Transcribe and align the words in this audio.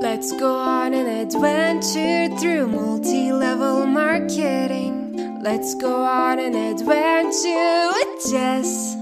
Let's 0.00 0.32
go 0.32 0.54
on 0.54 0.94
an 0.94 1.06
adventure 1.06 2.34
through 2.38 2.68
multi 2.68 3.32
level 3.32 3.84
marketing. 3.84 5.42
Let's 5.42 5.74
go 5.74 6.02
on 6.02 6.38
an 6.38 6.54
adventure 6.54 7.90
with 7.92 8.30
Jess. 8.30 8.96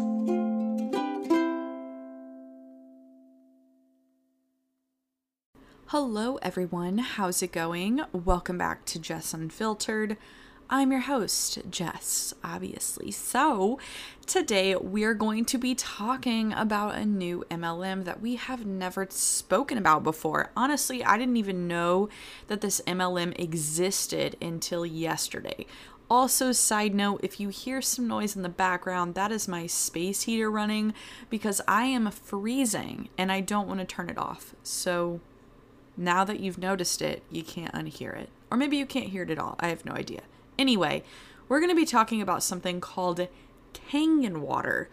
Hello, 5.87 6.41
everyone. 6.43 6.99
How's 6.99 7.45
it 7.45 7.53
going? 7.53 8.01
Welcome 8.13 8.59
back 8.59 8.85
to 8.87 8.99
Jess 8.99 9.33
Unfiltered. 9.33 10.17
I'm 10.71 10.93
your 10.93 11.01
host, 11.01 11.61
Jess, 11.71 12.35
obviously. 12.45 13.11
So, 13.11 13.79
today 14.27 14.77
we're 14.77 15.15
going 15.15 15.47
to 15.47 15.57
be 15.57 15.75
talking 15.75 16.53
about 16.53 16.95
a 16.95 17.07
new 17.07 17.43
MLM 17.51 18.05
that 18.05 18.21
we 18.21 18.35
have 18.37 18.67
never 18.67 19.07
spoken 19.09 19.79
about 19.79 20.05
before. 20.05 20.51
Honestly, 20.55 21.03
I 21.03 21.17
didn't 21.17 21.39
even 21.39 21.69
know 21.69 22.11
that 22.49 22.61
this 22.61 22.83
MLM 22.87 23.39
existed 23.41 24.37
until 24.43 24.85
yesterday. 24.85 25.65
Also, 26.11 26.53
side 26.53 26.95
note, 26.95 27.21
if 27.23 27.41
you 27.41 27.49
hear 27.49 27.81
some 27.81 28.07
noise 28.07 28.37
in 28.37 28.43
the 28.43 28.51
background, 28.51 29.15
that 29.15 29.33
is 29.33 29.49
my 29.49 29.67
space 29.67 30.25
heater 30.25 30.51
running 30.51 30.93
because 31.31 31.63
I 31.67 31.85
am 31.85 32.11
freezing 32.11 33.09
and 33.17 33.33
I 33.33 33.41
don't 33.41 33.69
want 33.69 33.81
to 33.81 33.87
turn 33.87 34.11
it 34.11 34.19
off. 34.19 34.55
So, 34.63 35.21
now 35.97 36.25
that 36.25 36.41
you've 36.41 36.59
noticed 36.59 37.01
it, 37.01 37.23
you 37.31 37.43
can't 37.43 37.73
unhear 37.73 38.15
it. 38.15 38.29
Or 38.51 38.59
maybe 38.59 38.77
you 38.77 38.85
can't 38.85 39.09
hear 39.09 39.23
it 39.23 39.31
at 39.31 39.39
all. 39.39 39.57
I 39.61 39.69
have 39.69 39.87
no 39.87 39.93
idea. 39.93 40.21
Anyway, 40.59 41.03
we're 41.49 41.61
going 41.61 41.71
to 41.71 41.77
be 41.77 41.87
talking 41.87 42.21
about 42.21 42.43
something 42.43 42.81
called 42.81 43.29
Kangen 43.73 44.39
water. 44.39 44.89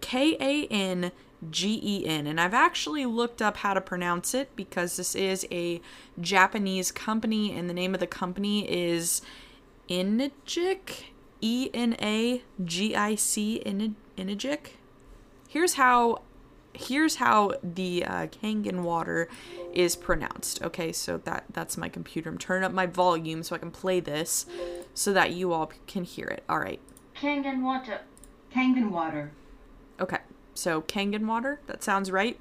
K 0.00 0.36
A 0.40 0.66
N 0.72 1.12
G 1.50 1.80
E 1.82 2.06
N. 2.06 2.26
And 2.26 2.40
I've 2.40 2.54
actually 2.54 3.04
looked 3.04 3.42
up 3.42 3.58
how 3.58 3.74
to 3.74 3.80
pronounce 3.80 4.34
it 4.34 4.54
because 4.56 4.96
this 4.96 5.14
is 5.14 5.46
a 5.50 5.80
Japanese 6.20 6.92
company 6.92 7.52
and 7.52 7.68
the 7.68 7.74
name 7.74 7.94
of 7.94 8.00
the 8.00 8.06
company 8.06 8.70
is 8.70 9.22
Enagic. 9.88 11.04
E 11.40 11.70
N 11.72 11.96
A 12.02 12.42
G 12.64 12.96
I 12.96 13.14
C 13.14 13.62
Enagic. 13.64 14.58
Here's 15.48 15.74
how 15.74 16.22
here's 16.78 17.16
how 17.16 17.52
the 17.62 18.04
uh, 18.04 18.26
Kangen 18.28 18.82
water 18.82 19.28
is 19.72 19.96
pronounced. 19.96 20.62
Okay, 20.62 20.92
so 20.92 21.18
that 21.18 21.44
that's 21.52 21.76
my 21.76 21.88
computer. 21.88 22.30
I'm 22.30 22.38
turning 22.38 22.64
up 22.64 22.72
my 22.72 22.86
volume 22.86 23.42
so 23.42 23.56
I 23.56 23.58
can 23.58 23.70
play 23.70 24.00
this, 24.00 24.46
so 24.94 25.12
that 25.12 25.32
you 25.32 25.52
all 25.52 25.72
can 25.86 26.04
hear 26.04 26.26
it. 26.26 26.44
All 26.48 26.60
right. 26.60 26.80
Kangen 27.16 27.62
water. 27.62 28.00
Kangen 28.54 28.90
water. 28.90 29.32
Okay, 30.00 30.18
so 30.54 30.82
Kangen 30.82 31.26
water. 31.26 31.60
That 31.66 31.82
sounds 31.82 32.10
right. 32.10 32.38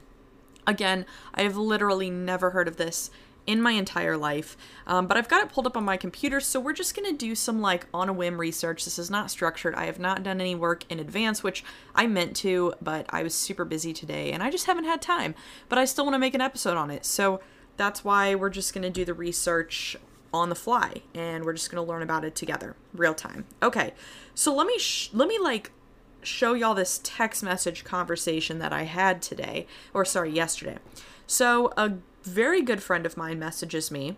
Again, 0.68 1.06
I 1.34 1.44
have 1.44 1.58
literally 1.58 2.10
never 2.10 2.52
heard 2.52 2.68
of 2.68 2.78
this 2.78 3.10
in 3.48 3.62
my 3.62 3.72
entire 3.72 4.18
life. 4.18 4.58
Um, 4.86 5.08
but 5.08 5.18
I've 5.18 5.30
got 5.30 5.42
it 5.42 5.52
pulled 5.52 5.66
up 5.66 5.78
on 5.78 5.86
my 5.86 5.98
computer, 5.98 6.40
so 6.40 6.60
we're 6.60 6.74
just 6.74 6.94
to 7.10 7.18
do 7.18 7.34
some 7.34 7.62
like 7.62 7.88
on 7.94 8.10
a 8.10 8.14
whim 8.14 8.40
research. 8.40 8.84
This 8.86 9.00
is 9.00 9.10
not 9.10 9.32
structured. 9.32 9.74
I 9.76 9.86
have 9.86 10.00
not 10.00 10.22
done 10.22 10.42
any 10.42 10.54
work 10.54 10.84
in 10.90 11.00
advance, 11.00 11.44
which 11.44 11.64
I 11.96 12.06
meant 12.08 12.36
to, 12.38 12.74
but 12.82 13.06
I 13.10 13.24
was 13.24 13.34
super 13.34 13.66
busy 13.66 13.94
today 13.94 14.32
and 14.32 14.44
I 14.44 14.52
just 14.52 14.66
haven't 14.66 14.84
had 14.84 15.02
time. 15.02 15.34
But 15.70 15.80
I 15.80 15.86
still 15.86 16.06
want 16.06 16.16
to 16.16 16.20
make 16.20 16.34
an 16.34 16.42
episode 16.42 16.78
on 16.78 16.92
it. 16.92 17.06
So 17.06 17.40
that's 17.78 18.04
why 18.04 18.36
we're 18.36 18.50
just 18.50 18.74
to 18.74 18.90
do 18.90 19.06
the 19.06 19.14
research 19.14 19.96
on 20.34 20.50
the 20.50 20.56
fly 20.56 21.02
and 21.16 21.46
we're 21.46 21.54
just 21.54 21.72
going 21.72 21.84
to 21.84 21.90
learn 21.90 22.02
about 22.04 22.26
it 22.26 22.36
together 22.36 22.76
real 22.94 23.14
time. 23.14 23.46
Okay. 23.64 23.94
So 24.36 24.54
let 24.54 24.68
me 24.68 24.78
sh- 24.78 25.10
let 25.14 25.28
me 25.28 25.40
like 25.40 25.72
show 26.22 26.54
y'all 26.54 26.76
this 26.76 27.00
text 27.04 27.44
message 27.44 27.84
conversation 27.84 28.60
that 28.60 28.74
I 28.74 28.84
had 28.84 29.22
today 29.22 29.68
or 29.94 30.04
sorry, 30.04 30.32
yesterday. 30.32 30.78
So 31.26 31.72
a 31.78 31.94
very 32.28 32.62
good 32.62 32.84
friend 32.84 33.06
of 33.06 33.18
mine 33.18 33.40
messages 33.40 33.92
me 33.92 34.18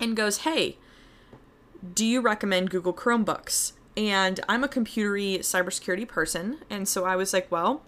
and 0.00 0.16
goes, 0.16 0.38
Hey, 0.38 0.78
do 1.94 2.04
you 2.04 2.20
recommend 2.20 2.70
Google 2.70 2.94
Chromebooks? 2.94 3.72
And 3.96 4.40
I'm 4.48 4.64
a 4.64 4.68
computery 4.68 5.38
cybersecurity 5.38 6.06
person. 6.06 6.58
And 6.68 6.86
so 6.88 7.04
I 7.04 7.16
was 7.16 7.32
like, 7.32 7.50
Well, 7.50 7.82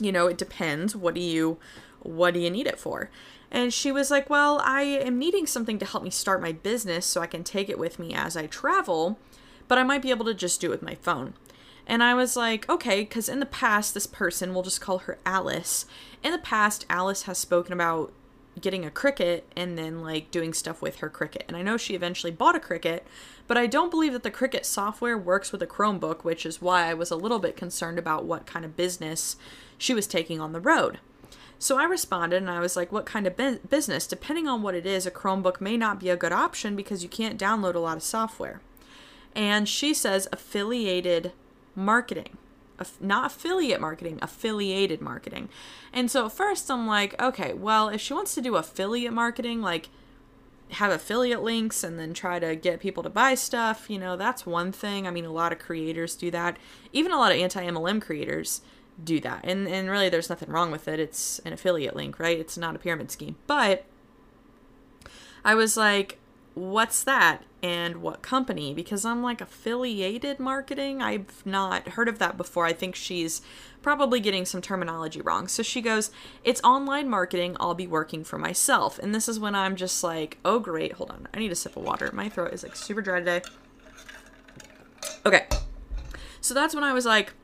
you 0.00 0.12
know, 0.12 0.26
it 0.26 0.38
depends. 0.38 0.96
What 0.96 1.14
do 1.14 1.20
you 1.20 1.58
what 2.02 2.32
do 2.32 2.40
you 2.40 2.50
need 2.50 2.66
it 2.66 2.78
for? 2.78 3.10
And 3.50 3.74
she 3.74 3.92
was 3.92 4.10
like, 4.10 4.30
Well, 4.30 4.60
I 4.64 4.82
am 4.82 5.18
needing 5.18 5.46
something 5.46 5.78
to 5.78 5.86
help 5.86 6.02
me 6.02 6.10
start 6.10 6.40
my 6.40 6.52
business 6.52 7.06
so 7.06 7.20
I 7.20 7.26
can 7.26 7.44
take 7.44 7.68
it 7.68 7.78
with 7.78 7.98
me 7.98 8.14
as 8.14 8.36
I 8.36 8.46
travel, 8.46 9.18
but 9.68 9.78
I 9.78 9.82
might 9.82 10.02
be 10.02 10.10
able 10.10 10.24
to 10.26 10.34
just 10.34 10.60
do 10.60 10.68
it 10.68 10.70
with 10.70 10.82
my 10.82 10.94
phone. 10.94 11.34
And 11.86 12.02
I 12.04 12.14
was 12.14 12.36
like, 12.36 12.68
okay, 12.68 13.00
because 13.00 13.28
in 13.28 13.40
the 13.40 13.46
past, 13.46 13.94
this 13.94 14.06
person, 14.06 14.54
we'll 14.54 14.62
just 14.62 14.80
call 14.80 14.98
her 14.98 15.18
Alice. 15.26 15.86
In 16.22 16.30
the 16.30 16.38
past, 16.38 16.86
Alice 16.88 17.22
has 17.22 17.36
spoken 17.36 17.72
about 17.72 18.12
getting 18.58 18.84
a 18.84 18.90
Cricut 18.90 19.42
and 19.56 19.76
then 19.76 20.02
like 20.02 20.30
doing 20.30 20.52
stuff 20.52 20.82
with 20.82 20.96
her 20.96 21.10
Cricut. 21.10 21.42
And 21.48 21.56
I 21.56 21.62
know 21.62 21.76
she 21.76 21.94
eventually 21.94 22.32
bought 22.32 22.56
a 22.56 22.60
Cricut, 22.60 23.00
but 23.46 23.56
I 23.56 23.66
don't 23.66 23.90
believe 23.90 24.12
that 24.12 24.22
the 24.22 24.30
Cricut 24.30 24.64
software 24.64 25.16
works 25.16 25.52
with 25.52 25.62
a 25.62 25.66
Chromebook, 25.66 26.24
which 26.24 26.44
is 26.44 26.60
why 26.60 26.86
I 26.86 26.94
was 26.94 27.10
a 27.10 27.16
little 27.16 27.38
bit 27.38 27.56
concerned 27.56 27.98
about 27.98 28.24
what 28.24 28.46
kind 28.46 28.64
of 28.64 28.76
business 28.76 29.36
she 29.78 29.94
was 29.94 30.06
taking 30.06 30.40
on 30.40 30.52
the 30.52 30.60
road. 30.60 30.98
So 31.58 31.78
I 31.78 31.84
responded 31.84 32.38
and 32.38 32.50
I 32.50 32.60
was 32.60 32.74
like, 32.74 32.90
what 32.90 33.04
kind 33.06 33.26
of 33.26 33.36
bu- 33.36 33.58
business? 33.58 34.06
Depending 34.06 34.48
on 34.48 34.62
what 34.62 34.74
it 34.74 34.86
is, 34.86 35.04
a 35.04 35.10
Chromebook 35.10 35.60
may 35.60 35.76
not 35.76 36.00
be 36.00 36.08
a 36.08 36.16
good 36.16 36.32
option 36.32 36.74
because 36.74 37.02
you 37.02 37.08
can't 37.08 37.38
download 37.38 37.74
a 37.74 37.80
lot 37.80 37.98
of 37.98 38.02
software. 38.02 38.60
And 39.34 39.68
she 39.68 39.92
says 39.92 40.26
affiliated 40.32 41.32
marketing 41.76 42.38
not 43.00 43.26
affiliate 43.26 43.80
marketing, 43.80 44.18
affiliated 44.22 45.00
marketing. 45.00 45.48
And 45.92 46.10
so 46.10 46.26
at 46.26 46.32
first 46.32 46.70
I'm 46.70 46.86
like, 46.86 47.20
okay, 47.20 47.52
well, 47.52 47.88
if 47.88 48.00
she 48.00 48.14
wants 48.14 48.34
to 48.34 48.40
do 48.40 48.56
affiliate 48.56 49.12
marketing, 49.12 49.60
like 49.60 49.88
have 50.72 50.92
affiliate 50.92 51.42
links 51.42 51.82
and 51.82 51.98
then 51.98 52.14
try 52.14 52.38
to 52.38 52.54
get 52.54 52.80
people 52.80 53.02
to 53.02 53.10
buy 53.10 53.34
stuff, 53.34 53.90
you 53.90 53.98
know, 53.98 54.16
that's 54.16 54.46
one 54.46 54.72
thing. 54.72 55.06
I 55.06 55.10
mean, 55.10 55.24
a 55.24 55.32
lot 55.32 55.52
of 55.52 55.58
creators 55.58 56.14
do 56.14 56.30
that. 56.30 56.56
Even 56.92 57.12
a 57.12 57.18
lot 57.18 57.32
of 57.32 57.38
anti 57.38 57.64
MLM 57.64 58.00
creators 58.00 58.62
do 59.02 59.18
that. 59.20 59.40
And 59.44 59.66
and 59.66 59.90
really 59.90 60.08
there's 60.08 60.30
nothing 60.30 60.50
wrong 60.50 60.70
with 60.70 60.86
it. 60.86 61.00
It's 61.00 61.40
an 61.40 61.52
affiliate 61.52 61.96
link, 61.96 62.18
right? 62.18 62.38
It's 62.38 62.56
not 62.56 62.76
a 62.76 62.78
pyramid 62.78 63.10
scheme. 63.10 63.36
But 63.46 63.84
I 65.44 65.54
was 65.54 65.76
like, 65.76 66.18
what's 66.54 67.04
that 67.04 67.44
and 67.62 67.98
what 67.98 68.22
company 68.22 68.72
because 68.74 69.04
I'm 69.04 69.22
like 69.22 69.40
affiliated 69.40 70.40
marketing. 70.40 71.02
I've 71.02 71.44
not 71.44 71.88
heard 71.90 72.08
of 72.08 72.18
that 72.18 72.36
before. 72.36 72.66
I 72.66 72.72
think 72.72 72.94
she's 72.94 73.42
probably 73.82 74.20
getting 74.20 74.44
some 74.44 74.60
terminology 74.60 75.20
wrong. 75.20 75.48
So 75.48 75.62
she 75.62 75.80
goes, 75.80 76.10
It's 76.44 76.60
online 76.62 77.08
marketing. 77.08 77.56
I'll 77.60 77.74
be 77.74 77.86
working 77.86 78.24
for 78.24 78.38
myself. 78.38 78.98
And 78.98 79.14
this 79.14 79.28
is 79.28 79.38
when 79.38 79.54
I'm 79.54 79.76
just 79.76 80.02
like, 80.02 80.38
Oh, 80.44 80.58
great. 80.58 80.92
Hold 80.94 81.10
on. 81.10 81.28
I 81.34 81.38
need 81.38 81.52
a 81.52 81.56
sip 81.56 81.76
of 81.76 81.84
water. 81.84 82.10
My 82.12 82.28
throat 82.28 82.52
is 82.52 82.62
like 82.62 82.76
super 82.76 83.02
dry 83.02 83.18
today. 83.18 83.42
Okay. 85.24 85.46
So 86.40 86.54
that's 86.54 86.74
when 86.74 86.84
I 86.84 86.92
was 86.92 87.04
like, 87.04 87.34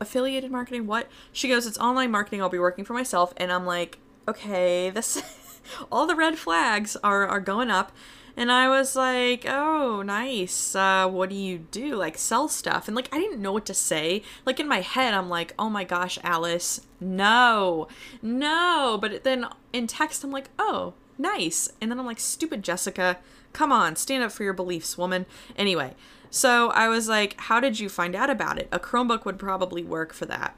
Affiliated 0.00 0.50
marketing? 0.50 0.86
What? 0.86 1.08
She 1.32 1.48
goes, 1.48 1.66
It's 1.66 1.78
online 1.78 2.10
marketing. 2.10 2.42
I'll 2.42 2.48
be 2.48 2.58
working 2.58 2.84
for 2.84 2.94
myself. 2.94 3.32
And 3.36 3.52
I'm 3.52 3.66
like, 3.66 3.98
Okay, 4.28 4.90
this. 4.90 5.22
all 5.92 6.06
the 6.06 6.16
red 6.16 6.38
flags 6.38 6.96
are, 7.02 7.26
are 7.26 7.40
going 7.40 7.70
up. 7.70 7.92
And 8.36 8.50
I 8.50 8.68
was 8.68 8.96
like, 8.96 9.44
oh, 9.46 10.02
nice. 10.02 10.74
Uh, 10.74 11.08
what 11.08 11.30
do 11.30 11.34
you 11.34 11.58
do? 11.58 11.96
Like, 11.96 12.16
sell 12.16 12.48
stuff. 12.48 12.86
And, 12.86 12.96
like, 12.96 13.08
I 13.12 13.18
didn't 13.18 13.42
know 13.42 13.52
what 13.52 13.66
to 13.66 13.74
say. 13.74 14.22
Like, 14.46 14.60
in 14.60 14.68
my 14.68 14.80
head, 14.80 15.14
I'm 15.14 15.28
like, 15.28 15.52
oh 15.58 15.68
my 15.68 15.84
gosh, 15.84 16.18
Alice, 16.22 16.80
no, 17.00 17.88
no. 18.22 18.98
But 19.00 19.24
then 19.24 19.46
in 19.72 19.86
text, 19.86 20.24
I'm 20.24 20.30
like, 20.30 20.48
oh, 20.58 20.94
nice. 21.18 21.70
And 21.80 21.90
then 21.90 21.98
I'm 21.98 22.06
like, 22.06 22.20
stupid 22.20 22.62
Jessica, 22.62 23.18
come 23.52 23.72
on, 23.72 23.96
stand 23.96 24.24
up 24.24 24.32
for 24.32 24.44
your 24.44 24.52
beliefs, 24.52 24.96
woman. 24.96 25.26
Anyway, 25.56 25.94
so 26.30 26.70
I 26.70 26.88
was 26.88 27.08
like, 27.08 27.38
how 27.40 27.60
did 27.60 27.78
you 27.78 27.88
find 27.88 28.14
out 28.14 28.30
about 28.30 28.58
it? 28.58 28.68
A 28.72 28.78
Chromebook 28.78 29.24
would 29.24 29.38
probably 29.38 29.82
work 29.82 30.12
for 30.12 30.26
that. 30.26 30.56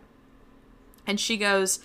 And 1.07 1.19
she 1.19 1.37
goes, 1.37 1.81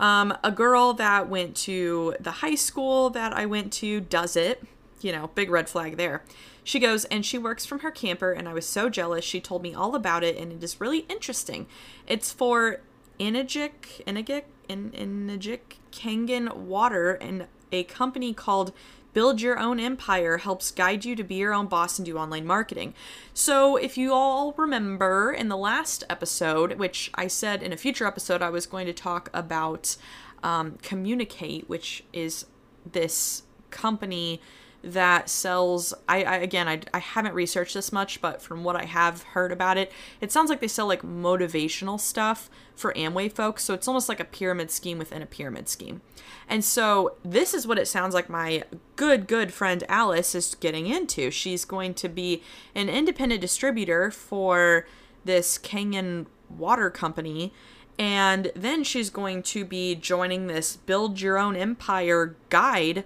um, 0.00 0.36
a 0.42 0.50
girl 0.50 0.92
that 0.94 1.28
went 1.28 1.56
to 1.58 2.14
the 2.20 2.30
high 2.30 2.54
school 2.54 3.10
that 3.10 3.32
I 3.32 3.46
went 3.46 3.72
to 3.74 4.00
does 4.00 4.36
it. 4.36 4.62
You 5.00 5.12
know, 5.12 5.30
big 5.34 5.50
red 5.50 5.68
flag 5.68 5.96
there. 5.96 6.22
She 6.64 6.78
goes 6.78 7.04
and 7.06 7.26
she 7.26 7.38
works 7.38 7.66
from 7.66 7.80
her 7.80 7.90
camper, 7.90 8.32
and 8.32 8.48
I 8.48 8.52
was 8.52 8.66
so 8.66 8.88
jealous. 8.88 9.24
She 9.24 9.40
told 9.40 9.62
me 9.62 9.74
all 9.74 9.94
about 9.94 10.22
it, 10.22 10.36
and 10.36 10.52
it 10.52 10.62
is 10.62 10.80
really 10.80 11.00
interesting. 11.08 11.66
It's 12.06 12.32
for 12.32 12.80
Enagic, 13.18 14.04
Enagic, 14.06 14.44
Enagic 14.68 15.60
Kangen 15.90 16.54
Water, 16.54 17.14
and 17.14 17.46
a 17.72 17.84
company 17.84 18.32
called 18.32 18.72
Build 19.12 19.40
Your 19.40 19.58
Own 19.58 19.78
Empire 19.78 20.38
helps 20.38 20.70
guide 20.70 21.04
you 21.04 21.14
to 21.16 21.24
be 21.24 21.34
your 21.34 21.52
own 21.52 21.66
boss 21.66 21.98
and 21.98 22.06
do 22.06 22.16
online 22.16 22.46
marketing. 22.46 22.94
So, 23.34 23.76
if 23.76 23.98
you 23.98 24.12
all 24.12 24.54
remember 24.56 25.32
in 25.32 25.48
the 25.48 25.56
last 25.56 26.04
episode, 26.08 26.78
which 26.78 27.10
I 27.14 27.26
said 27.26 27.62
in 27.62 27.72
a 27.72 27.76
future 27.76 28.06
episode, 28.06 28.42
I 28.42 28.50
was 28.50 28.66
going 28.66 28.86
to 28.86 28.92
talk 28.92 29.28
about 29.34 29.96
um, 30.42 30.78
Communicate, 30.82 31.68
which 31.68 32.04
is 32.12 32.46
this 32.90 33.42
company 33.70 34.40
that 34.82 35.28
sells 35.28 35.94
I, 36.08 36.24
I 36.24 36.36
again 36.36 36.68
I, 36.68 36.80
I 36.92 36.98
haven't 36.98 37.34
researched 37.34 37.74
this 37.74 37.92
much 37.92 38.20
but 38.20 38.42
from 38.42 38.64
what 38.64 38.74
i 38.74 38.84
have 38.84 39.22
heard 39.22 39.52
about 39.52 39.78
it 39.78 39.92
it 40.20 40.32
sounds 40.32 40.50
like 40.50 40.60
they 40.60 40.68
sell 40.68 40.86
like 40.86 41.02
motivational 41.02 42.00
stuff 42.00 42.50
for 42.74 42.92
amway 42.94 43.32
folks. 43.32 43.64
So 43.64 43.74
it's 43.74 43.88
almost 43.88 44.08
like 44.08 44.20
a 44.20 44.24
pyramid 44.24 44.70
scheme 44.70 44.98
within 44.98 45.22
a 45.22 45.26
pyramid 45.26 45.68
scheme. 45.68 46.02
And 46.48 46.64
so 46.64 47.16
this 47.24 47.54
is 47.54 47.66
what 47.66 47.78
it 47.78 47.88
sounds 47.88 48.14
like 48.14 48.28
my 48.28 48.64
good 48.96 49.26
good 49.26 49.52
friend 49.52 49.84
alice 49.88 50.34
is 50.34 50.54
getting 50.56 50.86
into. 50.86 51.30
She's 51.30 51.64
going 51.64 51.94
to 51.94 52.08
be 52.08 52.42
an 52.74 52.88
independent 52.88 53.40
distributor 53.40 54.10
for 54.10 54.86
this 55.24 55.58
kangen 55.58 56.26
water 56.50 56.90
company. 56.90 57.52
And 57.98 58.50
then 58.56 58.84
she's 58.84 59.10
going 59.10 59.42
to 59.44 59.64
be 59.64 59.94
joining 59.94 60.46
this 60.46 60.76
build 60.76 61.20
your 61.20 61.38
own 61.38 61.56
empire 61.56 62.36
guide 62.50 63.04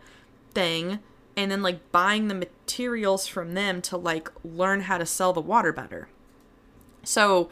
thing 0.55 1.01
and 1.37 1.51
then 1.51 1.63
like 1.63 1.93
buying 1.93 2.29
the 2.29 2.35
materials 2.35 3.27
from 3.27 3.55
them 3.55 3.83
to 3.83 3.97
like 3.97 4.31
learn 4.43 4.83
how 4.83 4.99
to 4.99 5.07
sell 5.07 5.33
the 5.33 5.41
water 5.41 5.73
better. 5.73 6.09
So 7.05 7.51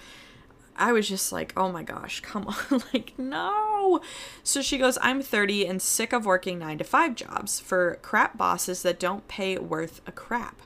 I 0.77 0.93
was 0.93 1.09
just 1.09 1.33
like, 1.33 1.53
oh 1.57 1.71
my 1.71 1.83
gosh, 1.83 2.21
come 2.21 2.47
on. 2.71 2.83
like, 2.93 3.13
no. 3.19 4.01
So 4.43 4.63
she 4.63 4.79
goes, 4.79 4.99
I'm 5.03 5.23
30 5.23 5.67
and 5.67 5.81
sick 5.81 6.13
of 6.13 6.25
working 6.25 6.59
nine 6.59 6.79
to 6.79 6.85
five 6.85 7.15
jobs 7.15 7.61
for 7.61 7.99
crap 8.03 8.37
bosses 8.37 8.83
that 8.83 8.99
don't 8.99 9.29
pay 9.29 9.59
worth 9.59 10.01
a 10.07 10.13
crap. 10.13 10.61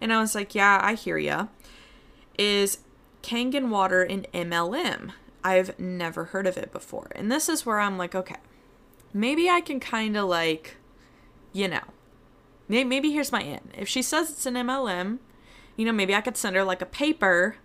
And 0.00 0.12
I 0.12 0.20
was 0.20 0.34
like, 0.34 0.54
yeah, 0.54 0.80
I 0.82 0.94
hear 0.94 1.18
ya. 1.18 1.48
Is 2.38 2.78
Kangen 3.22 3.68
water 3.70 4.02
an 4.02 4.26
MLM? 4.32 5.12
I've 5.42 5.78
never 5.78 6.26
heard 6.26 6.46
of 6.46 6.56
it 6.56 6.72
before. 6.72 7.10
And 7.14 7.30
this 7.30 7.48
is 7.48 7.64
where 7.64 7.80
I'm 7.80 7.96
like, 7.96 8.14
okay, 8.14 8.36
maybe 9.12 9.48
I 9.48 9.60
can 9.60 9.80
kind 9.80 10.16
of 10.16 10.28
like, 10.28 10.76
you 11.52 11.68
know, 11.68 11.82
maybe 12.68 13.12
here's 13.12 13.32
my 13.32 13.42
in. 13.42 13.70
If 13.76 13.88
she 13.88 14.02
says 14.02 14.30
it's 14.30 14.46
an 14.46 14.54
MLM, 14.54 15.18
you 15.76 15.84
know, 15.84 15.92
maybe 15.92 16.14
I 16.14 16.20
could 16.20 16.36
send 16.36 16.56
her 16.56 16.64
like 16.64 16.82
a 16.82 16.86
paper 16.86 17.56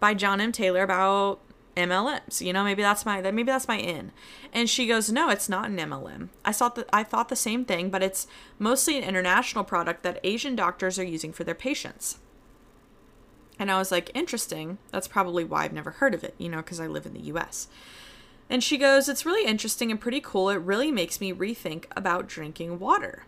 by 0.00 0.14
Jon 0.14 0.40
M. 0.40 0.52
Taylor 0.52 0.82
about 0.82 1.40
MLMs. 1.76 2.40
You 2.40 2.52
know, 2.52 2.64
maybe 2.64 2.82
that's 2.82 3.06
my 3.06 3.20
maybe 3.20 3.44
that's 3.44 3.68
my 3.68 3.78
in. 3.78 4.12
And 4.52 4.68
she 4.68 4.86
goes, 4.86 5.10
"No, 5.10 5.30
it's 5.30 5.48
not 5.48 5.70
an 5.70 5.78
MLM. 5.78 6.28
I 6.44 6.52
thought 6.52 6.74
that 6.74 6.88
I 6.92 7.02
thought 7.02 7.28
the 7.28 7.36
same 7.36 7.64
thing, 7.64 7.90
but 7.90 8.02
it's 8.02 8.26
mostly 8.58 8.98
an 8.98 9.04
international 9.04 9.64
product 9.64 10.02
that 10.02 10.20
Asian 10.24 10.56
doctors 10.56 10.98
are 10.98 11.04
using 11.04 11.32
for 11.32 11.44
their 11.44 11.54
patients." 11.54 12.18
And 13.58 13.70
I 13.70 13.78
was 13.78 13.90
like, 13.90 14.10
"Interesting. 14.14 14.78
That's 14.92 15.08
probably 15.08 15.44
why 15.44 15.64
I've 15.64 15.72
never 15.72 15.92
heard 15.92 16.14
of 16.14 16.22
it, 16.24 16.34
you 16.38 16.48
know, 16.48 16.58
because 16.58 16.80
I 16.80 16.86
live 16.86 17.06
in 17.06 17.14
the 17.14 17.32
US." 17.32 17.68
And 18.50 18.62
she 18.62 18.78
goes, 18.78 19.08
"It's 19.08 19.26
really 19.26 19.46
interesting 19.46 19.90
and 19.90 20.00
pretty 20.00 20.20
cool. 20.20 20.48
It 20.50 20.56
really 20.56 20.90
makes 20.90 21.20
me 21.20 21.32
rethink 21.32 21.84
about 21.96 22.28
drinking 22.28 22.78
water." 22.78 23.24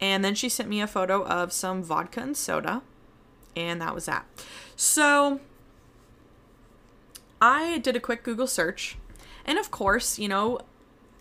And 0.00 0.24
then 0.24 0.34
she 0.34 0.48
sent 0.48 0.68
me 0.68 0.80
a 0.80 0.86
photo 0.86 1.24
of 1.24 1.52
some 1.52 1.82
vodka 1.82 2.20
and 2.20 2.36
soda, 2.36 2.82
and 3.54 3.80
that 3.80 3.94
was 3.94 4.06
that. 4.06 4.26
So 4.74 5.40
I 7.40 7.78
did 7.78 7.96
a 7.96 8.00
quick 8.00 8.22
Google 8.22 8.46
search, 8.46 8.96
and 9.44 9.58
of 9.58 9.70
course, 9.70 10.18
you 10.18 10.28
know, 10.28 10.60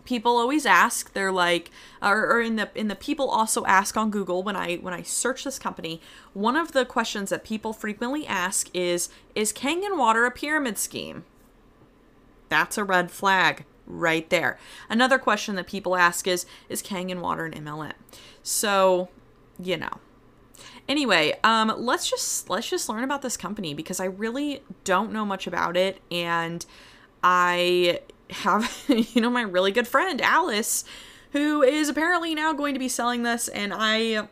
people 0.06 0.38
always 0.38 0.66
ask. 0.66 1.14
They're 1.14 1.32
like, 1.32 1.72
or, 2.02 2.26
or 2.32 2.42
in 2.42 2.56
the 2.56 2.70
in 2.74 2.88
the 2.88 2.96
people 2.96 3.30
also 3.30 3.66
ask 3.66 3.98
on 3.98 4.12
Google 4.12 4.44
when 4.44 4.56
I 4.56 4.78
when 4.78 4.94
I 4.94 5.02
search 5.02 5.44
this 5.44 5.60
company. 5.60 6.02
One 6.34 6.56
of 6.56 6.72
the 6.72 6.86
questions 6.86 7.30
that 7.32 7.44
people 7.44 7.74
frequently 7.74 8.26
ask 8.26 8.70
is, 8.74 9.10
"Is 9.36 9.52
Kangen 9.52 9.98
Water 9.98 10.26
a 10.26 10.32
pyramid 10.32 10.78
scheme?" 10.78 11.26
That's 12.48 12.78
a 12.78 12.84
red 12.84 13.12
flag 13.12 13.66
right 13.90 14.30
there. 14.30 14.58
Another 14.90 15.18
question 15.18 15.56
that 15.56 15.68
people 15.68 15.96
ask 15.96 16.28
is 16.28 16.46
Is 16.70 16.82
Kangen 16.82 17.20
Water 17.20 17.46
an 17.46 17.54
MLM? 17.54 17.94
So, 18.44 19.10
you 19.62 19.76
know. 19.76 20.00
Anyway, 20.88 21.38
um, 21.44 21.74
let's 21.78 22.10
just 22.10 22.50
let's 22.50 22.70
just 22.70 22.90
learn 22.90 23.04
about 23.04 23.22
this 23.22 23.38
company 23.38 23.74
because 23.74 24.00
I 24.00 24.06
really 24.06 24.64
don't 24.84 25.12
know 25.12 25.26
much 25.26 25.46
about 25.46 25.78
it, 25.78 26.02
and 26.10 26.66
I 27.24 28.02
have 28.32 28.84
you 28.88 29.22
know 29.22 29.30
my 29.30 29.42
really 29.42 29.72
good 29.72 29.88
friend 29.88 30.20
Alice, 30.22 30.84
who 31.32 31.62
is 31.62 31.90
apparently 31.90 32.34
now 32.34 32.54
going 32.54 32.74
to 32.74 32.80
be 32.80 32.90
selling 32.90 33.24
this, 33.24 33.48
and 33.50 33.72
I 33.76 34.28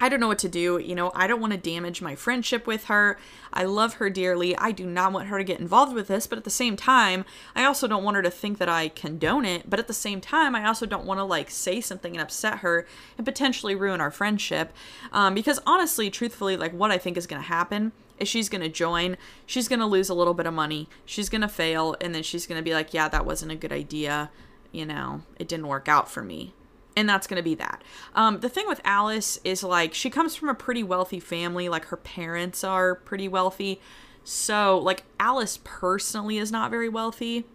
I 0.00 0.08
don't 0.08 0.20
know 0.20 0.28
what 0.28 0.38
to 0.40 0.48
do. 0.48 0.78
You 0.78 0.94
know, 0.94 1.10
I 1.14 1.26
don't 1.26 1.40
want 1.40 1.52
to 1.52 1.58
damage 1.58 2.00
my 2.00 2.14
friendship 2.14 2.66
with 2.66 2.84
her. 2.84 3.18
I 3.52 3.64
love 3.64 3.94
her 3.94 4.08
dearly. 4.08 4.56
I 4.56 4.70
do 4.70 4.86
not 4.86 5.12
want 5.12 5.28
her 5.28 5.38
to 5.38 5.44
get 5.44 5.60
involved 5.60 5.94
with 5.94 6.08
this, 6.08 6.26
but 6.26 6.38
at 6.38 6.44
the 6.44 6.50
same 6.50 6.76
time, 6.76 7.24
I 7.56 7.64
also 7.64 7.88
don't 7.88 8.04
want 8.04 8.16
her 8.16 8.22
to 8.22 8.30
think 8.30 8.58
that 8.58 8.68
I 8.68 8.88
condone 8.88 9.44
it. 9.44 9.68
But 9.68 9.80
at 9.80 9.88
the 9.88 9.94
same 9.94 10.20
time, 10.20 10.54
I 10.54 10.66
also 10.66 10.86
don't 10.86 11.04
want 11.04 11.18
to 11.18 11.24
like 11.24 11.50
say 11.50 11.80
something 11.80 12.12
and 12.12 12.22
upset 12.22 12.58
her 12.58 12.86
and 13.16 13.24
potentially 13.24 13.74
ruin 13.74 14.00
our 14.00 14.10
friendship. 14.10 14.72
Um, 15.12 15.34
because 15.34 15.58
honestly, 15.66 16.10
truthfully, 16.10 16.56
like 16.56 16.72
what 16.72 16.92
I 16.92 16.98
think 16.98 17.16
is 17.16 17.26
going 17.26 17.42
to 17.42 17.48
happen 17.48 17.92
is 18.18 18.28
she's 18.28 18.48
going 18.48 18.62
to 18.62 18.68
join, 18.68 19.16
she's 19.46 19.68
going 19.68 19.80
to 19.80 19.86
lose 19.86 20.08
a 20.08 20.14
little 20.14 20.34
bit 20.34 20.46
of 20.46 20.54
money, 20.54 20.88
she's 21.04 21.28
going 21.28 21.40
to 21.40 21.48
fail, 21.48 21.96
and 22.00 22.14
then 22.14 22.22
she's 22.22 22.46
going 22.46 22.58
to 22.58 22.64
be 22.64 22.74
like, 22.74 22.92
yeah, 22.92 23.08
that 23.08 23.24
wasn't 23.26 23.52
a 23.52 23.56
good 23.56 23.72
idea. 23.72 24.30
You 24.72 24.86
know, 24.86 25.22
it 25.38 25.48
didn't 25.48 25.68
work 25.68 25.88
out 25.88 26.10
for 26.10 26.22
me 26.22 26.52
and 26.98 27.08
that's 27.08 27.28
going 27.28 27.36
to 27.36 27.44
be 27.44 27.54
that. 27.54 27.82
Um, 28.16 28.40
the 28.40 28.48
thing 28.48 28.66
with 28.66 28.80
Alice 28.84 29.38
is 29.44 29.62
like 29.62 29.94
she 29.94 30.10
comes 30.10 30.34
from 30.34 30.48
a 30.48 30.54
pretty 30.54 30.82
wealthy 30.82 31.20
family, 31.20 31.68
like 31.68 31.86
her 31.86 31.96
parents 31.96 32.64
are 32.64 32.96
pretty 32.96 33.28
wealthy. 33.28 33.80
So, 34.24 34.78
like, 34.78 35.04
Alice 35.18 35.60
personally 35.64 36.36
is 36.36 36.52
not 36.52 36.70
very 36.70 36.88
wealthy. 36.88 37.46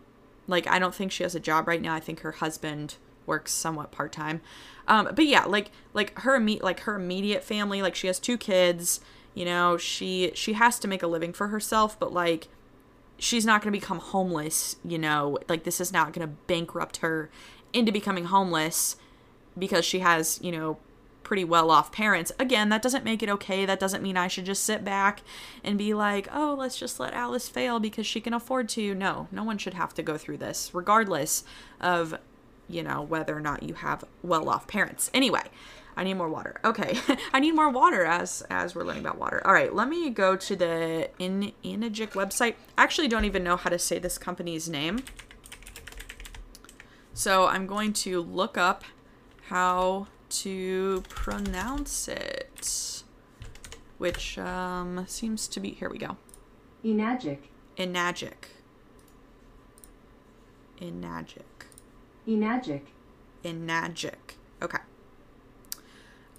Like, 0.48 0.66
I 0.66 0.80
don't 0.80 0.96
think 0.96 1.12
she 1.12 1.22
has 1.22 1.36
a 1.36 1.40
job 1.40 1.68
right 1.68 1.82
now. 1.82 1.94
I 1.94 2.00
think 2.00 2.22
her 2.22 2.32
husband 2.32 2.96
works 3.28 3.52
somewhat 3.52 3.92
part 3.92 4.12
time. 4.12 4.42
Um, 4.88 5.10
but 5.14 5.26
yeah, 5.26 5.44
like, 5.44 5.72
like 5.94 6.18
her 6.20 6.40
imme- 6.40 6.64
like 6.64 6.80
her 6.82 6.96
immediate 6.96 7.44
family, 7.44 7.82
like 7.82 7.96
she 7.96 8.08
has 8.08 8.18
two 8.18 8.38
kids. 8.38 9.02
You 9.36 9.46
know, 9.46 9.78
she 9.78 10.32
she 10.36 10.54
has 10.54 10.80
to 10.80 10.88
make 10.88 11.04
a 11.04 11.08
living 11.08 11.34
for 11.34 11.50
herself, 11.50 12.00
but 12.00 12.14
like, 12.14 12.48
she's 13.20 13.46
not 13.46 13.62
going 13.62 13.74
to 13.74 13.80
become 13.80 14.00
homeless. 14.00 14.78
You 14.86 15.00
know, 15.00 15.38
like 15.50 15.66
this 15.66 15.82
is 15.82 15.92
not 15.92 16.14
going 16.14 16.28
to 16.28 16.34
bankrupt 16.48 16.98
her 16.98 17.30
into 17.74 17.92
becoming 17.92 18.26
homeless 18.26 18.96
because 19.58 19.86
she 19.86 20.00
has, 20.00 20.40
you 20.42 20.52
know, 20.52 20.78
pretty 21.24 21.44
well 21.44 21.72
off 21.72 21.92
parents. 21.92 22.32
Again, 22.38 22.70
that 22.70 22.82
doesn't 22.82 23.04
make 23.04 23.24
it 23.24 23.30
okay. 23.30 23.66
That 23.66 23.80
doesn't 23.80 24.04
mean 24.04 24.18
I 24.18 24.28
should 24.28 24.46
just 24.46 24.64
sit 24.64 24.84
back 24.84 25.22
and 25.64 25.78
be 25.78 25.94
like, 25.94 26.28
oh, 26.34 26.56
let's 26.58 26.78
just 26.78 27.00
let 27.00 27.14
Alice 27.14 27.50
fail 27.50 27.80
because 27.80 28.06
she 28.06 28.22
can 28.22 28.34
afford 28.34 28.70
to. 28.70 28.94
No, 28.94 29.28
no 29.32 29.44
one 29.44 29.58
should 29.58 29.74
have 29.74 29.94
to 29.96 30.04
go 30.04 30.18
through 30.18 30.38
this, 30.38 30.72
regardless 30.74 31.44
of, 31.82 32.16
you 32.68 32.84
know, 32.84 33.02
whether 33.02 33.36
or 33.36 33.42
not 33.42 33.64
you 33.64 33.74
have 33.76 34.04
well 34.22 34.50
off 34.50 34.68
parents. 34.68 35.10
Anyway. 35.14 35.44
I 35.96 36.04
need 36.04 36.16
more 36.16 36.28
water. 36.28 36.60
Okay, 36.66 36.98
I 37.34 37.40
need 37.40 37.54
more 37.54 37.70
water 37.70 38.04
as 38.04 38.42
as 38.50 38.74
we're 38.74 38.84
learning 38.84 39.06
about 39.06 39.20
water. 39.20 39.46
All 39.46 39.54
right, 39.54 39.72
let 39.72 39.88
me 39.88 40.10
go 40.10 40.36
to 40.36 40.56
the 40.56 41.10
In 41.20 41.52
Enagic 41.64 42.14
website. 42.14 42.56
I 42.76 42.84
actually 42.84 43.08
don't 43.08 43.26
even 43.26 43.44
know 43.44 43.58
how 43.58 43.70
to 43.70 43.78
say 43.78 44.00
this 44.00 44.18
company's 44.18 44.68
name, 44.68 45.04
so 47.14 47.46
I'm 47.46 47.68
going 47.68 47.94
to 47.94 48.22
look 48.22 48.58
up 48.58 48.84
how 49.50 50.08
to 50.30 51.04
pronounce 51.10 52.08
it, 52.08 53.04
which 53.98 54.38
um, 54.38 55.06
seems 55.08 55.48
to 55.50 55.60
be. 55.60 55.72
Here 55.72 55.90
we 55.90 55.98
go. 55.98 56.18
Enagic. 56.84 57.40
Enagic. 57.78 58.34
Enagic. 60.80 61.44
Enagic. 62.28 62.82
Enagic. 63.44 64.36
Okay. 64.62 64.78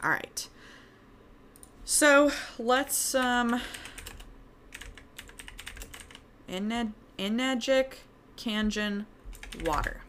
All 0.02 0.10
right. 0.10 0.48
So 1.84 2.30
let's 2.58 3.14
um. 3.14 3.60
Enag- 6.48 6.92
Enagic 7.18 7.94
Kangen 8.36 9.06
water. 9.64 10.03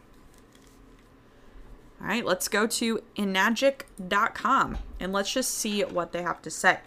All 2.00 2.06
right, 2.06 2.24
let's 2.24 2.48
go 2.48 2.66
to 2.66 3.02
enagic.com 3.16 4.78
and 5.00 5.12
let's 5.12 5.32
just 5.32 5.54
see 5.54 5.82
what 5.82 6.12
they 6.12 6.22
have 6.22 6.42
to 6.42 6.50
say. 6.50 6.78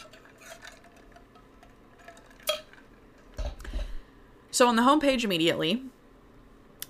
So 4.51 4.67
on 4.67 4.75
the 4.75 4.83
homepage 4.83 5.23
immediately, 5.23 5.83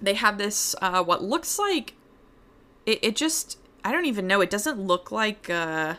they 0.02 0.14
have 0.16 0.38
this 0.38 0.76
uh, 0.82 1.04
what 1.04 1.24
looks 1.24 1.60
like 1.60 1.94
it, 2.86 3.00
it 3.02 3.16
just 3.16 3.58
I 3.84 3.92
don't 3.92 4.06
even 4.06 4.28
know. 4.28 4.42
It 4.42 4.50
doesn't 4.50 4.80
look 4.80 5.12
like 5.12 5.50
uh, 5.50 5.96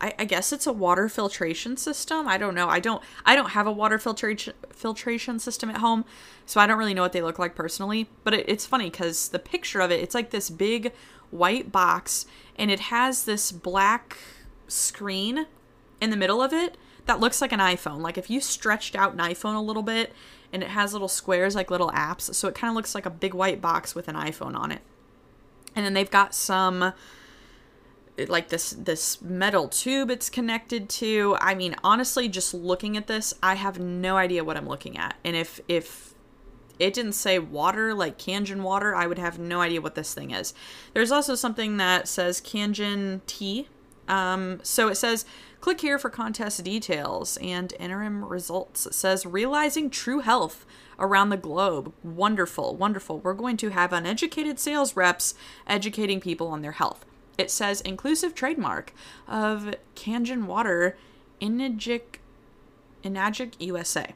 I, 0.00 0.14
I 0.18 0.24
guess 0.24 0.52
it's 0.52 0.66
a 0.66 0.72
water 0.72 1.08
filtration 1.08 1.76
system. 1.76 2.26
I 2.26 2.38
don't 2.38 2.54
know. 2.54 2.68
I 2.68 2.80
don't 2.80 3.02
I 3.24 3.34
don't 3.34 3.50
have 3.50 3.66
a 3.66 3.72
water 3.72 3.98
filtration 3.98 4.54
filtration 4.70 5.38
system 5.38 5.70
at 5.70 5.78
home, 5.78 6.04
so 6.46 6.60
I 6.60 6.66
don't 6.66 6.78
really 6.78 6.94
know 6.94 7.02
what 7.02 7.12
they 7.12 7.22
look 7.22 7.38
like 7.38 7.54
personally. 7.54 8.08
But 8.24 8.34
it, 8.34 8.48
it's 8.48 8.66
funny 8.66 8.90
because 8.90 9.28
the 9.28 9.38
picture 9.38 9.80
of 9.80 9.90
it, 9.90 10.00
it's 10.00 10.14
like 10.14 10.30
this 10.30 10.50
big 10.50 10.92
white 11.30 11.70
box, 11.70 12.26
and 12.56 12.70
it 12.70 12.80
has 12.80 13.24
this 13.24 13.52
black 13.52 14.16
screen 14.66 15.46
in 16.00 16.10
the 16.10 16.16
middle 16.16 16.42
of 16.42 16.52
it 16.52 16.76
that 17.06 17.20
looks 17.20 17.40
like 17.40 17.52
an 17.52 17.60
iPhone. 17.60 18.00
Like 18.00 18.18
if 18.18 18.30
you 18.30 18.40
stretched 18.40 18.94
out 18.94 19.12
an 19.12 19.18
iPhone 19.18 19.56
a 19.56 19.60
little 19.60 19.82
bit, 19.82 20.12
and 20.52 20.62
it 20.62 20.70
has 20.70 20.92
little 20.92 21.08
squares 21.08 21.54
like 21.54 21.70
little 21.70 21.90
apps, 21.90 22.34
so 22.34 22.48
it 22.48 22.54
kind 22.54 22.70
of 22.70 22.76
looks 22.76 22.94
like 22.94 23.06
a 23.06 23.10
big 23.10 23.34
white 23.34 23.60
box 23.60 23.94
with 23.94 24.08
an 24.08 24.14
iPhone 24.14 24.56
on 24.56 24.72
it. 24.72 24.82
And 25.74 25.84
then 25.84 25.94
they've 25.94 26.10
got 26.10 26.34
some 26.34 26.92
like 28.26 28.48
this 28.48 28.70
this 28.70 29.20
metal 29.22 29.68
tube 29.68 30.10
it's 30.10 30.28
connected 30.28 30.88
to. 30.88 31.36
I 31.40 31.54
mean, 31.54 31.76
honestly, 31.84 32.28
just 32.28 32.52
looking 32.54 32.96
at 32.96 33.06
this, 33.06 33.34
I 33.42 33.54
have 33.54 33.78
no 33.78 34.16
idea 34.16 34.44
what 34.44 34.56
I'm 34.56 34.68
looking 34.68 34.96
at. 34.98 35.16
And 35.24 35.36
if 35.36 35.60
if 35.68 36.14
it 36.78 36.94
didn't 36.94 37.12
say 37.12 37.38
water 37.38 37.94
like 37.94 38.18
Kangen 38.18 38.62
water, 38.62 38.94
I 38.94 39.06
would 39.06 39.18
have 39.18 39.38
no 39.38 39.60
idea 39.60 39.80
what 39.80 39.94
this 39.94 40.14
thing 40.14 40.30
is. 40.30 40.54
There's 40.94 41.12
also 41.12 41.34
something 41.34 41.76
that 41.76 42.08
says 42.08 42.40
Kangen 42.40 43.20
tea. 43.26 43.68
Um, 44.06 44.60
so 44.62 44.88
it 44.88 44.94
says 44.94 45.26
click 45.60 45.80
here 45.80 45.98
for 45.98 46.08
contest 46.08 46.62
details 46.64 47.36
and 47.42 47.74
interim 47.78 48.24
results. 48.24 48.86
It 48.86 48.94
says 48.94 49.26
realizing 49.26 49.90
true 49.90 50.20
health 50.20 50.64
around 50.98 51.28
the 51.28 51.36
globe. 51.36 51.92
Wonderful, 52.02 52.74
wonderful. 52.76 53.18
We're 53.20 53.34
going 53.34 53.56
to 53.58 53.68
have 53.68 53.92
uneducated 53.92 54.58
sales 54.58 54.96
reps 54.96 55.34
educating 55.66 56.20
people 56.20 56.48
on 56.48 56.62
their 56.62 56.72
health. 56.72 57.04
It 57.38 57.50
says 57.52 57.80
inclusive 57.80 58.34
trademark 58.34 58.92
of 59.28 59.74
Kangen 59.94 60.44
water, 60.44 60.96
Enagic, 61.40 62.18
Enagic 63.04 63.54
USA. 63.60 64.14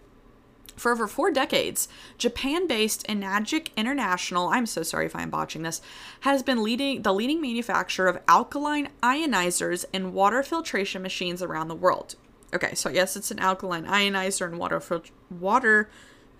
For 0.77 0.91
over 0.91 1.07
four 1.07 1.31
decades, 1.31 1.87
Japan 2.19 2.67
based 2.67 3.07
Enagic 3.07 3.69
International, 3.77 4.49
I'm 4.49 4.67
so 4.67 4.83
sorry 4.83 5.07
if 5.07 5.15
I'm 5.15 5.31
botching 5.31 5.63
this, 5.63 5.81
has 6.21 6.43
been 6.43 6.63
leading 6.63 7.03
the 7.03 7.13
leading 7.15 7.41
manufacturer 7.41 8.09
of 8.09 8.19
alkaline 8.27 8.89
ionizers 9.03 9.85
and 9.95 10.13
water 10.13 10.43
filtration 10.43 11.03
machines 11.03 11.43
around 11.43 11.69
the 11.69 11.75
world. 11.77 12.17
Okay, 12.55 12.75
so 12.75 12.89
yes, 12.89 13.17
it's 13.17 13.31
an 13.31 13.39
alkaline 13.39 13.85
ionizer 13.85 14.47
and 14.47 14.59
water, 14.59 14.81
fil- 14.81 15.05
water 15.31 15.89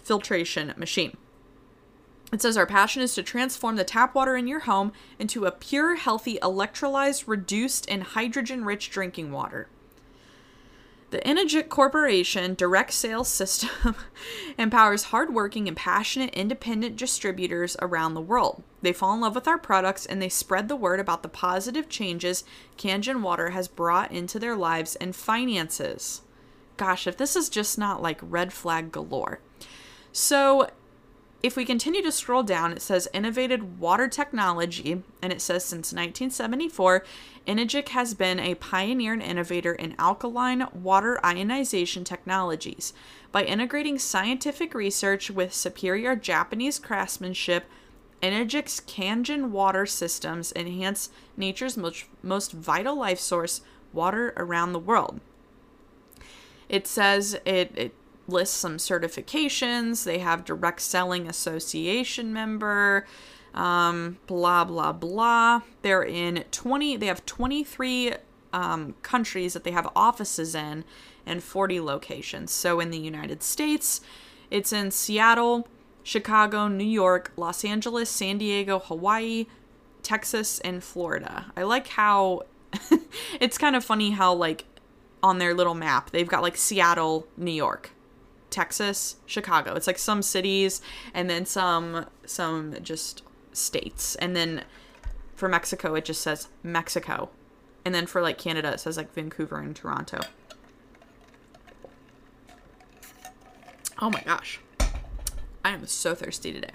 filtration 0.03 0.75
machine. 0.77 1.17
It 2.33 2.41
says 2.41 2.57
our 2.57 2.67
passion 2.67 3.03
is 3.03 3.15
to 3.15 3.23
transform 3.23 3.77
the 3.77 3.85
tap 3.85 4.15
water 4.15 4.37
in 4.37 4.47
your 4.47 4.61
home 4.61 4.93
into 5.19 5.45
a 5.45 5.53
pure, 5.53 5.97
healthy, 5.97 6.39
electrolyzed, 6.43 7.25
reduced, 7.27 7.89
and 7.91 8.03
hydrogen 8.03 8.65
rich 8.65 8.91
drinking 8.91 9.33
water. 9.33 9.69
The 11.11 11.19
Enagic 11.19 11.69
Corporation 11.69 12.55
direct 12.55 12.95
sales 12.95 13.29
system 13.29 13.95
empowers 14.59 15.05
hardworking 15.05 15.69
and 15.69 15.77
passionate 15.77 16.33
independent 16.33 16.97
distributors 16.97 17.77
around 17.83 18.15
the 18.15 18.23
world. 18.23 18.63
They 18.81 18.95
fall 18.95 19.13
in 19.13 19.21
love 19.21 19.35
with 19.35 19.47
our 19.47 19.59
products 19.59 20.07
and 20.07 20.23
they 20.23 20.31
spread 20.31 20.69
the 20.69 20.77
word 20.77 21.01
about 21.01 21.23
the 21.23 21.29
positive 21.29 21.91
changes 21.91 22.45
Kangen 22.79 23.21
Water 23.21 23.51
has 23.51 23.69
brought 23.69 24.11
into 24.11 24.39
their 24.39 24.57
lives 24.57 24.97
and 24.97 25.15
finances. 25.15 26.23
Gosh, 26.79 27.07
if 27.07 27.19
this 27.19 27.37
is 27.37 27.51
just 27.51 27.77
not 27.77 28.01
like 28.01 28.19
red 28.23 28.51
flag 28.55 28.91
galore. 28.91 29.41
So, 30.13 30.71
if 31.43 31.57
we 31.57 31.65
continue 31.65 32.03
to 32.03 32.13
scroll 32.13 32.45
down, 32.45 32.73
it 32.73 32.83
says 32.83 33.09
innovated 33.13 33.81
water 33.81 34.07
technology, 34.07 35.03
and 35.21 35.33
it 35.33 35.41
says 35.41 35.65
since 35.65 35.93
1974, 35.93 37.05
Enagic 37.49 37.89
has 37.89 38.15
been 38.15 38.39
a 38.39 38.55
pioneer 38.55 39.13
and 39.13 39.23
innovator 39.23 39.73
in 39.73 39.97
alkaline 39.99 40.69
water 40.73 41.19
ionization 41.25 42.05
technologies. 42.05 42.93
By 43.33 43.43
integrating 43.43 43.99
scientific 43.99 44.73
research 44.73 45.31
with 45.31 45.53
superior 45.53 46.15
Japanese 46.15 46.79
craftsmanship, 46.79 47.65
Enagic's 48.23 48.81
Kangen 48.81 49.51
water 49.51 49.85
systems 49.85 50.53
enhance 50.55 51.11
nature's 51.37 51.77
most, 51.77 52.05
most 52.23 52.53
vital 52.53 52.97
life 52.97 53.19
source, 53.19 53.63
water 53.93 54.33
around 54.37 54.73
the 54.73 54.79
world. 54.79 55.21
It 56.69 56.87
says 56.87 57.37
it, 57.45 57.73
it 57.75 57.95
lists 58.33 58.57
some 58.57 58.79
certifications. 58.79 60.05
They 60.05 60.19
have 60.19 60.45
direct 60.45 60.81
selling 60.81 61.29
association 61.29 62.33
member, 62.33 63.07
um, 63.55 64.19
blah 64.27 64.65
blah 64.65 64.93
blah. 64.93 65.63
They're 65.83 66.03
in 66.03 66.45
20. 66.51 66.97
They 66.97 67.07
have 67.07 67.25
23 67.27 68.15
um, 68.53 68.95
countries 69.03 69.53
that 69.53 69.65
they 69.65 69.71
have 69.71 69.89
offices 69.95 70.55
in, 70.55 70.85
and 71.27 71.43
40 71.43 71.81
locations. 71.81 72.51
So 72.53 72.81
in 72.81 72.91
the 72.91 72.99
United 72.99 73.43
States, 73.43 74.01
it's 74.51 74.73
in 74.73 74.91
Seattle, 74.91 75.69
Chicago, 76.03 76.69
New 76.69 76.85
York, 76.85 77.33
Los 77.37 77.65
Angeles, 77.65 78.11
San 78.11 78.39
Diego, 78.39 78.79
Hawaii, 78.81 79.47
Texas, 80.03 80.61
and 80.61 80.83
Florida. 80.83 81.47
I 81.57 81.63
like 81.63 81.89
how 81.89 82.43
it's 83.41 83.59
kind 83.59 83.77
of 83.77 83.85
funny 83.85 84.11
how 84.11 84.35
like 84.35 84.65
on 85.23 85.39
their 85.39 85.55
little 85.55 85.75
map 85.75 86.11
they've 86.11 86.29
got 86.29 86.43
like 86.43 86.57
Seattle, 86.57 87.27
New 87.37 87.53
York, 87.53 87.92
Texas, 88.53 89.17
Chicago. 89.27 89.75
It's 89.75 89.87
like 89.89 89.99
some 89.99 90.23
cities 90.23 90.81
and 91.13 91.29
then 91.29 91.45
some 91.47 92.07
some 92.25 92.77
just 92.83 93.23
states. 93.53 94.15
And 94.17 94.37
then 94.37 94.65
for 95.35 95.49
Mexico 95.49 95.95
it 95.95 96.05
just 96.05 96.21
says 96.21 96.49
Mexico. 96.63 97.31
And 97.85 97.93
then 97.95 98.07
for 98.07 98.23
like 98.23 98.39
Canada 98.39 98.73
it 98.73 98.81
says 98.81 98.97
like 98.97 99.13
Vancouver 99.13 99.59
and 99.59 99.75
Toronto. 99.75 100.21
Oh 104.01 104.11
my 104.11 104.23
gosh. 104.23 104.61
I 105.65 105.71
am 105.71 105.87
so 105.87 106.15
thirsty 106.15 106.53
today. 106.53 106.73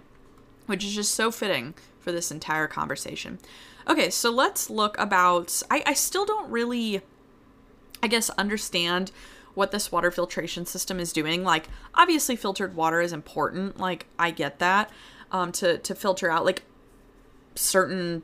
Which 0.66 0.84
is 0.84 0.96
just 0.96 1.14
so 1.14 1.32
fitting 1.32 1.76
for 2.00 2.12
this 2.12 2.32
entire 2.32 2.68
conversation. 2.68 3.40
Okay, 3.88 4.10
so 4.10 4.32
let's 4.32 4.70
look 4.70 4.98
about 4.98 5.62
I, 5.70 5.84
I 5.86 5.94
still 5.94 6.26
don't 6.26 6.50
really 6.50 7.02
I 8.02 8.08
guess 8.08 8.30
understand 8.32 9.12
what 9.58 9.72
this 9.72 9.92
water 9.92 10.12
filtration 10.12 10.66
system 10.66 11.00
is 11.00 11.12
doing. 11.12 11.44
Like, 11.44 11.68
obviously, 11.96 12.36
filtered 12.36 12.76
water 12.76 13.02
is 13.02 13.12
important. 13.12 13.80
Like, 13.80 14.06
I 14.20 14.32
get 14.32 14.60
that. 14.60 14.92
Um, 15.30 15.52
to 15.54 15.78
to 15.80 15.94
filter 15.94 16.32
out 16.32 16.46
like 16.46 16.64
certain 17.56 18.24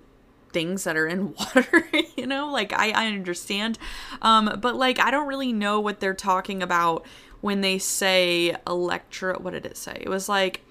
things 0.53 0.85
that 0.85 0.95
are 0.95 1.07
in 1.07 1.33
water, 1.39 1.89
you 2.15 2.25
know, 2.25 2.49
like 2.49 2.71
I, 2.71 2.91
I 2.91 3.07
understand. 3.07 3.77
Um, 4.21 4.57
but 4.61 4.75
like 4.75 4.99
I 4.99 5.11
don't 5.11 5.27
really 5.27 5.51
know 5.51 5.81
what 5.81 5.99
they're 5.99 6.13
talking 6.13 6.63
about 6.63 7.05
when 7.41 7.59
they 7.59 7.77
say 7.77 8.55
electro 8.65 9.37
what 9.39 9.51
did 9.51 9.65
it 9.65 9.75
say? 9.75 9.97
It 9.99 10.07
was 10.07 10.29
like 10.29 10.61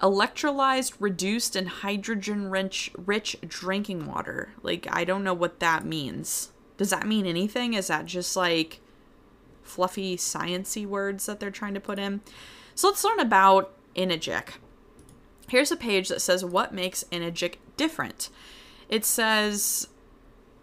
electrolyzed, 0.00 0.94
reduced, 0.98 1.54
and 1.54 1.68
hydrogen 1.68 2.50
rich 2.50 2.90
rich 2.96 3.36
drinking 3.46 4.06
water. 4.06 4.54
Like 4.62 4.86
I 4.90 5.04
don't 5.04 5.24
know 5.24 5.34
what 5.34 5.60
that 5.60 5.84
means. 5.84 6.52
Does 6.78 6.90
that 6.90 7.06
mean 7.06 7.26
anything? 7.26 7.74
Is 7.74 7.88
that 7.88 8.06
just 8.06 8.36
like 8.36 8.80
fluffy 9.64 10.16
sciency 10.16 10.86
words 10.86 11.26
that 11.26 11.40
they're 11.40 11.50
trying 11.50 11.74
to 11.74 11.80
put 11.80 11.98
in? 11.98 12.20
So 12.74 12.88
let's 12.88 13.04
learn 13.04 13.20
about 13.20 13.72
Enagic. 13.96 14.54
Here's 15.48 15.72
a 15.72 15.76
page 15.76 16.08
that 16.08 16.22
says 16.22 16.44
what 16.44 16.72
makes 16.72 17.04
Enagic 17.04 17.56
different. 17.76 18.30
It 18.88 19.04
says 19.04 19.88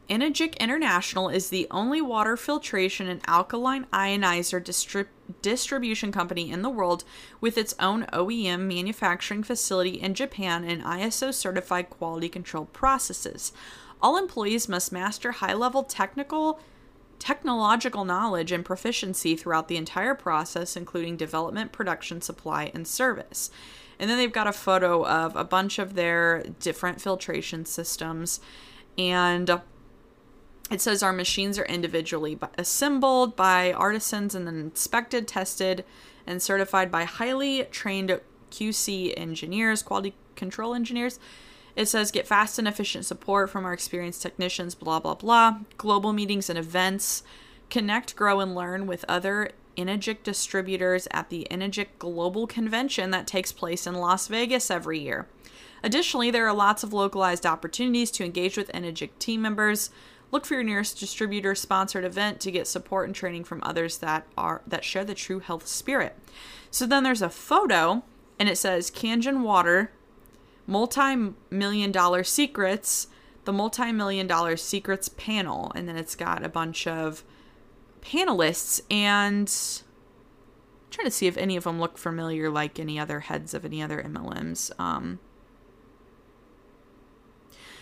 Enagic 0.09 0.59
International 0.59 1.29
is 1.29 1.49
the 1.49 1.67
only 1.71 2.01
water 2.01 2.35
filtration 2.35 3.07
and 3.07 3.21
alkaline 3.27 3.85
ionizer 3.93 4.61
distrib- 4.61 5.07
distribution 5.41 6.11
company 6.11 6.51
in 6.51 6.63
the 6.63 6.69
world 6.69 7.05
with 7.39 7.57
its 7.57 7.73
own 7.79 8.05
OEM 8.07 8.67
manufacturing 8.67 9.41
facility 9.41 10.01
in 10.01 10.13
Japan 10.13 10.65
and 10.65 10.83
ISO 10.83 11.33
certified 11.33 11.89
quality 11.89 12.27
control 12.27 12.65
processes. 12.65 13.53
All 14.01 14.17
employees 14.17 14.67
must 14.67 14.91
master 14.91 15.31
high 15.31 15.53
level 15.53 15.83
technical 15.83 16.59
technological 17.21 18.03
knowledge 18.03 18.51
and 18.51 18.65
proficiency 18.65 19.35
throughout 19.35 19.67
the 19.67 19.77
entire 19.77 20.15
process, 20.15 20.75
including 20.75 21.15
development, 21.15 21.71
production, 21.71 22.19
supply, 22.19 22.71
and 22.73 22.87
service. 22.87 23.51
And 23.99 24.09
then 24.09 24.17
they've 24.17 24.33
got 24.33 24.47
a 24.47 24.51
photo 24.51 25.05
of 25.05 25.35
a 25.35 25.43
bunch 25.43 25.77
of 25.77 25.93
their 25.93 26.43
different 26.59 26.99
filtration 26.99 27.65
systems. 27.65 28.39
And 28.97 29.61
it 30.71 30.81
says 30.81 31.03
our 31.03 31.13
machines 31.13 31.59
are 31.59 31.65
individually 31.65 32.39
assembled 32.57 33.35
by 33.35 33.71
artisans 33.71 34.33
and 34.33 34.47
then 34.47 34.57
inspected, 34.57 35.27
tested, 35.27 35.85
and 36.25 36.41
certified 36.41 36.89
by 36.89 37.03
highly 37.03 37.65
trained 37.65 38.19
QC 38.49 39.13
engineers, 39.15 39.83
quality 39.83 40.15
control 40.35 40.73
engineers. 40.73 41.19
It 41.75 41.87
says 41.87 42.11
get 42.11 42.27
fast 42.27 42.59
and 42.59 42.67
efficient 42.67 43.05
support 43.05 43.49
from 43.49 43.65
our 43.65 43.73
experienced 43.73 44.21
technicians, 44.21 44.75
blah, 44.75 44.99
blah, 44.99 45.15
blah. 45.15 45.59
Global 45.77 46.13
meetings 46.13 46.49
and 46.49 46.59
events. 46.59 47.23
Connect, 47.69 48.15
grow, 48.15 48.39
and 48.39 48.53
learn 48.53 48.87
with 48.87 49.05
other 49.07 49.51
Enagic 49.77 50.23
distributors 50.23 51.07
at 51.11 51.29
the 51.29 51.47
Enagic 51.49 51.87
Global 51.97 52.45
Convention 52.45 53.11
that 53.11 53.27
takes 53.27 53.51
place 53.51 53.87
in 53.87 53.95
Las 53.95 54.27
Vegas 54.27 54.69
every 54.69 54.99
year. 54.99 55.27
Additionally, 55.83 56.29
there 56.29 56.47
are 56.47 56.53
lots 56.53 56.83
of 56.83 56.93
localized 56.93 57.45
opportunities 57.45 58.11
to 58.11 58.25
engage 58.25 58.57
with 58.57 58.71
Enagic 58.71 59.11
team 59.19 59.41
members. 59.41 59.89
Look 60.31 60.45
for 60.45 60.53
your 60.53 60.63
nearest 60.63 60.99
distributor 60.99 61.55
sponsored 61.55 62.05
event 62.05 62.39
to 62.41 62.51
get 62.51 62.67
support 62.67 63.07
and 63.07 63.15
training 63.15 63.45
from 63.45 63.61
others 63.63 63.97
that 63.97 64.27
are 64.37 64.61
that 64.67 64.85
share 64.85 65.03
the 65.03 65.15
true 65.15 65.39
health 65.39 65.67
spirit. 65.67 66.17
So 66.69 66.85
then 66.85 67.03
there's 67.03 67.21
a 67.21 67.29
photo 67.29 68.03
and 68.39 68.47
it 68.47 68.57
says 68.57 68.89
Kangen 68.89 69.41
Water 69.41 69.91
multi-million 70.67 71.91
dollar 71.91 72.23
secrets, 72.23 73.07
the 73.45 73.53
multi-million 73.53 74.27
dollar 74.27 74.55
secrets 74.57 75.09
panel 75.09 75.71
and 75.75 75.87
then 75.87 75.97
it's 75.97 76.15
got 76.15 76.43
a 76.43 76.49
bunch 76.49 76.87
of 76.87 77.23
panelists 78.01 78.81
and 78.89 79.51
I'm 80.83 80.91
trying 80.91 81.07
to 81.07 81.11
see 81.11 81.27
if 81.27 81.37
any 81.37 81.55
of 81.55 81.63
them 81.63 81.79
look 81.79 81.97
familiar 81.97 82.49
like 82.49 82.79
any 82.79 82.99
other 82.99 83.21
heads 83.21 83.53
of 83.53 83.65
any 83.65 83.81
other 83.81 84.01
MLMs. 84.01 84.71
Um, 84.79 85.19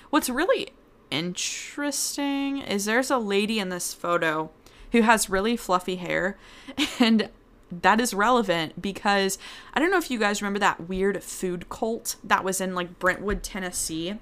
what's 0.09 0.29
really 0.29 0.69
interesting 1.11 2.59
is 2.59 2.85
there's 2.85 3.11
a 3.11 3.17
lady 3.17 3.59
in 3.59 3.69
this 3.69 3.93
photo 3.93 4.51
who 4.91 5.01
has 5.01 5.29
really 5.29 5.55
fluffy 5.57 5.97
hair 5.97 6.37
and 6.99 7.29
that 7.71 7.99
is 7.99 8.13
relevant 8.13 8.81
because 8.81 9.37
I 9.73 9.79
don't 9.79 9.91
know 9.91 9.97
if 9.97 10.09
you 10.09 10.19
guys 10.19 10.41
remember 10.41 10.59
that 10.59 10.87
weird 10.87 11.23
food 11.23 11.69
cult 11.69 12.15
that 12.23 12.43
was 12.43 12.59
in 12.61 12.75
like 12.75 12.99
Brentwood, 12.99 13.43
Tennessee. 13.43 14.15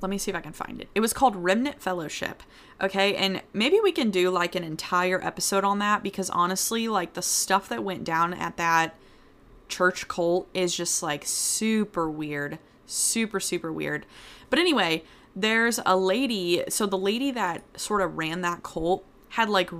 Let 0.00 0.10
me 0.10 0.18
see 0.18 0.30
if 0.32 0.36
I 0.36 0.40
can 0.40 0.52
find 0.52 0.80
it. 0.80 0.88
It 0.94 1.00
was 1.00 1.12
called 1.12 1.36
Remnant 1.36 1.80
Fellowship. 1.80 2.42
Okay, 2.80 3.14
and 3.14 3.42
maybe 3.52 3.78
we 3.80 3.92
can 3.92 4.10
do 4.10 4.30
like 4.30 4.56
an 4.56 4.64
entire 4.64 5.24
episode 5.24 5.62
on 5.62 5.78
that 5.78 6.02
because 6.02 6.28
honestly, 6.30 6.88
like 6.88 7.12
the 7.12 7.22
stuff 7.22 7.68
that 7.68 7.84
went 7.84 8.02
down 8.02 8.34
at 8.34 8.56
that 8.56 8.96
church 9.68 10.08
cult 10.08 10.48
is 10.52 10.76
just 10.76 11.02
like 11.02 11.22
super 11.24 12.10
weird. 12.10 12.58
Super, 12.86 13.38
super 13.38 13.72
weird. 13.72 14.04
But 14.50 14.58
anyway, 14.58 15.04
there's 15.34 15.80
a 15.84 15.96
lady. 15.96 16.64
So 16.68 16.86
the 16.86 16.98
lady 16.98 17.30
that 17.30 17.62
sort 17.78 18.02
of 18.02 18.16
ran 18.16 18.42
that 18.42 18.62
cult 18.62 19.04
had 19.30 19.48
like, 19.48 19.70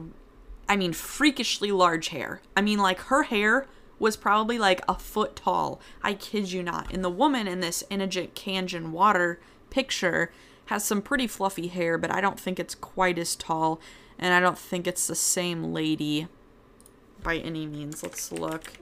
I 0.69 0.77
mean, 0.77 0.93
freakishly 0.93 1.73
large 1.73 2.09
hair. 2.09 2.41
I 2.57 2.63
mean, 2.63 2.79
like 2.79 2.99
her 3.01 3.25
hair 3.25 3.67
was 3.99 4.17
probably 4.17 4.59
like 4.59 4.81
a 4.89 4.95
foot 4.95 5.37
tall. 5.37 5.81
I 6.03 6.15
kid 6.15 6.51
you 6.53 6.63
not. 6.63 6.93
And 6.93 7.05
the 7.05 7.11
woman 7.11 7.47
in 7.47 7.61
this 7.61 7.85
Enagic 7.91 8.31
Kangen 8.31 8.91
water 8.91 9.39
picture 9.71 10.33
has 10.67 10.85
some 10.85 11.03
pretty 11.03 11.27
fluffy 11.27 11.69
hair, 11.69 11.99
but 11.99 12.13
I 12.15 12.21
don't 12.21 12.41
think 12.41 12.59
it's 12.59 12.75
quite 12.75 13.19
as 13.19 13.37
tall. 13.37 13.81
And 14.19 14.35
I 14.35 14.41
don't 14.41 14.59
think 14.59 14.87
it's 14.87 15.07
the 15.07 15.15
same 15.15 15.73
lady 15.73 16.29
by 17.23 17.37
any 17.37 17.67
means. 17.67 18.03
Let's 18.03 18.33
look. 18.33 18.73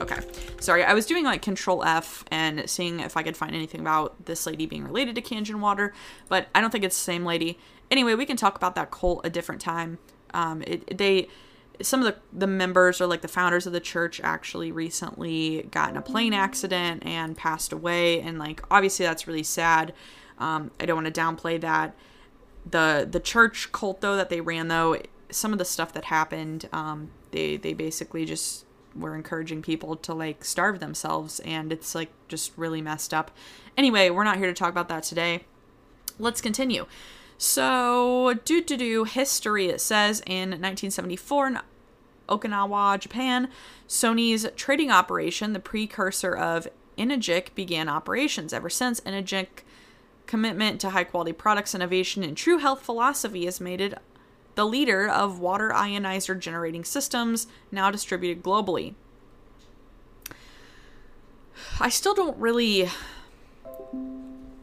Okay. 0.00 0.20
Sorry, 0.60 0.82
I 0.82 0.94
was 0.94 1.06
doing 1.06 1.24
like 1.24 1.42
control 1.42 1.84
F 1.84 2.24
and 2.30 2.68
seeing 2.68 3.00
if 3.00 3.16
I 3.16 3.22
could 3.22 3.36
find 3.36 3.54
anything 3.54 3.80
about 3.80 4.26
this 4.26 4.46
lady 4.46 4.66
being 4.66 4.84
related 4.84 5.14
to 5.14 5.22
Kangen 5.22 5.60
Water, 5.60 5.92
but 6.28 6.48
I 6.54 6.60
don't 6.60 6.70
think 6.70 6.84
it's 6.84 6.96
the 6.96 7.04
same 7.04 7.24
lady. 7.24 7.58
Anyway, 7.90 8.14
we 8.14 8.26
can 8.26 8.36
talk 8.36 8.56
about 8.56 8.74
that 8.74 8.90
cult 8.90 9.20
a 9.24 9.30
different 9.30 9.60
time. 9.60 9.98
Um, 10.32 10.62
it, 10.66 10.98
they, 10.98 11.28
some 11.80 12.00
of 12.00 12.06
the, 12.06 12.20
the 12.36 12.46
members 12.46 13.00
or 13.00 13.06
like 13.06 13.20
the 13.20 13.28
founders 13.28 13.66
of 13.66 13.72
the 13.72 13.80
church 13.80 14.20
actually 14.22 14.72
recently 14.72 15.68
got 15.70 15.90
in 15.90 15.96
a 15.96 16.02
plane 16.02 16.32
accident 16.32 17.04
and 17.06 17.36
passed 17.36 17.72
away. 17.72 18.20
And 18.20 18.38
like, 18.38 18.62
obviously 18.70 19.06
that's 19.06 19.26
really 19.26 19.42
sad. 19.42 19.92
Um, 20.38 20.70
I 20.80 20.86
don't 20.86 21.02
want 21.02 21.14
to 21.14 21.20
downplay 21.20 21.60
that. 21.60 21.94
The, 22.68 23.06
the 23.08 23.20
church 23.20 23.70
cult 23.70 24.00
though 24.00 24.16
that 24.16 24.30
they 24.30 24.40
ran 24.40 24.68
though, 24.68 25.00
some 25.30 25.52
of 25.52 25.58
the 25.58 25.64
stuff 25.64 25.92
that 25.92 26.06
happened, 26.06 26.68
um, 26.72 27.10
they, 27.30 27.56
they 27.56 27.74
basically 27.74 28.24
just 28.24 28.64
were 28.96 29.14
encouraging 29.14 29.62
people 29.62 29.96
to 29.96 30.14
like 30.14 30.44
starve 30.44 30.80
themselves 30.80 31.40
and 31.40 31.72
it's 31.72 31.94
like 31.94 32.10
just 32.28 32.52
really 32.56 32.80
messed 32.80 33.12
up. 33.12 33.30
Anyway, 33.76 34.10
we're 34.10 34.24
not 34.24 34.36
here 34.36 34.46
to 34.46 34.54
talk 34.54 34.70
about 34.70 34.88
that 34.88 35.02
today. 35.02 35.44
Let's 36.18 36.40
continue. 36.40 36.86
So, 37.36 38.34
do 38.44 38.62
do 38.62 38.76
do 38.76 39.04
history 39.04 39.66
it 39.66 39.80
says 39.80 40.20
in 40.26 40.50
1974 40.50 41.46
in 41.48 41.58
Okinawa, 42.28 42.98
Japan, 42.98 43.48
Sony's 43.88 44.46
trading 44.56 44.90
operation, 44.90 45.52
the 45.52 45.60
precursor 45.60 46.34
of 46.34 46.68
Enagic, 46.96 47.54
began 47.54 47.88
operations. 47.88 48.52
Ever 48.52 48.70
since 48.70 49.00
Enagic 49.00 49.62
commitment 50.26 50.80
to 50.80 50.90
high 50.90 51.04
quality 51.04 51.32
products, 51.32 51.74
innovation, 51.74 52.22
and 52.22 52.36
true 52.36 52.58
health 52.58 52.82
philosophy 52.82 53.44
has 53.44 53.60
made 53.60 53.80
it 53.80 53.98
the 54.54 54.64
leader 54.64 55.08
of 55.08 55.38
water 55.38 55.70
ionizer 55.70 56.38
generating 56.38 56.84
systems, 56.84 57.46
now 57.70 57.90
distributed 57.90 58.42
globally. 58.42 58.94
I 61.80 61.88
still 61.88 62.14
don't 62.14 62.36
really. 62.38 62.88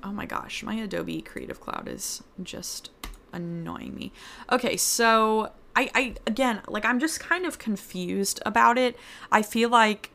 Oh 0.04 0.12
my 0.12 0.26
gosh, 0.26 0.64
my 0.64 0.76
Adobe 0.76 1.22
Creative 1.22 1.60
Cloud 1.60 1.88
is 1.88 2.24
just 2.42 2.90
annoying 3.34 3.96
me. 3.96 4.12
Okay, 4.52 4.78
so 4.78 5.52
I, 5.76 5.90
I 5.94 6.16
again, 6.28 6.62
like 6.68 6.86
I'm 6.86 7.00
just 7.00 7.20
kind 7.20 7.46
of 7.46 7.60
confused 7.60 8.42
about 8.46 8.78
it. 8.78 8.98
I 9.32 9.42
feel 9.42 9.70
like 9.70 10.12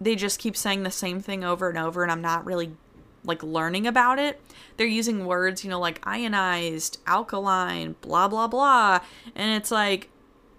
they 0.00 0.14
just 0.14 0.38
keep 0.38 0.56
saying 0.56 0.82
the 0.82 0.90
same 0.90 1.20
thing 1.20 1.44
over 1.44 1.68
and 1.68 1.78
over, 1.78 2.02
and 2.02 2.12
I'm 2.12 2.20
not 2.20 2.44
really 2.44 2.72
like 3.26 3.42
learning 3.42 3.86
about 3.86 4.18
it. 4.18 4.40
They're 4.76 4.86
using 4.86 5.26
words, 5.26 5.64
you 5.64 5.70
know, 5.70 5.80
like 5.80 6.00
ionized, 6.06 6.98
alkaline, 7.06 7.96
blah 8.00 8.28
blah 8.28 8.46
blah, 8.46 9.00
and 9.34 9.50
it's 9.50 9.70
like, 9.70 10.08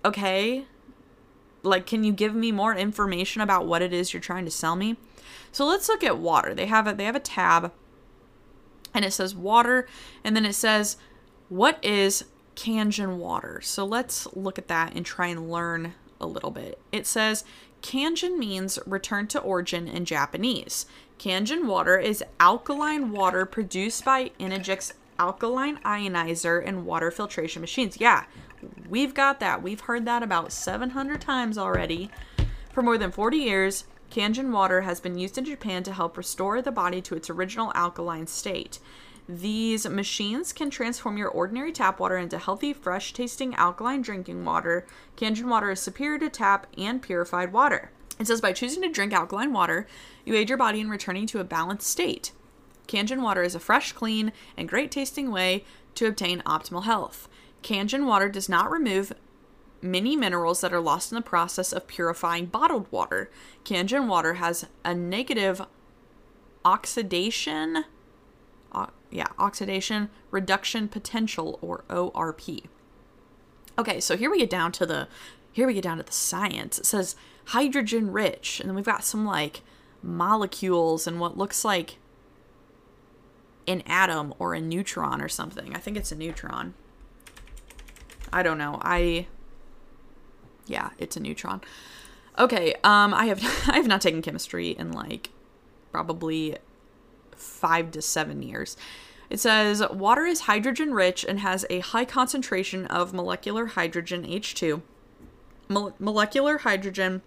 okay, 0.05 0.65
like 1.63 1.85
can 1.85 2.03
you 2.03 2.11
give 2.11 2.35
me 2.35 2.51
more 2.51 2.75
information 2.75 3.41
about 3.41 3.65
what 3.65 3.81
it 3.81 3.93
is 3.93 4.13
you're 4.13 4.21
trying 4.21 4.45
to 4.45 4.51
sell 4.51 4.75
me? 4.75 4.97
So 5.51 5.65
let's 5.65 5.89
look 5.89 6.03
at 6.03 6.17
water. 6.17 6.53
They 6.53 6.67
have 6.67 6.87
a 6.87 6.93
they 6.93 7.05
have 7.05 7.15
a 7.15 7.19
tab 7.19 7.71
and 8.93 9.05
it 9.05 9.11
says 9.11 9.35
water 9.35 9.87
and 10.23 10.35
then 10.35 10.45
it 10.45 10.53
says 10.53 10.97
what 11.49 11.83
is 11.83 12.25
Kangen 12.55 13.17
water. 13.17 13.61
So 13.61 13.85
let's 13.85 14.27
look 14.35 14.57
at 14.57 14.67
that 14.67 14.95
and 14.95 15.05
try 15.05 15.27
and 15.27 15.51
learn 15.51 15.93
a 16.19 16.25
little 16.25 16.51
bit. 16.51 16.79
It 16.91 17.05
says 17.05 17.43
Kangen 17.81 18.37
means 18.37 18.79
return 18.85 19.27
to 19.27 19.39
origin 19.39 19.87
in 19.87 20.05
Japanese. 20.05 20.87
Kangen 21.19 21.65
water 21.65 21.97
is 21.97 22.23
alkaline 22.39 23.11
water 23.11 23.45
produced 23.45 24.05
by 24.05 24.31
Enagic's 24.39 24.93
alkaline 25.17 25.77
ionizer 25.77 26.61
and 26.63 26.85
water 26.85 27.09
filtration 27.09 27.59
machines. 27.59 27.99
Yeah, 27.99 28.25
we've 28.87 29.15
got 29.15 29.39
that. 29.39 29.63
We've 29.63 29.79
heard 29.81 30.05
that 30.05 30.21
about 30.21 30.51
700 30.51 31.19
times 31.19 31.57
already. 31.57 32.11
For 32.71 32.83
more 32.83 32.99
than 32.99 33.11
40 33.11 33.37
years, 33.37 33.85
Kangen 34.11 34.51
water 34.51 34.81
has 34.81 34.99
been 34.99 35.17
used 35.17 35.39
in 35.39 35.45
Japan 35.45 35.81
to 35.83 35.91
help 35.91 36.17
restore 36.17 36.61
the 36.61 36.71
body 36.71 37.01
to 37.01 37.15
its 37.15 37.31
original 37.31 37.71
alkaline 37.73 38.27
state. 38.27 38.79
These 39.27 39.89
machines 39.89 40.53
can 40.53 40.69
transform 40.69 41.17
your 41.17 41.29
ordinary 41.29 41.71
tap 41.71 41.99
water 41.99 42.17
into 42.17 42.37
healthy, 42.37 42.73
fresh 42.73 43.11
tasting 43.11 43.55
alkaline 43.55 44.03
drinking 44.03 44.45
water. 44.45 44.85
Kangen 45.17 45.49
water 45.49 45.71
is 45.71 45.81
superior 45.81 46.19
to 46.19 46.29
tap 46.29 46.67
and 46.77 47.01
purified 47.01 47.51
water. 47.51 47.89
It 48.19 48.27
says 48.27 48.41
by 48.41 48.53
choosing 48.53 48.81
to 48.81 48.89
drink 48.89 49.13
alkaline 49.13 49.53
water, 49.53 49.87
you 50.25 50.35
aid 50.35 50.49
your 50.49 50.57
body 50.57 50.79
in 50.79 50.89
returning 50.89 51.27
to 51.27 51.39
a 51.39 51.43
balanced 51.43 51.87
state. 51.87 52.31
Kangen 52.87 53.21
water 53.21 53.43
is 53.43 53.55
a 53.55 53.59
fresh, 53.59 53.91
clean, 53.91 54.31
and 54.55 54.69
great 54.69 54.91
tasting 54.91 55.31
way 55.31 55.63
to 55.95 56.07
obtain 56.07 56.41
optimal 56.41 56.85
health. 56.85 57.27
Kangen 57.61 58.05
water 58.05 58.29
does 58.29 58.47
not 58.47 58.71
remove 58.71 59.13
many 59.81 60.15
minerals 60.15 60.61
that 60.61 60.73
are 60.73 60.79
lost 60.79 61.11
in 61.11 61.15
the 61.15 61.21
process 61.21 61.71
of 61.71 61.87
purifying 61.87 62.45
bottled 62.45 62.91
water. 62.91 63.29
Kangen 63.63 64.07
water 64.07 64.35
has 64.35 64.65
a 64.83 64.95
negative 64.95 65.61
oxidation 66.65 67.85
uh, 68.71 68.87
yeah, 69.09 69.27
oxidation 69.39 70.09
reduction 70.31 70.87
potential 70.87 71.57
or 71.61 71.83
ORP. 71.89 72.65
Okay, 73.79 73.99
so 73.99 74.17
here 74.17 74.29
we 74.29 74.39
get 74.39 74.49
down 74.49 74.71
to 74.73 74.85
the 74.85 75.07
here 75.51 75.65
we 75.65 75.73
get 75.73 75.83
down 75.83 75.97
to 75.97 76.03
the 76.03 76.11
science. 76.11 76.77
It 76.77 76.85
says 76.85 77.15
hydrogen 77.47 78.11
rich, 78.11 78.59
and 78.59 78.69
then 78.69 78.75
we've 78.75 78.85
got 78.85 79.03
some 79.03 79.25
like 79.25 79.61
molecules 80.03 81.07
and 81.07 81.19
what 81.19 81.37
looks 81.37 81.63
like 81.63 81.97
an 83.67 83.81
atom 83.85 84.33
or 84.39 84.53
a 84.53 84.61
neutron 84.61 85.21
or 85.21 85.29
something. 85.29 85.75
I 85.75 85.79
think 85.79 85.97
it's 85.97 86.11
a 86.11 86.15
neutron. 86.15 86.73
I 88.31 88.43
don't 88.43 88.57
know. 88.57 88.79
I 88.81 89.27
yeah, 90.65 90.89
it's 90.97 91.15
a 91.15 91.19
neutron. 91.19 91.61
Okay, 92.37 92.73
um 92.83 93.13
I 93.13 93.25
have 93.25 93.41
I 93.67 93.77
have 93.77 93.87
not 93.87 94.01
taken 94.01 94.21
chemistry 94.21 94.71
in 94.71 94.91
like 94.91 95.29
probably 95.91 96.57
5 97.35 97.91
to 97.91 98.01
7 98.01 98.41
years. 98.41 98.75
It 99.29 99.39
says 99.39 99.83
water 99.89 100.25
is 100.25 100.41
hydrogen 100.41 100.93
rich 100.93 101.25
and 101.27 101.39
has 101.39 101.65
a 101.69 101.79
high 101.79 102.05
concentration 102.05 102.85
of 102.87 103.13
molecular 103.13 103.67
hydrogen 103.67 104.23
H2. 104.23 104.81
Mo- 105.69 105.93
molecular 105.99 106.59
hydrogen 106.59 107.21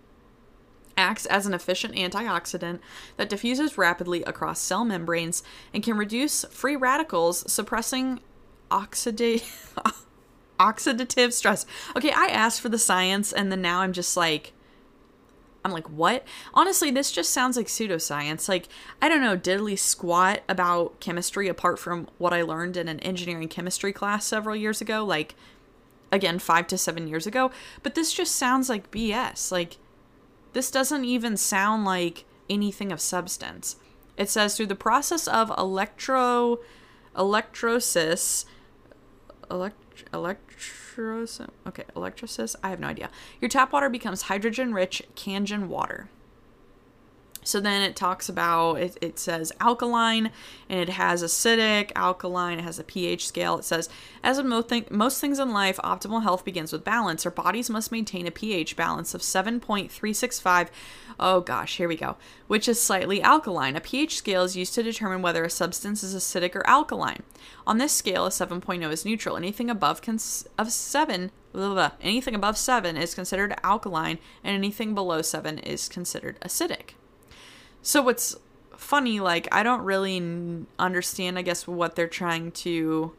acts 1.00 1.26
as 1.26 1.46
an 1.46 1.54
efficient 1.54 1.94
antioxidant 1.94 2.78
that 3.16 3.28
diffuses 3.28 3.78
rapidly 3.78 4.22
across 4.24 4.60
cell 4.60 4.84
membranes 4.84 5.42
and 5.74 5.82
can 5.82 5.96
reduce 5.96 6.44
free 6.44 6.76
radicals, 6.76 7.50
suppressing 7.50 8.20
oxida- 8.70 9.42
oxidative 10.60 11.32
stress. 11.32 11.66
Okay, 11.96 12.12
I 12.12 12.26
asked 12.26 12.60
for 12.60 12.68
the 12.68 12.78
science 12.78 13.32
and 13.32 13.50
then 13.50 13.62
now 13.62 13.80
I'm 13.80 13.92
just 13.92 14.16
like 14.16 14.52
I'm 15.64 15.72
like, 15.72 15.90
what? 15.90 16.24
Honestly, 16.54 16.90
this 16.90 17.12
just 17.12 17.32
sounds 17.32 17.56
like 17.56 17.66
pseudoscience. 17.66 18.48
Like, 18.48 18.66
I 19.02 19.08
don't 19.08 19.20
know, 19.20 19.36
diddly 19.36 19.78
squat 19.78 20.40
about 20.48 21.00
chemistry 21.00 21.48
apart 21.48 21.78
from 21.78 22.08
what 22.18 22.32
I 22.32 22.42
learned 22.42 22.76
in 22.76 22.88
an 22.88 23.00
engineering 23.00 23.48
chemistry 23.48 23.92
class 23.92 24.24
several 24.24 24.56
years 24.56 24.80
ago. 24.80 25.04
Like, 25.04 25.34
again, 26.10 26.38
five 26.38 26.66
to 26.68 26.78
seven 26.78 27.06
years 27.08 27.26
ago. 27.26 27.50
But 27.82 27.94
this 27.94 28.12
just 28.12 28.36
sounds 28.36 28.68
like 28.68 28.90
BS. 28.90 29.52
Like, 29.52 29.76
this 30.52 30.70
doesn't 30.70 31.04
even 31.04 31.36
sound 31.36 31.84
like 31.84 32.24
anything 32.48 32.92
of 32.92 33.00
substance. 33.00 33.76
It 34.16 34.28
says 34.28 34.56
through 34.56 34.66
the 34.66 34.74
process 34.74 35.26
of 35.26 35.52
electro 35.56 36.58
electrosis 37.16 38.44
elect, 39.50 40.04
electrolysis 40.12 41.48
okay 41.66 41.84
electrolysis 41.96 42.56
I 42.62 42.70
have 42.70 42.80
no 42.80 42.88
idea. 42.88 43.10
Your 43.40 43.48
tap 43.48 43.72
water 43.72 43.88
becomes 43.88 44.22
hydrogen 44.22 44.74
rich 44.74 45.02
Kangen 45.16 45.68
water. 45.68 46.08
So 47.42 47.58
then 47.58 47.82
it 47.82 47.96
talks 47.96 48.28
about 48.28 48.74
it, 48.74 48.98
it 49.00 49.18
says 49.18 49.52
alkaline 49.60 50.30
and 50.68 50.80
it 50.80 50.90
has 50.90 51.22
acidic, 51.22 51.90
alkaline, 51.96 52.58
it 52.58 52.62
has 52.62 52.78
a 52.78 52.84
pH 52.84 53.26
scale. 53.26 53.58
It 53.58 53.64
says, 53.64 53.88
as 54.22 54.38
in 54.38 54.48
most, 54.48 54.70
most 54.90 55.20
things 55.20 55.38
in 55.38 55.52
life, 55.52 55.78
optimal 55.78 56.22
health 56.22 56.44
begins 56.44 56.72
with 56.72 56.84
balance. 56.84 57.24
Our 57.24 57.32
bodies 57.32 57.70
must 57.70 57.92
maintain 57.92 58.26
a 58.26 58.30
pH 58.30 58.76
balance 58.76 59.14
of 59.14 59.22
7.365. 59.22 60.68
Oh 61.18 61.40
gosh, 61.40 61.76
here 61.78 61.88
we 61.88 61.96
go. 61.96 62.16
Which 62.46 62.68
is 62.68 62.80
slightly 62.80 63.22
alkaline. 63.22 63.76
A 63.76 63.80
pH 63.80 64.16
scale 64.16 64.42
is 64.44 64.56
used 64.56 64.74
to 64.74 64.82
determine 64.82 65.22
whether 65.22 65.44
a 65.44 65.50
substance 65.50 66.02
is 66.02 66.14
acidic 66.14 66.54
or 66.54 66.66
alkaline. 66.66 67.22
On 67.66 67.78
this 67.78 67.92
scale, 67.92 68.26
a 68.26 68.30
7.0 68.30 68.90
is 68.90 69.04
neutral. 69.04 69.36
Anything 69.36 69.70
above 69.70 70.02
cons- 70.02 70.46
of 70.58 70.72
7 70.72 71.30
blah, 71.52 71.66
blah, 71.66 71.74
blah. 71.74 71.90
anything 72.00 72.34
above 72.34 72.56
7 72.56 72.96
is 72.96 73.14
considered 73.14 73.54
alkaline 73.62 74.18
and 74.44 74.54
anything 74.54 74.94
below 74.94 75.22
7 75.22 75.58
is 75.58 75.88
considered 75.88 76.38
acidic. 76.40 76.94
So 77.82 78.02
what's 78.02 78.36
funny, 78.76 79.20
like 79.20 79.48
I 79.52 79.62
don't 79.62 79.82
really 79.82 80.66
understand, 80.78 81.38
I 81.38 81.42
guess, 81.42 81.66
what 81.66 81.96
they're 81.96 82.08
trying 82.08 82.52
to 82.52 83.12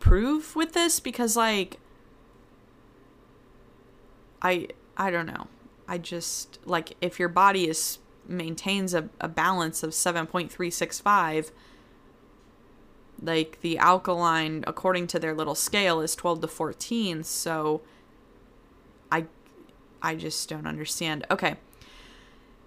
prove 0.00 0.54
with 0.54 0.72
this 0.72 1.00
because, 1.00 1.36
like, 1.36 1.78
I 4.42 4.68
I 4.96 5.10
don't 5.10 5.26
know. 5.26 5.48
I 5.86 5.98
just 5.98 6.58
like 6.64 6.96
if 7.00 7.18
your 7.18 7.28
body 7.28 7.68
is 7.68 7.98
maintains 8.26 8.92
a, 8.92 9.08
a 9.20 9.28
balance 9.28 9.82
of 9.82 9.94
seven 9.94 10.26
point 10.26 10.52
three 10.52 10.70
six 10.70 11.00
five. 11.00 11.50
Like 13.20 13.58
the 13.62 13.78
alkaline, 13.78 14.62
according 14.68 15.08
to 15.08 15.18
their 15.18 15.34
little 15.34 15.56
scale, 15.56 16.00
is 16.00 16.14
twelve 16.14 16.40
to 16.40 16.46
fourteen. 16.46 17.24
So, 17.24 17.80
I, 19.10 19.24
I 20.00 20.14
just 20.14 20.48
don't 20.48 20.68
understand. 20.68 21.26
Okay, 21.28 21.56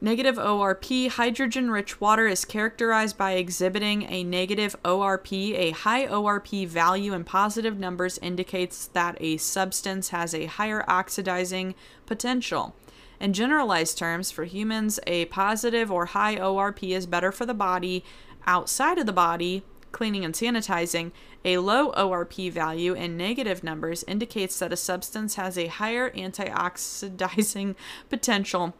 Negative 0.04 0.38
ORP 0.38 1.10
hydrogen 1.10 1.70
rich 1.70 2.02
water 2.02 2.26
is 2.26 2.44
characterized 2.44 3.20
by 3.20 3.34
exhibiting 3.34 4.02
a 4.10 4.24
negative 4.24 4.76
ORP. 4.84 5.32
A 5.32 5.70
high 5.70 6.08
ORP 6.08 6.68
value 6.68 7.14
in 7.14 7.24
positive 7.24 7.78
numbers 7.78 8.18
indicates 8.18 8.88
that 8.88 9.16
a 9.22 9.38
substance 9.38 10.10
has 10.10 10.34
a 10.34 10.48
higher 10.48 10.84
oxidizing 10.88 11.76
potential. 12.08 12.76
In 13.20 13.32
generalized 13.32 14.00
terms, 14.00 14.32
for 14.32 14.46
humans, 14.46 15.00
a 15.06 15.26
positive 15.26 15.92
or 15.92 16.08
high 16.08 16.36
ORP 16.36 16.96
is 16.96 17.06
better 17.06 17.32
for 17.32 17.46
the 17.46 17.54
body 17.54 18.04
outside 18.48 18.98
of 18.98 19.06
the 19.06 19.14
body, 19.14 19.62
cleaning 19.92 20.26
and 20.26 20.34
sanitizing. 20.34 21.12
A 21.46 21.60
low 21.60 21.92
ORP 21.92 22.52
value 22.52 22.94
in 22.94 23.18
negative 23.18 23.64
numbers 23.64 24.04
indicates 24.08 24.58
that 24.58 24.74
a 24.74 24.78
substance 24.78 25.36
has 25.36 25.60
a 25.60 25.68
higher 25.68 26.10
antioxidizing 26.10 27.76
potential 28.10 28.74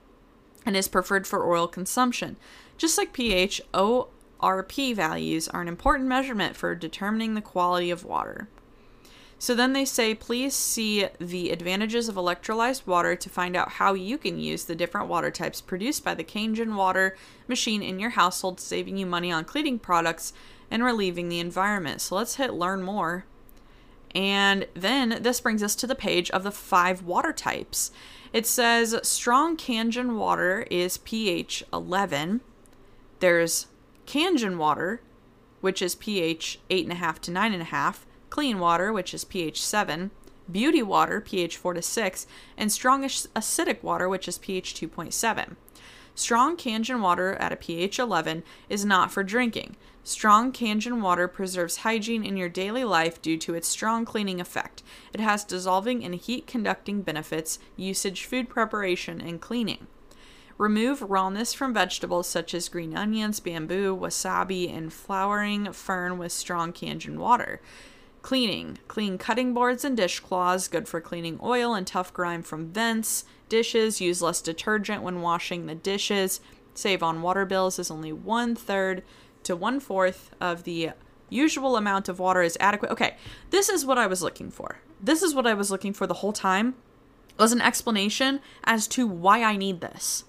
and 0.66 0.76
is 0.76 0.88
preferred 0.88 1.28
for 1.28 1.44
oral 1.44 1.68
consumption. 1.68 2.38
Just 2.78 2.98
like 2.98 3.14
pH, 3.14 3.62
ORP 3.74 4.96
values 4.96 5.48
are 5.48 5.62
an 5.62 5.68
important 5.68 6.10
measurement 6.10 6.56
for 6.56 6.76
determining 6.76 7.34
the 7.34 7.42
quality 7.42 7.92
of 7.92 8.06
water. 8.06 8.48
So 9.42 9.56
then 9.56 9.74
they 9.74 9.86
say, 9.86 10.14
please 10.14 10.54
see 10.54 11.08
the 11.20 11.50
advantages 11.50 12.08
of 12.08 12.14
electrolyzed 12.14 12.86
water 12.86 13.16
to 13.16 13.28
find 13.28 13.56
out 13.56 13.72
how 13.72 13.96
you 13.96 14.20
can 14.20 14.38
use 14.40 14.66
the 14.66 14.76
different 14.76 15.08
water 15.08 15.32
types 15.32 15.62
produced 15.62 16.04
by 16.04 16.14
the 16.14 16.24
Kangen 16.24 16.76
water 16.76 17.18
machine 17.48 17.82
in 17.82 18.00
your 18.00 18.12
household, 18.12 18.60
saving 18.60 18.98
you 18.98 19.08
money 19.08 19.32
on 19.32 19.44
cleaning 19.44 19.80
products 19.80 20.32
and 20.70 20.84
relieving 20.84 21.28
the 21.28 21.40
environment. 21.40 22.02
So 22.02 22.16
let's 22.16 22.36
hit 22.36 22.54
learn 22.54 22.84
more. 22.84 23.26
And 24.14 24.68
then 24.76 25.18
this 25.22 25.42
brings 25.42 25.64
us 25.64 25.76
to 25.78 25.88
the 25.88 25.96
page 25.96 26.30
of 26.30 26.44
the 26.44 26.52
five 26.52 27.02
water 27.02 27.34
types. 27.34 27.90
It 28.34 28.48
says 28.48 28.98
strong 29.04 29.58
Kangen 29.58 30.16
water 30.16 30.66
is 30.72 30.98
pH 30.98 31.64
11. 31.74 32.40
There's 33.20 33.68
Kangen 34.08 34.58
water, 34.58 35.02
which 35.60 35.82
is 35.82 35.96
pH 35.96 36.60
8.5 36.70 37.20
to 37.20 37.32
9.5. 37.32 37.98
Clean 38.30 38.58
water, 38.58 38.94
which 38.94 39.14
is 39.14 39.26
pH 39.26 39.62
7. 39.62 40.12
Beauty 40.50 40.82
water, 40.82 41.20
pH 41.20 41.58
4 41.58 41.74
to 41.74 41.82
6. 41.82 42.28
And 42.58 42.72
strong 42.72 43.04
acidic 43.04 43.84
water, 43.84 44.08
which 44.08 44.30
is 44.30 44.38
pH 44.38 44.76
2.7. 44.76 45.56
Strong 46.16 46.58
Kangen 46.58 47.02
water 47.02 47.34
at 47.36 47.52
a 47.52 47.58
pH 47.58 48.00
11 48.00 48.44
is 48.70 48.86
not 48.86 49.12
for 49.12 49.24
drinking. 49.24 49.76
Strong 50.04 50.54
Kangen 50.54 51.02
water 51.02 51.28
preserves 51.28 51.78
hygiene 51.78 52.24
in 52.24 52.36
your 52.36 52.50
daily 52.50 52.84
life 52.84 53.22
due 53.22 53.38
to 53.38 53.54
its 53.54 53.68
strong 53.68 54.04
cleaning 54.04 54.42
effect. 54.42 54.82
It 55.14 55.20
has 55.20 55.44
dissolving 55.44 56.04
and 56.04 56.16
heat 56.16 56.48
conducting 56.48 57.04
benefits, 57.04 57.60
usage, 57.76 58.26
food 58.26 58.50
preparation, 58.50 59.22
and 59.22 59.40
cleaning. 59.40 59.86
Remove 60.58 61.02
rawness 61.04 61.54
from 61.54 61.74
vegetables 61.74 62.28
such 62.28 62.54
as 62.54 62.70
green 62.70 62.96
onions, 62.96 63.40
bamboo, 63.40 63.96
wasabi, 63.96 64.76
and 64.76 64.92
flowering 64.92 65.72
fern 65.72 66.18
with 66.18 66.32
strong 66.32 66.74
Kangen 66.74 67.18
water. 67.18 67.62
Cleaning. 68.22 68.80
Clean 68.88 69.18
cutting 69.18 69.54
boards 69.54 69.84
and 69.84 69.98
dishcloths, 69.98 70.68
good 70.68 70.88
for 70.88 71.02
cleaning 71.02 71.40
oil 71.42 71.74
and 71.74 71.88
tough 71.88 72.14
grime 72.14 72.44
from 72.44 72.72
vents. 72.72 73.26
Dishes. 73.50 74.02
Use 74.02 74.22
less 74.22 74.42
detergent 74.42 75.02
when 75.04 75.22
washing 75.22 75.66
the 75.66 75.76
dishes. 75.76 76.42
Save 76.74 77.04
on 77.04 77.22
water 77.22 77.46
bills 77.46 77.80
is 77.80 77.92
only 77.92 78.14
one 78.14 78.56
third 78.56 79.04
to 79.44 79.56
one 79.56 79.80
fourth 79.80 80.32
of 80.40 80.64
the 80.64 80.92
usual 81.30 81.78
amount 81.78 82.10
of 82.10 82.20
water 82.20 82.42
is 82.42 82.58
adequate. 82.60 82.92
Okay, 82.92 83.16
this 83.50 83.70
is 83.70 83.86
what 83.86 83.98
I 83.98 84.08
was 84.08 84.22
looking 84.22 84.52
for. 84.52 84.80
This 85.02 85.24
is 85.24 85.34
what 85.34 85.48
I 85.48 85.54
was 85.54 85.72
looking 85.72 85.94
for 85.94 86.06
the 86.06 86.16
whole 86.16 86.34
time 86.34 86.76
was 87.38 87.52
an 87.52 87.62
explanation 87.62 88.40
as 88.64 88.88
to 88.88 89.08
why 89.08 89.44
I 89.44 89.56
need 89.58 89.82
this. 89.82 90.26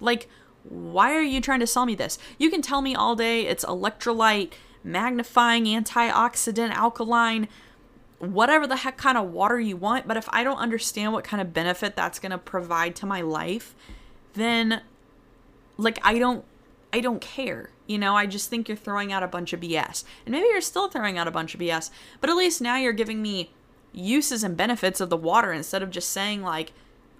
Like, 0.00 0.28
why 0.64 1.14
are 1.14 1.22
you 1.22 1.40
trying 1.40 1.60
to 1.60 1.66
sell 1.66 1.86
me 1.86 1.94
this? 1.94 2.18
You 2.38 2.50
can 2.50 2.62
tell 2.62 2.82
me 2.82 2.94
all 2.94 3.14
day 3.14 3.46
it's 3.46 3.64
electrolyte, 3.64 4.52
magnifying, 4.82 5.64
antioxidant, 5.64 6.70
alkaline, 6.70 7.48
whatever 8.18 8.66
the 8.66 8.76
heck 8.76 8.96
kind 8.96 9.18
of 9.18 9.30
water 9.30 9.60
you 9.60 9.76
want, 9.76 10.08
but 10.08 10.16
if 10.16 10.28
I 10.30 10.42
don't 10.42 10.58
understand 10.58 11.12
what 11.12 11.24
kind 11.24 11.40
of 11.40 11.52
benefit 11.52 11.94
that's 11.94 12.18
going 12.18 12.32
to 12.32 12.38
provide 12.38 12.96
to 12.96 13.06
my 13.06 13.20
life, 13.20 13.74
then 14.34 14.82
like 15.76 15.98
I 16.02 16.18
don't 16.18 16.44
I 16.92 17.00
don't 17.00 17.20
care. 17.20 17.70
You 17.86 17.98
know, 17.98 18.16
I 18.16 18.26
just 18.26 18.50
think 18.50 18.68
you're 18.68 18.76
throwing 18.76 19.12
out 19.12 19.22
a 19.22 19.28
bunch 19.28 19.52
of 19.52 19.60
BS. 19.60 20.04
And 20.24 20.32
maybe 20.32 20.48
you're 20.48 20.60
still 20.60 20.88
throwing 20.88 21.18
out 21.18 21.28
a 21.28 21.32
bunch 21.32 21.54
of 21.54 21.60
BS, 21.60 21.90
but 22.20 22.30
at 22.30 22.36
least 22.36 22.60
now 22.60 22.76
you're 22.76 22.92
giving 22.92 23.22
me 23.22 23.50
uses 23.92 24.44
and 24.44 24.56
benefits 24.56 25.00
of 25.00 25.10
the 25.10 25.16
water 25.16 25.52
instead 25.52 25.82
of 25.82 25.90
just 25.90 26.10
saying, 26.10 26.42
like, 26.42 26.72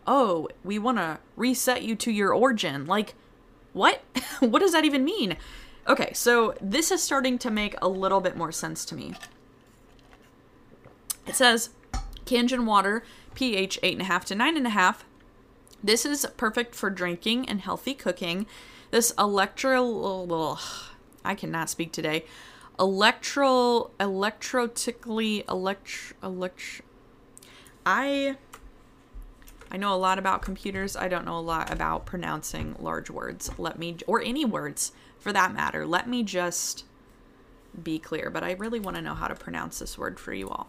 oh, 0.06 0.48
we 0.64 0.78
want 0.78 0.98
to 0.98 1.18
reset 1.36 1.82
you 1.82 1.96
to 1.96 2.10
your 2.10 2.32
origin. 2.32 2.86
Like, 2.86 3.14
what? 3.72 4.02
what 4.40 4.60
does 4.60 4.72
that 4.72 4.84
even 4.84 5.04
mean? 5.04 5.36
Okay, 5.88 6.12
so 6.14 6.54
this 6.60 6.90
is 6.90 7.02
starting 7.02 7.38
to 7.38 7.50
make 7.50 7.74
a 7.80 7.88
little 7.88 8.20
bit 8.20 8.36
more 8.36 8.52
sense 8.52 8.84
to 8.86 8.94
me. 8.94 9.14
It 11.26 11.36
says 11.36 11.70
Kangen 12.24 12.64
water, 12.64 13.04
pH 13.34 13.78
8.5 13.82 14.24
to 14.24 14.34
9.5. 14.34 14.96
This 15.82 16.04
is 16.04 16.26
perfect 16.36 16.74
for 16.74 16.90
drinking 16.90 17.48
and 17.48 17.60
healthy 17.60 17.94
cooking. 17.94 18.46
This 18.90 19.12
electro 19.18 20.52
I 21.24 21.34
cannot 21.34 21.70
speak 21.70 21.92
today. 21.92 22.24
Electro 22.78 23.90
electrotically 23.98 25.48
elect 25.50 26.14
elect 26.22 26.82
I 27.84 28.36
I 29.70 29.76
know 29.76 29.94
a 29.94 29.96
lot 29.96 30.18
about 30.18 30.42
computers. 30.42 30.96
I 30.96 31.08
don't 31.08 31.24
know 31.24 31.38
a 31.38 31.40
lot 31.40 31.72
about 31.72 32.06
pronouncing 32.06 32.76
large 32.78 33.10
words. 33.10 33.50
Let 33.58 33.78
me 33.78 33.96
or 34.06 34.22
any 34.22 34.44
words 34.44 34.92
for 35.18 35.32
that 35.32 35.52
matter. 35.52 35.84
Let 35.86 36.08
me 36.08 36.22
just 36.22 36.84
be 37.82 37.98
clear, 37.98 38.30
but 38.30 38.44
I 38.44 38.52
really 38.52 38.80
want 38.80 38.96
to 38.96 39.02
know 39.02 39.14
how 39.14 39.28
to 39.28 39.34
pronounce 39.34 39.80
this 39.80 39.98
word 39.98 40.20
for 40.20 40.32
you 40.32 40.48
all. 40.48 40.68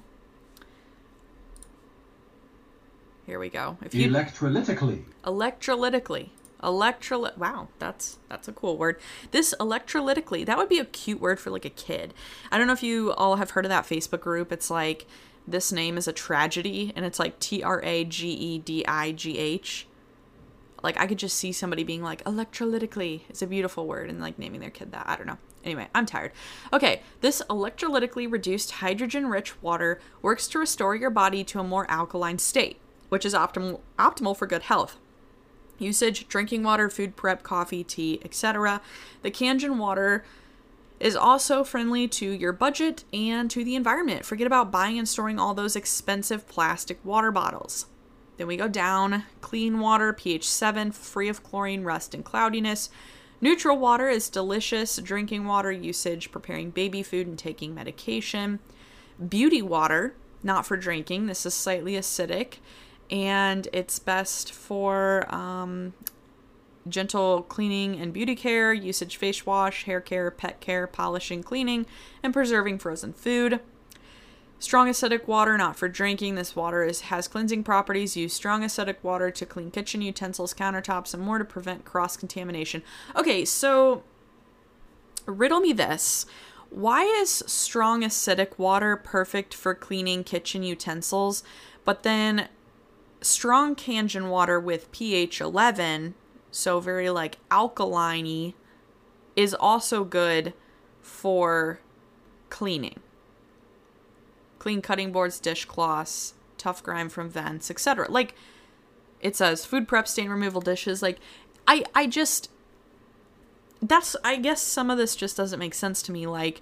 Here 3.25 3.39
we 3.39 3.49
go. 3.49 3.77
If 3.83 3.93
you 3.93 4.09
electrolytically. 4.09 5.03
Electrolytically. 5.23 6.29
Electrolyte. 6.63 7.37
Wow, 7.37 7.67
that's 7.77 8.17
that's 8.29 8.47
a 8.47 8.53
cool 8.53 8.77
word. 8.77 8.99
This 9.31 9.53
electrolytically. 9.59 10.45
That 10.45 10.57
would 10.57 10.69
be 10.69 10.79
a 10.79 10.85
cute 10.85 11.21
word 11.21 11.39
for 11.39 11.51
like 11.51 11.65
a 11.65 11.69
kid. 11.69 12.13
I 12.51 12.57
don't 12.57 12.67
know 12.67 12.73
if 12.73 12.83
you 12.83 13.13
all 13.13 13.35
have 13.35 13.51
heard 13.51 13.65
of 13.65 13.69
that 13.69 13.85
Facebook 13.85 14.21
group. 14.21 14.51
It's 14.51 14.71
like 14.71 15.05
this 15.47 15.71
name 15.71 15.97
is 15.97 16.07
a 16.07 16.13
tragedy, 16.13 16.91
and 16.95 17.05
it's 17.05 17.19
like 17.19 17.39
T 17.39 17.61
R 17.61 17.81
A 17.83 18.03
G 18.03 18.29
E 18.29 18.59
D 18.59 18.83
I 18.87 19.11
G 19.11 19.37
H. 19.37 19.87
Like 20.81 20.99
I 20.99 21.05
could 21.05 21.19
just 21.19 21.37
see 21.37 21.51
somebody 21.51 21.83
being 21.83 22.01
like 22.01 22.23
electrolytically. 22.23 23.21
It's 23.29 23.41
a 23.41 23.47
beautiful 23.47 23.87
word, 23.87 24.09
and 24.09 24.19
like 24.19 24.39
naming 24.39 24.59
their 24.59 24.69
kid 24.71 24.91
that. 24.91 25.07
I 25.07 25.15
don't 25.15 25.27
know. 25.27 25.37
Anyway, 25.63 25.87
I'm 25.93 26.05
tired. 26.05 26.31
Okay, 26.73 27.01
this 27.21 27.41
electrolytically 27.49 28.31
reduced 28.31 28.71
hydrogen 28.71 29.27
rich 29.27 29.61
water 29.61 29.99
works 30.21 30.47
to 30.49 30.59
restore 30.59 30.95
your 30.95 31.09
body 31.09 31.43
to 31.43 31.59
a 31.59 31.63
more 31.63 31.89
alkaline 31.89 32.39
state, 32.39 32.79
which 33.09 33.25
is 33.25 33.33
optimal 33.33 33.81
optimal 33.99 34.35
for 34.35 34.47
good 34.47 34.63
health. 34.63 34.97
Usage 35.79 36.27
drinking 36.27 36.63
water, 36.63 36.89
food 36.89 37.15
prep, 37.15 37.43
coffee, 37.43 37.83
tea, 37.83 38.19
etc. 38.23 38.81
The 39.21 39.31
Kangen 39.31 39.77
water 39.77 40.23
is 40.99 41.15
also 41.15 41.63
friendly 41.63 42.07
to 42.07 42.29
your 42.31 42.51
budget 42.51 43.03
and 43.13 43.51
to 43.51 43.63
the 43.63 43.75
environment. 43.75 44.25
Forget 44.25 44.47
about 44.47 44.71
buying 44.71 44.97
and 44.97 45.07
storing 45.07 45.39
all 45.39 45.53
those 45.53 45.75
expensive 45.75 46.47
plastic 46.47 47.03
water 47.05 47.31
bottles. 47.31 47.85
Then 48.37 48.47
we 48.47 48.57
go 48.57 48.67
down. 48.67 49.23
Clean 49.41 49.79
water, 49.79 50.13
pH 50.13 50.47
7, 50.47 50.91
free 50.91 51.29
of 51.29 51.43
chlorine, 51.43 51.83
rust, 51.83 52.13
and 52.13 52.23
cloudiness. 52.23 52.89
Neutral 53.39 53.77
water 53.77 54.09
is 54.09 54.29
delicious 54.29 54.97
drinking 54.97 55.45
water 55.45 55.71
usage, 55.71 56.31
preparing 56.31 56.71
baby 56.71 57.03
food, 57.03 57.27
and 57.27 57.37
taking 57.37 57.75
medication. 57.75 58.59
Beauty 59.27 59.61
water, 59.61 60.15
not 60.41 60.65
for 60.65 60.77
drinking. 60.77 61.27
This 61.27 61.45
is 61.45 61.53
slightly 61.53 61.93
acidic, 61.93 62.55
and 63.09 63.67
it's 63.71 63.99
best 63.99 64.51
for 64.51 65.25
um, 65.33 65.93
gentle 66.87 67.43
cleaning 67.43 67.99
and 67.99 68.13
beauty 68.13 68.35
care, 68.35 68.73
usage 68.73 69.17
face 69.17 69.45
wash, 69.45 69.83
hair 69.83 70.01
care, 70.01 70.31
pet 70.31 70.59
care, 70.59 70.87
polishing, 70.87 71.43
cleaning, 71.43 71.85
and 72.23 72.33
preserving 72.33 72.79
frozen 72.79 73.13
food. 73.13 73.59
Strong 74.59 74.87
acidic 74.87 75.27
water, 75.27 75.55
not 75.55 75.75
for 75.75 75.87
drinking. 75.87 76.33
This 76.35 76.55
water 76.55 76.83
is, 76.83 77.01
has 77.01 77.27
cleansing 77.27 77.63
properties. 77.63 78.17
Use 78.17 78.33
strong 78.33 78.63
acidic 78.63 78.95
water 79.03 79.29
to 79.29 79.45
clean 79.45 79.69
kitchen 79.69 80.01
utensils, 80.01 80.53
countertops, 80.53 81.13
and 81.13 81.21
more 81.21 81.37
to 81.37 81.45
prevent 81.45 81.85
cross 81.85 82.17
contamination. 82.17 82.81
Okay, 83.15 83.45
so 83.45 84.03
riddle 85.27 85.59
me 85.59 85.73
this. 85.73 86.25
Why 86.71 87.03
is 87.03 87.43
strong 87.45 88.01
acidic 88.01 88.57
water 88.57 88.97
perfect 88.97 89.53
for 89.53 89.75
cleaning 89.75 90.23
kitchen 90.23 90.63
utensils, 90.63 91.43
but 91.85 92.01
then 92.01 92.49
strong 93.21 93.75
Kangen 93.75 94.29
water 94.29 94.59
with 94.59 94.91
pH 94.91 95.41
11, 95.41 96.15
so 96.51 96.79
very 96.79 97.09
like 97.09 97.37
alkaline 97.51 98.53
is 99.35 99.53
also 99.53 100.03
good 100.03 100.53
for 101.01 101.79
cleaning? 102.49 102.99
clean 104.67 104.81
cutting 104.81 105.13
boards, 105.13 105.39
dishcloths, 105.39 106.33
tough 106.57 106.83
grime 106.83 107.07
from 107.07 107.29
vents, 107.29 107.71
etc. 107.71 108.05
Like 108.09 108.35
it 109.21 109.33
says 109.33 109.65
food 109.65 109.87
prep 109.87 110.09
stain 110.09 110.29
removal 110.29 110.59
dishes 110.59 111.01
like 111.01 111.19
I 111.65 111.85
I 111.95 112.05
just 112.05 112.51
that's 113.81 114.17
I 114.25 114.35
guess 114.35 114.61
some 114.61 114.89
of 114.89 114.97
this 114.97 115.15
just 115.15 115.37
doesn't 115.37 115.59
make 115.59 115.73
sense 115.73 116.01
to 116.03 116.11
me 116.11 116.27
like 116.27 116.61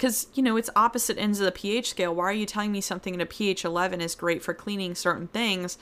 cuz 0.00 0.26
you 0.34 0.42
know 0.42 0.56
it's 0.56 0.70
opposite 0.74 1.18
ends 1.18 1.38
of 1.38 1.44
the 1.46 1.52
pH 1.52 1.90
scale. 1.90 2.14
Why 2.14 2.24
are 2.24 2.32
you 2.32 2.46
telling 2.46 2.72
me 2.72 2.80
something 2.80 3.14
in 3.14 3.20
a 3.20 3.26
pH 3.26 3.64
11 3.64 4.00
is 4.00 4.16
great 4.16 4.42
for 4.42 4.52
cleaning 4.52 4.96
certain 4.96 5.28
things 5.28 5.78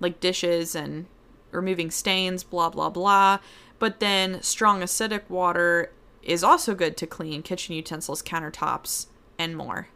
like 0.00 0.18
dishes 0.18 0.74
and 0.74 1.06
removing 1.52 1.90
stains, 1.90 2.42
blah 2.42 2.70
blah 2.70 2.90
blah, 2.90 3.38
but 3.78 4.00
then 4.00 4.42
strong 4.42 4.80
acidic 4.80 5.28
water 5.28 5.92
is 6.22 6.42
also 6.42 6.74
good 6.74 6.96
to 6.96 7.06
clean 7.06 7.42
kitchen 7.42 7.74
utensils, 7.74 8.22
countertops, 8.22 9.06
and 9.38 9.56
more. 9.56 9.88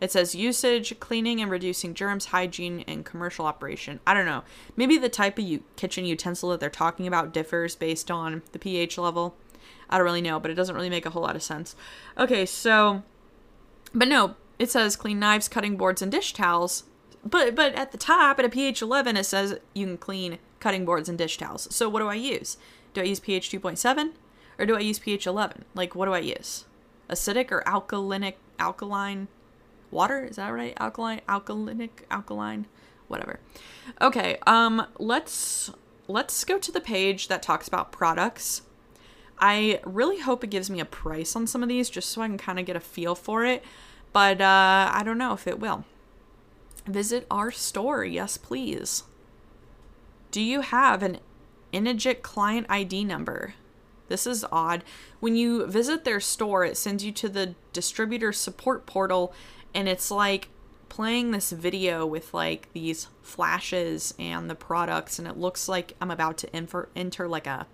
It 0.00 0.12
says 0.12 0.34
usage, 0.34 0.98
cleaning 1.00 1.40
and 1.40 1.50
reducing 1.50 1.94
germs, 1.94 2.26
hygiene, 2.26 2.84
and 2.86 3.06
commercial 3.06 3.46
operation. 3.46 4.00
I 4.06 4.12
don't 4.12 4.26
know. 4.26 4.44
Maybe 4.76 4.98
the 4.98 5.08
type 5.08 5.38
of 5.38 5.44
u- 5.44 5.64
kitchen 5.76 6.04
utensil 6.04 6.50
that 6.50 6.60
they're 6.60 6.68
talking 6.68 7.06
about 7.06 7.32
differs 7.32 7.74
based 7.74 8.10
on 8.10 8.42
the 8.52 8.58
pH 8.58 8.98
level. 8.98 9.34
I 9.90 9.98
don't 9.98 10.04
really 10.04 10.22
know, 10.22 10.40
but 10.40 10.50
it 10.50 10.54
doesn't 10.54 10.74
really 10.74 10.90
make 10.90 11.06
a 11.06 11.10
whole 11.10 11.22
lot 11.22 11.36
of 11.36 11.42
sense. 11.42 11.76
Okay, 12.18 12.46
so, 12.46 13.02
but 13.94 14.08
no, 14.08 14.34
it 14.58 14.70
says 14.70 14.96
clean 14.96 15.18
knives, 15.18 15.48
cutting 15.48 15.76
boards, 15.76 16.02
and 16.02 16.10
dish 16.10 16.32
towels. 16.32 16.84
But 17.24 17.54
but 17.54 17.74
at 17.74 17.92
the 17.92 17.98
top, 17.98 18.38
at 18.38 18.44
a 18.44 18.48
pH 18.48 18.82
11, 18.82 19.16
it 19.16 19.24
says 19.24 19.58
you 19.74 19.86
can 19.86 19.96
clean 19.98 20.38
cutting 20.60 20.84
boards 20.84 21.08
and 21.08 21.16
dish 21.16 21.38
towels. 21.38 21.68
So 21.74 21.88
what 21.88 22.00
do 22.00 22.08
I 22.08 22.14
use? 22.14 22.56
Do 22.92 23.00
I 23.00 23.04
use 23.04 23.20
pH 23.20 23.50
2.7 23.50 24.12
or 24.58 24.66
do 24.66 24.76
I 24.76 24.80
use 24.80 24.98
pH 24.98 25.26
11? 25.26 25.64
Like 25.74 25.94
what 25.94 26.06
do 26.06 26.12
I 26.12 26.20
use? 26.20 26.64
Acidic 27.08 27.50
or 27.50 27.62
alkalinic 27.62 28.34
alkaline? 28.58 29.28
water 29.94 30.24
is 30.24 30.36
that 30.36 30.48
right 30.48 30.74
alkaline 30.78 31.20
alkalinic 31.28 31.90
alkaline 32.10 32.66
whatever 33.06 33.38
okay 34.00 34.36
um 34.46 34.86
let's 34.98 35.70
let's 36.08 36.44
go 36.44 36.58
to 36.58 36.72
the 36.72 36.80
page 36.80 37.28
that 37.28 37.42
talks 37.42 37.68
about 37.68 37.92
products 37.92 38.62
i 39.38 39.80
really 39.84 40.20
hope 40.20 40.44
it 40.44 40.50
gives 40.50 40.70
me 40.70 40.80
a 40.80 40.84
price 40.84 41.34
on 41.34 41.46
some 41.46 41.62
of 41.62 41.68
these 41.68 41.90
just 41.90 42.10
so 42.10 42.22
i 42.22 42.26
can 42.26 42.38
kind 42.38 42.58
of 42.58 42.66
get 42.66 42.76
a 42.76 42.80
feel 42.80 43.14
for 43.14 43.44
it 43.44 43.62
but 44.12 44.40
uh 44.40 44.90
i 44.92 45.02
don't 45.04 45.18
know 45.18 45.32
if 45.34 45.46
it 45.46 45.58
will. 45.58 45.84
Visit 46.86 47.26
our 47.30 47.50
store 47.50 48.04
yes 48.04 48.36
please. 48.36 49.04
Do 50.30 50.40
you 50.40 50.62
have 50.62 51.02
an 51.02 51.18
Enagic 51.72 52.22
client 52.22 52.66
id 52.68 53.04
number? 53.04 53.54
This 54.08 54.26
is 54.26 54.44
odd. 54.52 54.84
When 55.20 55.34
you 55.34 55.66
visit 55.66 56.04
their 56.04 56.20
store, 56.20 56.64
it 56.64 56.76
sends 56.76 57.04
you 57.04 57.10
to 57.12 57.28
the 57.28 57.54
distributor 57.72 58.32
support 58.32 58.86
portal 58.86 59.32
and 59.74 59.88
it's 59.88 60.10
like 60.10 60.48
playing 60.88 61.30
this 61.30 61.50
video 61.50 62.06
with 62.06 62.32
like 62.34 62.72
these 62.74 63.08
flashes 63.22 64.14
and 64.18 64.48
the 64.48 64.54
products 64.54 65.18
and 65.18 65.26
it 65.26 65.36
looks 65.36 65.68
like 65.68 65.94
I'm 66.00 66.10
about 66.10 66.36
to 66.38 66.56
enter 66.94 67.26
like 67.26 67.46
a 67.46 67.66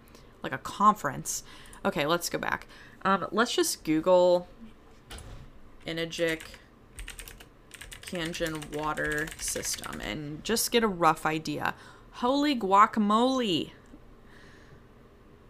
like 0.42 0.52
a 0.52 0.58
conference. 0.58 1.42
Okay, 1.84 2.06
let's 2.06 2.28
go 2.28 2.38
back. 2.38 2.66
Um, 3.02 3.26
let's 3.30 3.54
just 3.54 3.84
Google 3.84 4.48
Enagic 5.86 6.42
Kangen 8.02 8.76
water 8.76 9.28
system 9.38 10.00
and 10.00 10.42
just 10.44 10.70
get 10.70 10.82
a 10.82 10.88
rough 10.88 11.24
idea. 11.24 11.74
Holy 12.12 12.54
guacamole! 12.56 13.70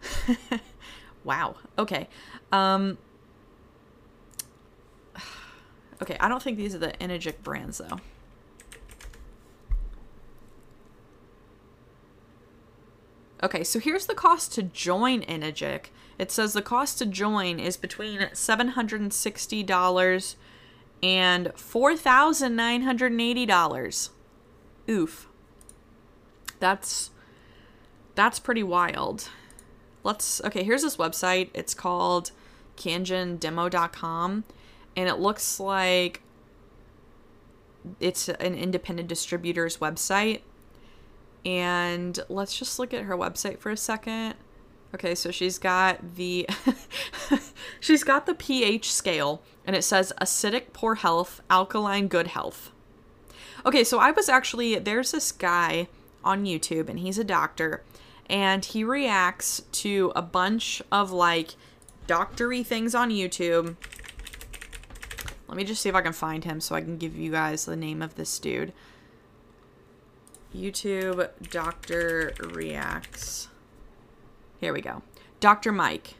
wow. 1.23 1.55
Okay. 1.77 2.07
Um, 2.51 2.97
Okay, 6.01 6.17
I 6.19 6.27
don't 6.27 6.41
think 6.41 6.57
these 6.57 6.73
are 6.73 6.79
the 6.79 6.93
Enagic 6.99 7.43
brands 7.43 7.77
though. 7.77 7.99
Okay, 13.43 13.63
so 13.63 13.79
here's 13.79 14.05
the 14.05 14.13
cost 14.13 14.53
to 14.53 14.61
join 14.63 15.23
Enagic. 15.23 15.85
It 16.19 16.31
says 16.31 16.53
the 16.53 16.61
cost 16.61 16.99
to 16.99 17.07
join 17.07 17.59
is 17.59 17.77
between 17.77 18.19
$760 18.19 20.35
and 21.01 21.47
$4,980. 21.47 24.09
Oof. 24.89 25.27
That's 26.59 27.11
that's 28.13 28.39
pretty 28.39 28.63
wild. 28.63 29.29
Let's 30.03 30.41
okay, 30.43 30.63
here's 30.63 30.83
this 30.83 30.97
website. 30.97 31.49
It's 31.55 31.73
called 31.73 32.29
kangendemo.com 32.77 34.43
and 34.95 35.09
it 35.09 35.19
looks 35.19 35.59
like 35.59 36.21
it's 37.99 38.29
an 38.29 38.53
independent 38.53 39.09
distributor's 39.09 39.77
website. 39.77 40.41
And 41.45 42.19
let's 42.29 42.57
just 42.57 42.77
look 42.79 42.93
at 42.93 43.03
her 43.03 43.17
website 43.17 43.59
for 43.59 43.71
a 43.71 43.77
second. 43.77 44.35
Okay, 44.93 45.15
so 45.15 45.31
she's 45.31 45.57
got 45.57 46.15
the 46.15 46.47
she's 47.79 48.03
got 48.03 48.25
the 48.25 48.33
pH 48.33 48.91
scale 48.91 49.41
and 49.65 49.75
it 49.75 49.83
says 49.83 50.11
acidic 50.21 50.73
poor 50.73 50.95
health, 50.95 51.41
alkaline 51.49 52.07
good 52.07 52.27
health. 52.27 52.71
Okay, 53.65 53.83
so 53.83 53.99
I 53.99 54.11
was 54.11 54.27
actually 54.27 54.77
there's 54.79 55.11
this 55.11 55.31
guy 55.31 55.87
on 56.23 56.45
YouTube 56.45 56.89
and 56.89 56.99
he's 56.99 57.17
a 57.17 57.23
doctor 57.23 57.83
and 58.29 58.63
he 58.65 58.83
reacts 58.83 59.61
to 59.71 60.11
a 60.15 60.21
bunch 60.21 60.81
of 60.91 61.11
like 61.11 61.55
doctory 62.05 62.63
things 62.63 62.93
on 62.93 63.09
YouTube 63.09 63.77
let 65.51 65.57
me 65.57 65.65
just 65.65 65.81
see 65.81 65.89
if 65.89 65.95
I 65.95 66.01
can 66.01 66.13
find 66.13 66.45
him 66.45 66.61
so 66.61 66.75
I 66.75 66.81
can 66.81 66.97
give 66.97 67.17
you 67.17 67.29
guys 67.29 67.65
the 67.65 67.75
name 67.75 68.01
of 68.01 68.15
this 68.15 68.39
dude. 68.39 68.71
YouTube 70.55 71.29
Doctor 71.49 72.33
Reacts. 72.39 73.47
Here 74.59 74.73
we 74.73 74.81
go. 74.81 75.01
Dr. 75.39 75.71
Mike. 75.71 76.15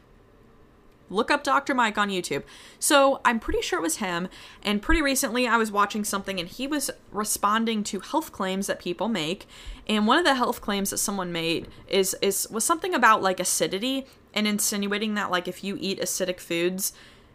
Look 1.10 1.30
up 1.30 1.44
Dr. 1.44 1.74
Mike 1.74 1.98
on 1.98 2.08
YouTube. 2.08 2.42
So 2.78 3.20
I'm 3.24 3.38
pretty 3.38 3.60
sure 3.60 3.78
it 3.78 3.82
was 3.82 3.98
him. 3.98 4.28
And 4.62 4.80
pretty 4.80 5.02
recently 5.02 5.46
I 5.46 5.58
was 5.58 5.70
watching 5.70 6.04
something 6.04 6.40
and 6.40 6.48
he 6.48 6.66
was 6.66 6.90
responding 7.12 7.84
to 7.84 8.00
health 8.00 8.32
claims 8.32 8.66
that 8.66 8.80
people 8.80 9.08
make. 9.08 9.46
And 9.86 10.06
one 10.06 10.18
of 10.18 10.24
the 10.24 10.34
health 10.34 10.62
claims 10.62 10.90
that 10.90 10.98
someone 10.98 11.30
made 11.30 11.68
is 11.86 12.16
is 12.22 12.48
was 12.50 12.64
something 12.64 12.94
about 12.94 13.22
like 13.22 13.40
acidity 13.40 14.06
and 14.32 14.46
insinuating 14.46 15.14
that 15.14 15.30
like 15.30 15.46
if 15.46 15.62
you 15.62 15.76
eat 15.78 16.00
acidic 16.00 16.40
foods, 16.40 16.94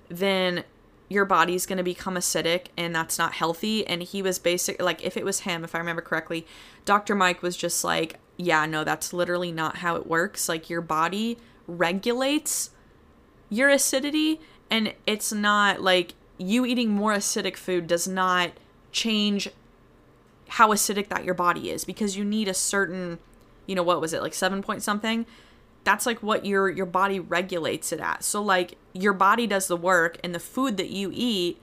then 0.10 0.64
your 1.10 1.26
body's 1.26 1.66
going 1.66 1.78
to 1.78 1.84
become 1.84 2.16
acidic 2.16 2.68
and 2.76 2.96
that's 2.96 3.18
not 3.18 3.34
healthy. 3.34 3.86
And 3.88 4.04
he 4.04 4.22
was 4.22 4.40
basic 4.40 4.82
like 4.82 5.04
if 5.04 5.18
it 5.18 5.26
was 5.26 5.42
him 5.42 5.64
if 5.64 5.74
i 5.74 5.78
remember 5.78 6.02
correctly 6.02 6.46
dr 6.86 7.14
mike 7.16 7.42
was 7.42 7.56
just 7.56 7.84
like 7.84 8.20
yeah 8.38 8.66
no 8.66 8.84
that's 8.84 9.14
literally 9.14 9.52
not 9.52 9.78
how 9.78 9.96
it 9.96 10.08
works. 10.08 10.48
Like 10.48 10.70
your 10.70 10.82
body 10.82 11.38
regulates 11.68 12.70
your 13.50 13.70
acidity 13.70 14.40
and 14.70 14.94
it's 15.06 15.32
not 15.32 15.82
like 15.82 16.14
you 16.38 16.66
eating 16.66 16.92
more 16.92 17.14
acidic 17.14 17.58
food 17.58 17.88
does 17.88 18.08
not 18.08 18.52
change 18.92 19.50
how 20.50 20.70
acidic 20.70 21.10
that 21.10 21.26
your 21.26 21.34
body 21.34 21.70
is 21.70 21.84
because 21.84 22.16
you 22.16 22.24
need 22.24 22.48
a 22.48 22.54
certain 22.54 23.20
you 23.66 23.76
know 23.76 23.84
what 23.84 24.00
was 24.00 24.14
it 24.14 24.22
like 24.22 24.34
7 24.34 24.62
point 24.62 24.82
something 24.82 25.26
that's 25.88 26.06
like 26.06 26.22
what 26.22 26.46
your 26.46 26.70
your 26.70 26.86
body 26.86 27.18
regulates 27.18 27.94
it 27.94 28.02
at. 28.02 28.22
So 28.22 28.44
like 28.44 28.78
your 28.92 29.14
body 29.14 29.48
does 29.48 29.68
the 29.68 29.78
work 29.78 30.18
and 30.22 30.36
the 30.36 30.40
food 30.40 30.76
that 30.76 30.90
you 30.90 31.12
eat 31.14 31.62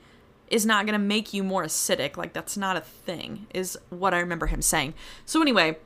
is 0.49 0.65
not 0.65 0.87
going 0.87 0.99
to 0.99 1.05
make 1.05 1.31
you 1.31 1.43
more 1.43 1.63
acidic. 1.63 2.17
Like, 2.17 2.33
that's 2.33 2.57
not 2.57 2.75
a 2.75 2.81
thing, 2.81 3.47
is 3.53 3.77
what 3.89 4.13
I 4.13 4.19
remember 4.19 4.47
him 4.47 4.61
saying. 4.61 4.93
So, 5.25 5.41
anyway, 5.41 5.77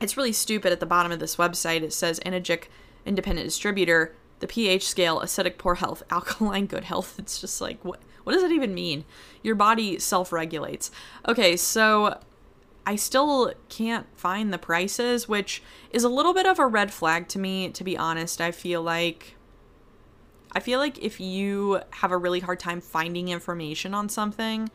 it's 0.00 0.16
really 0.16 0.32
stupid 0.32 0.72
at 0.72 0.80
the 0.80 0.86
bottom 0.86 1.12
of 1.12 1.18
this 1.18 1.36
website. 1.36 1.82
It 1.82 1.92
says 1.92 2.20
Enagic 2.20 2.64
independent 3.04 3.46
distributor, 3.46 4.14
the 4.40 4.46
pH 4.46 4.86
scale, 4.86 5.20
acidic 5.20 5.58
poor 5.58 5.76
health, 5.76 6.02
alkaline 6.10 6.66
good 6.66 6.84
health. 6.84 7.16
It's 7.18 7.40
just 7.40 7.60
like, 7.60 7.84
what, 7.84 8.00
what 8.24 8.32
does 8.32 8.42
that 8.42 8.52
even 8.52 8.74
mean? 8.74 9.04
Your 9.42 9.54
body 9.54 9.98
self 9.98 10.32
regulates. 10.32 10.90
Okay, 11.28 11.56
so 11.56 12.18
I 12.88 12.96
still 12.96 13.52
can't 13.68 14.06
find 14.16 14.50
the 14.50 14.56
prices, 14.56 15.28
which 15.28 15.62
is 15.90 16.04
a 16.04 16.08
little 16.08 16.32
bit 16.32 16.46
of 16.46 16.58
a 16.58 16.66
red 16.66 16.90
flag 16.90 17.28
to 17.28 17.38
me, 17.38 17.68
to 17.68 17.84
be 17.84 17.98
honest. 17.98 18.40
I 18.40 18.50
feel 18.50 18.80
like. 18.80 19.36
I 20.52 20.60
feel 20.60 20.78
like 20.78 20.96
if 21.04 21.20
you 21.20 21.82
have 21.90 22.12
a 22.12 22.16
really 22.16 22.40
hard 22.40 22.58
time 22.58 22.80
finding 22.80 23.28
information 23.28 23.92
on 23.92 24.08
something, 24.08 24.70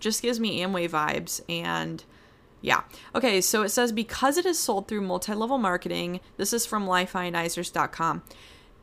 just 0.00 0.22
gives 0.22 0.40
me 0.40 0.58
Amway 0.60 0.90
vibes. 0.90 1.40
And 1.48 2.02
yeah. 2.62 2.82
Okay, 3.14 3.40
so 3.40 3.62
it 3.62 3.68
says 3.68 3.92
because 3.92 4.36
it 4.36 4.44
is 4.44 4.58
sold 4.58 4.88
through 4.88 5.02
multi 5.02 5.32
level 5.32 5.56
marketing, 5.56 6.18
this 6.38 6.52
is 6.52 6.66
from 6.66 6.84
lifeionizers.com. 6.84 8.22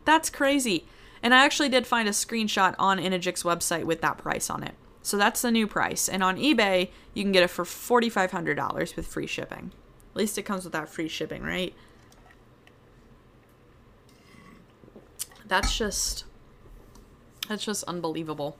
That's 0.04 0.30
crazy. 0.30 0.84
And 1.28 1.34
I 1.34 1.44
actually 1.44 1.68
did 1.68 1.86
find 1.86 2.08
a 2.08 2.12
screenshot 2.12 2.74
on 2.78 2.98
Enagic's 2.98 3.42
website 3.42 3.84
with 3.84 4.00
that 4.00 4.16
price 4.16 4.48
on 4.48 4.62
it. 4.62 4.72
So 5.02 5.18
that's 5.18 5.42
the 5.42 5.50
new 5.50 5.66
price. 5.66 6.08
And 6.08 6.22
on 6.22 6.38
eBay, 6.38 6.88
you 7.12 7.22
can 7.22 7.32
get 7.32 7.42
it 7.42 7.50
for 7.50 7.66
$4,500 7.66 8.96
with 8.96 9.06
free 9.06 9.26
shipping. 9.26 9.72
At 10.12 10.16
least 10.16 10.38
it 10.38 10.44
comes 10.44 10.64
with 10.64 10.72
that 10.72 10.88
free 10.88 11.06
shipping, 11.06 11.42
right? 11.42 11.74
That's 15.46 15.76
just 15.76 16.24
that's 17.46 17.66
just 17.66 17.84
unbelievable. 17.84 18.56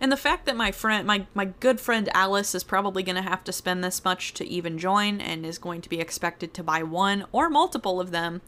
And 0.00 0.10
the 0.10 0.16
fact 0.16 0.46
that 0.46 0.56
my 0.56 0.72
friend, 0.72 1.06
my, 1.06 1.26
my 1.34 1.44
good 1.60 1.82
friend 1.82 2.08
Alice, 2.14 2.54
is 2.54 2.64
probably 2.64 3.02
going 3.02 3.16
to 3.16 3.28
have 3.28 3.44
to 3.44 3.52
spend 3.52 3.84
this 3.84 4.02
much 4.06 4.32
to 4.32 4.46
even 4.46 4.78
join 4.78 5.20
and 5.20 5.44
is 5.44 5.58
going 5.58 5.82
to 5.82 5.90
be 5.90 6.00
expected 6.00 6.54
to 6.54 6.62
buy 6.62 6.82
one 6.82 7.26
or 7.30 7.50
multiple 7.50 8.00
of 8.00 8.10
them, 8.10 8.40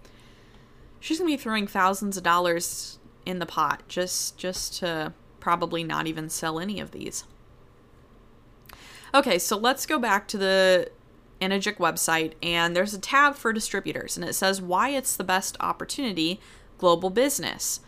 she's 1.00 1.18
going 1.18 1.30
to 1.30 1.36
be 1.36 1.42
throwing 1.42 1.66
thousands 1.66 2.16
of 2.16 2.22
dollars 2.22 2.98
in 3.26 3.38
the 3.38 3.46
pot 3.46 3.82
just 3.88 4.36
just 4.36 4.78
to 4.78 5.12
probably 5.40 5.82
not 5.82 6.06
even 6.06 6.28
sell 6.28 6.60
any 6.60 6.80
of 6.80 6.92
these. 6.92 7.24
Okay, 9.14 9.38
so 9.38 9.56
let's 9.56 9.86
go 9.86 9.98
back 9.98 10.26
to 10.28 10.38
the 10.38 10.90
Enagic 11.40 11.76
website 11.76 12.34
and 12.42 12.74
there's 12.76 12.94
a 12.94 12.98
tab 12.98 13.34
for 13.34 13.52
distributors 13.52 14.16
and 14.16 14.24
it 14.24 14.34
says 14.34 14.62
why 14.62 14.90
it's 14.90 15.16
the 15.16 15.24
best 15.24 15.56
opportunity 15.60 16.40
global 16.78 17.10
business. 17.10 17.80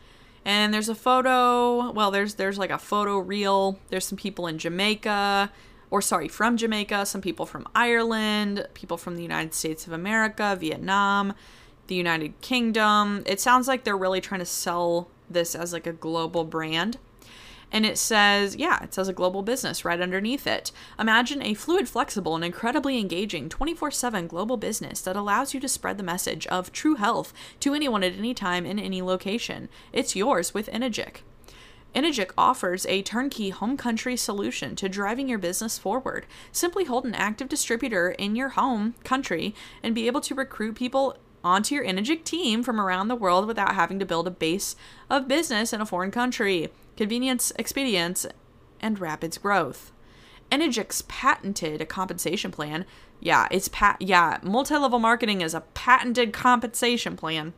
And 0.45 0.75
there's 0.75 0.89
a 0.89 0.95
photo 0.95 1.93
well 1.93 2.11
there's 2.11 2.35
there's 2.35 2.59
like 2.59 2.71
a 2.71 2.79
photo 2.79 3.19
reel. 3.19 3.79
There's 3.89 4.07
some 4.07 4.19
people 4.19 4.47
in 4.47 4.59
jamaica 4.59 5.53
or 5.91 6.03
sorry 6.03 6.27
from 6.27 6.57
jamaica 6.57 7.07
some 7.07 7.21
people 7.21 7.47
from 7.47 7.69
ireland 7.75 8.67
people 8.75 8.97
from 8.97 9.17
the 9.17 9.23
united 9.23 9.55
states 9.55 9.87
of 9.87 9.93
america 9.93 10.57
vietnam 10.59 11.35
the 11.87 11.95
united 11.95 12.41
kingdom. 12.41 13.23
It 13.27 13.41
sounds 13.41 13.69
like 13.69 13.85
they're 13.85 13.97
really 13.97 14.21
trying 14.21 14.41
to 14.41 14.47
sell 14.47 15.09
this 15.29 15.55
as 15.55 15.73
like 15.73 15.87
a 15.87 15.93
global 15.93 16.45
brand 16.45 16.99
and 17.75 17.85
it 17.85 17.99
says, 17.99 18.55
yeah, 18.55 18.85
it 18.85 18.95
says 18.95 19.09
a 19.09 19.13
global 19.13 19.43
business 19.43 19.85
right 19.85 20.01
underneath 20.01 20.47
it. 20.47 20.71
Imagine 20.97 21.43
a 21.43 21.55
fluid, 21.55 21.89
flexible, 21.89 22.37
and 22.37 22.45
incredibly 22.45 23.01
engaging 23.01 23.49
24 23.49 23.91
7 23.91 24.29
global 24.29 24.57
business 24.57 25.01
that 25.01 25.17
allows 25.17 25.53
you 25.53 25.59
to 25.59 25.69
spread 25.69 25.99
the 25.99 26.05
message 26.05 26.47
of 26.47 26.71
true 26.71 26.95
health 26.95 27.33
to 27.59 27.75
anyone 27.75 28.05
at 28.05 28.17
any 28.17 28.33
time 28.33 28.65
in 28.65 28.79
any 28.79 29.03
location. 29.03 29.69
It's 29.93 30.15
yours 30.15 30.55
with 30.55 30.69
Enagic. 30.69 31.23
Enagic 31.97 32.31
offers 32.39 32.87
a 32.87 33.03
turnkey 33.03 33.51
home 33.51 33.77
country 33.77 34.17
solution 34.17 34.77
to 34.77 34.89
driving 34.89 35.29
your 35.29 35.39
business 35.39 35.77
forward. 35.77 36.27
Simply 36.53 36.85
hold 36.85 37.05
an 37.05 37.15
active 37.15 37.49
distributor 37.49 38.11
in 38.11 38.37
your 38.37 38.51
home 38.51 38.95
country 39.05 39.55
and 39.83 39.97
be 39.97 40.07
able 40.07 40.21
to 40.23 40.35
recruit 40.35 40.75
people 40.75 41.17
onto 41.45 41.75
your 41.75 41.85
Enagic 41.85 42.25
team 42.25 42.63
from 42.63 42.81
around 42.81 43.09
the 43.09 43.15
world 43.15 43.47
without 43.47 43.75
having 43.75 43.99
to 43.99 44.07
build 44.07 44.27
a 44.27 44.31
base 44.31 44.75
of 45.11 45.29
business 45.29 45.73
in 45.73 45.81
a 45.81 45.87
foreign 45.87 46.11
country 46.11 46.71
convenience, 46.97 47.53
expedience, 47.59 48.27
and 48.81 48.99
rapid 49.01 49.39
growth. 49.43 49.93
Enagic's 50.51 51.03
patented 51.03 51.81
a 51.81 51.87
compensation 51.87 52.51
plan. 52.51 52.85
Yeah, 53.21 53.49
it's 53.51 53.69
pat 53.69 53.97
yeah, 54.01 54.39
multi-level 54.43 54.99
marketing 54.99 55.41
is 55.41 55.55
a 55.55 55.63
patented 55.75 56.33
compensation 56.33 57.17
plan. 57.17 57.53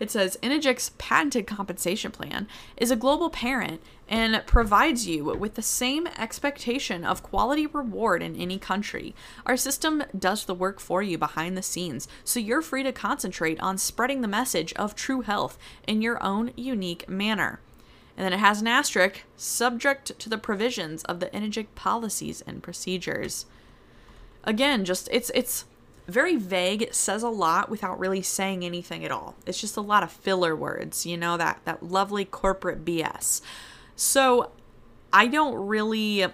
It 0.00 0.10
says 0.10 0.38
Enagic's 0.42 0.90
patented 0.98 1.46
compensation 1.46 2.10
plan 2.10 2.48
is 2.76 2.90
a 2.90 2.96
global 2.96 3.30
parent 3.30 3.80
and 4.08 4.42
provides 4.46 5.06
you 5.06 5.24
with 5.24 5.54
the 5.54 5.62
same 5.62 6.06
expectation 6.18 7.04
of 7.04 7.22
quality 7.22 7.66
reward 7.66 8.22
in 8.22 8.36
any 8.36 8.58
country. 8.58 9.14
Our 9.46 9.56
system 9.56 10.04
does 10.18 10.44
the 10.44 10.54
work 10.54 10.80
for 10.80 11.02
you 11.02 11.16
behind 11.16 11.56
the 11.56 11.62
scenes, 11.62 12.08
so 12.24 12.40
you're 12.40 12.62
free 12.62 12.82
to 12.82 12.92
concentrate 12.92 13.60
on 13.60 13.78
spreading 13.78 14.20
the 14.20 14.28
message 14.28 14.72
of 14.74 14.94
true 14.94 15.22
health 15.22 15.58
in 15.86 16.02
your 16.02 16.22
own 16.22 16.52
unique 16.56 17.08
manner. 17.08 17.60
And 18.16 18.24
then 18.24 18.32
it 18.32 18.38
has 18.38 18.60
an 18.60 18.68
asterisk, 18.68 19.22
subject 19.36 20.18
to 20.18 20.28
the 20.28 20.38
provisions 20.38 21.02
of 21.04 21.20
the 21.20 21.26
Enagic 21.30 21.66
policies 21.74 22.42
and 22.46 22.62
procedures. 22.62 23.46
Again, 24.44 24.84
just 24.84 25.08
it's 25.10 25.30
it's 25.34 25.64
very 26.06 26.36
vague. 26.36 26.82
It 26.82 26.94
says 26.94 27.22
a 27.22 27.28
lot 27.28 27.70
without 27.70 27.98
really 27.98 28.22
saying 28.22 28.64
anything 28.64 29.04
at 29.04 29.10
all. 29.10 29.36
It's 29.46 29.60
just 29.60 29.76
a 29.76 29.80
lot 29.80 30.02
of 30.02 30.12
filler 30.12 30.54
words, 30.54 31.06
you 31.06 31.16
know, 31.16 31.36
that 31.36 31.60
that 31.64 31.82
lovely 31.82 32.24
corporate 32.24 32.84
BS. 32.84 33.40
So 33.96 34.50
I 35.12 35.26
don't 35.26 35.54
really 35.54 36.24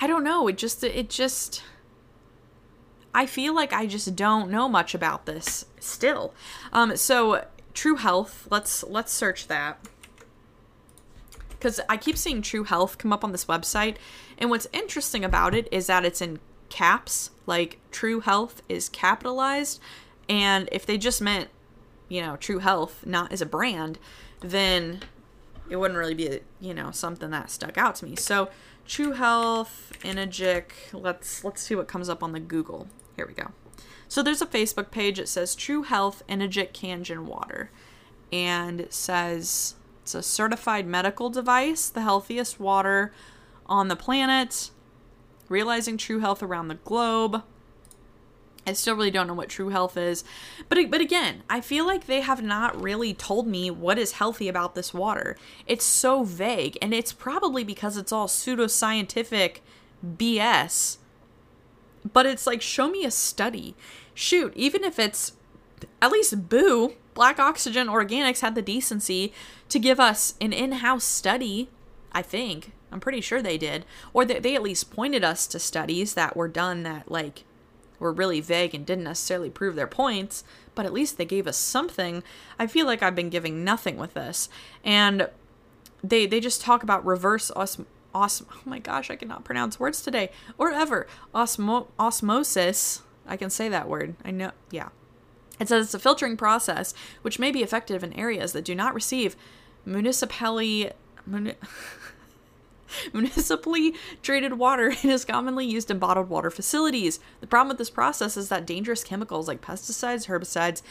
I 0.00 0.06
don't 0.06 0.24
know, 0.24 0.48
it 0.48 0.58
just 0.58 0.82
it 0.82 1.08
just 1.10 1.62
I 3.14 3.26
feel 3.26 3.54
like 3.54 3.72
I 3.72 3.86
just 3.86 4.16
don't 4.16 4.50
know 4.50 4.68
much 4.68 4.94
about 4.94 5.26
this 5.26 5.66
still. 5.78 6.34
Um 6.72 6.96
so 6.96 7.44
True 7.74 7.96
Health, 7.96 8.48
let's 8.50 8.82
let's 8.84 9.12
search 9.12 9.46
that 9.46 9.78
because 11.50 11.78
I 11.88 11.96
keep 11.96 12.16
seeing 12.16 12.42
True 12.42 12.64
Health 12.64 12.98
come 12.98 13.12
up 13.12 13.22
on 13.22 13.30
this 13.30 13.44
website. 13.44 13.96
And 14.36 14.50
what's 14.50 14.66
interesting 14.72 15.24
about 15.24 15.54
it 15.54 15.68
is 15.70 15.86
that 15.86 16.04
it's 16.04 16.20
in 16.20 16.40
caps, 16.72 17.30
like 17.46 17.78
True 17.90 18.20
Health 18.20 18.62
is 18.68 18.88
capitalized. 18.88 19.78
And 20.28 20.68
if 20.72 20.86
they 20.86 20.96
just 20.96 21.20
meant, 21.20 21.50
you 22.08 22.22
know, 22.22 22.36
True 22.36 22.58
Health, 22.58 23.04
not 23.06 23.30
as 23.30 23.42
a 23.42 23.46
brand, 23.46 23.98
then 24.40 25.00
it 25.68 25.76
wouldn't 25.76 25.98
really 25.98 26.14
be, 26.14 26.40
you 26.60 26.72
know, 26.74 26.90
something 26.90 27.30
that 27.30 27.50
stuck 27.50 27.76
out 27.76 27.94
to 27.96 28.06
me. 28.06 28.16
So 28.16 28.48
True 28.86 29.12
Health, 29.12 29.92
Enagic, 30.00 30.72
let's 30.92 31.44
let's 31.44 31.62
see 31.62 31.74
what 31.74 31.86
comes 31.86 32.08
up 32.08 32.22
on 32.22 32.32
the 32.32 32.40
Google. 32.40 32.88
Here 33.16 33.26
we 33.26 33.34
go. 33.34 33.50
So 34.08 34.22
there's 34.22 34.42
a 34.42 34.46
Facebook 34.46 34.90
page. 34.90 35.18
It 35.18 35.28
says 35.28 35.54
True 35.54 35.82
Health 35.82 36.22
Enagic 36.28 36.72
Kangen 36.72 37.26
Water, 37.26 37.70
and 38.32 38.80
it 38.80 38.94
says 38.94 39.74
it's 40.02 40.14
a 40.14 40.22
certified 40.22 40.86
medical 40.86 41.28
device, 41.28 41.90
the 41.90 42.02
healthiest 42.02 42.58
water 42.58 43.12
on 43.66 43.88
the 43.88 43.96
planet, 43.96 44.70
realizing 45.52 45.96
true 45.96 46.18
health 46.18 46.42
around 46.42 46.68
the 46.68 46.74
globe. 46.74 47.44
I 48.66 48.72
still 48.74 48.94
really 48.94 49.10
don't 49.10 49.26
know 49.26 49.34
what 49.34 49.48
true 49.48 49.70
health 49.70 49.96
is. 49.96 50.22
But 50.68 50.90
but 50.90 51.00
again, 51.00 51.42
I 51.50 51.60
feel 51.60 51.86
like 51.86 52.06
they 52.06 52.20
have 52.20 52.42
not 52.42 52.80
really 52.80 53.12
told 53.12 53.46
me 53.46 53.70
what 53.70 53.98
is 53.98 54.12
healthy 54.12 54.48
about 54.48 54.74
this 54.74 54.94
water. 54.94 55.36
It's 55.66 55.84
so 55.84 56.22
vague 56.22 56.78
and 56.80 56.94
it's 56.94 57.12
probably 57.12 57.64
because 57.64 57.96
it's 57.96 58.12
all 58.12 58.28
pseudoscientific 58.28 59.58
BS. 60.04 60.98
But 62.12 62.26
it's 62.26 62.46
like 62.46 62.62
show 62.62 62.88
me 62.88 63.04
a 63.04 63.10
study. 63.10 63.74
Shoot, 64.14 64.52
even 64.54 64.84
if 64.84 64.98
it's 64.98 65.32
at 66.00 66.12
least 66.12 66.48
Boo, 66.48 66.94
Black 67.14 67.38
Oxygen 67.38 67.88
Organics 67.88 68.40
had 68.40 68.54
the 68.54 68.62
decency 68.62 69.32
to 69.68 69.78
give 69.78 69.98
us 69.98 70.34
an 70.40 70.52
in-house 70.52 71.04
study, 71.04 71.68
I 72.12 72.22
think. 72.22 72.72
I'm 72.92 73.00
pretty 73.00 73.20
sure 73.20 73.42
they 73.42 73.58
did. 73.58 73.84
Or 74.12 74.24
they, 74.24 74.38
they 74.38 74.54
at 74.54 74.62
least 74.62 74.92
pointed 74.92 75.24
us 75.24 75.46
to 75.48 75.58
studies 75.58 76.14
that 76.14 76.36
were 76.36 76.48
done 76.48 76.82
that 76.82 77.10
like 77.10 77.44
were 77.98 78.12
really 78.12 78.40
vague 78.40 78.74
and 78.74 78.84
didn't 78.84 79.04
necessarily 79.04 79.48
prove 79.48 79.76
their 79.76 79.86
points, 79.86 80.44
but 80.74 80.84
at 80.84 80.92
least 80.92 81.16
they 81.16 81.24
gave 81.24 81.46
us 81.46 81.56
something. 81.56 82.22
I 82.58 82.66
feel 82.66 82.84
like 82.84 83.02
I've 83.02 83.14
been 83.14 83.30
giving 83.30 83.64
nothing 83.64 83.96
with 83.96 84.14
this. 84.14 84.48
And 84.84 85.28
they 86.04 86.26
they 86.26 86.40
just 86.40 86.60
talk 86.60 86.82
about 86.82 87.06
reverse 87.06 87.50
osm 87.52 87.86
osm 88.12 88.46
oh 88.50 88.60
my 88.64 88.78
gosh, 88.78 89.10
I 89.10 89.16
cannot 89.16 89.44
pronounce 89.44 89.80
words 89.80 90.02
today 90.02 90.30
or 90.58 90.72
ever. 90.72 91.06
Osmo 91.34 91.86
osmosis. 91.98 93.02
I 93.26 93.36
can 93.36 93.50
say 93.50 93.68
that 93.68 93.88
word. 93.88 94.16
I 94.24 94.32
know. 94.32 94.50
Yeah. 94.70 94.88
It 95.60 95.68
says 95.68 95.86
it's 95.86 95.94
a 95.94 95.98
filtering 95.98 96.36
process 96.36 96.92
which 97.22 97.38
may 97.38 97.52
be 97.52 97.62
effective 97.62 98.02
in 98.02 98.12
areas 98.14 98.52
that 98.52 98.64
do 98.64 98.74
not 98.74 98.94
receive 98.94 99.36
municipally 99.84 100.90
muni- 101.24 101.54
municipally 103.12 103.94
treated 104.22 104.54
water 104.54 104.88
and 105.02 105.10
is 105.10 105.24
commonly 105.24 105.66
used 105.66 105.90
in 105.90 105.98
bottled 105.98 106.28
water 106.28 106.50
facilities. 106.50 107.20
The 107.40 107.46
problem 107.46 107.68
with 107.68 107.78
this 107.78 107.90
process 107.90 108.36
is 108.36 108.48
that 108.48 108.66
dangerous 108.66 109.04
chemicals 109.04 109.48
like 109.48 109.60
pesticides, 109.60 110.26
herbicides, 110.26 110.82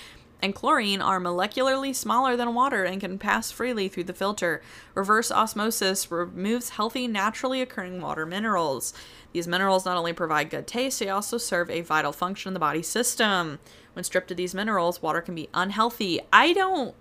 and 0.41 0.55
chlorine 0.55 1.01
are 1.01 1.19
molecularly 1.19 1.95
smaller 1.95 2.35
than 2.35 2.55
water 2.55 2.83
and 2.83 2.99
can 2.99 3.19
pass 3.19 3.51
freely 3.51 3.87
through 3.87 4.05
the 4.05 4.13
filter. 4.13 4.61
Reverse 4.95 5.31
osmosis 5.31 6.09
removes 6.09 6.69
healthy, 6.69 7.07
naturally 7.07 7.61
occurring 7.61 8.01
water 8.01 8.25
minerals. 8.25 8.93
These 9.33 9.47
minerals 9.47 9.85
not 9.85 9.97
only 9.97 10.13
provide 10.13 10.49
good 10.49 10.67
taste, 10.67 10.99
they 10.99 11.09
also 11.09 11.37
serve 11.37 11.69
a 11.69 11.81
vital 11.81 12.11
function 12.11 12.49
in 12.49 12.53
the 12.53 12.59
body 12.59 12.81
system. 12.81 13.59
When 13.93 14.03
stripped 14.03 14.31
of 14.31 14.37
these 14.37 14.55
minerals, 14.55 15.01
water 15.01 15.21
can 15.21 15.35
be 15.35 15.49
unhealthy. 15.53 16.21
I 16.33 16.53
don't 16.53 16.95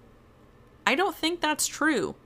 I 0.87 0.95
don't 0.95 1.17
think 1.17 1.41
that's 1.41 1.67
true. 1.67 2.17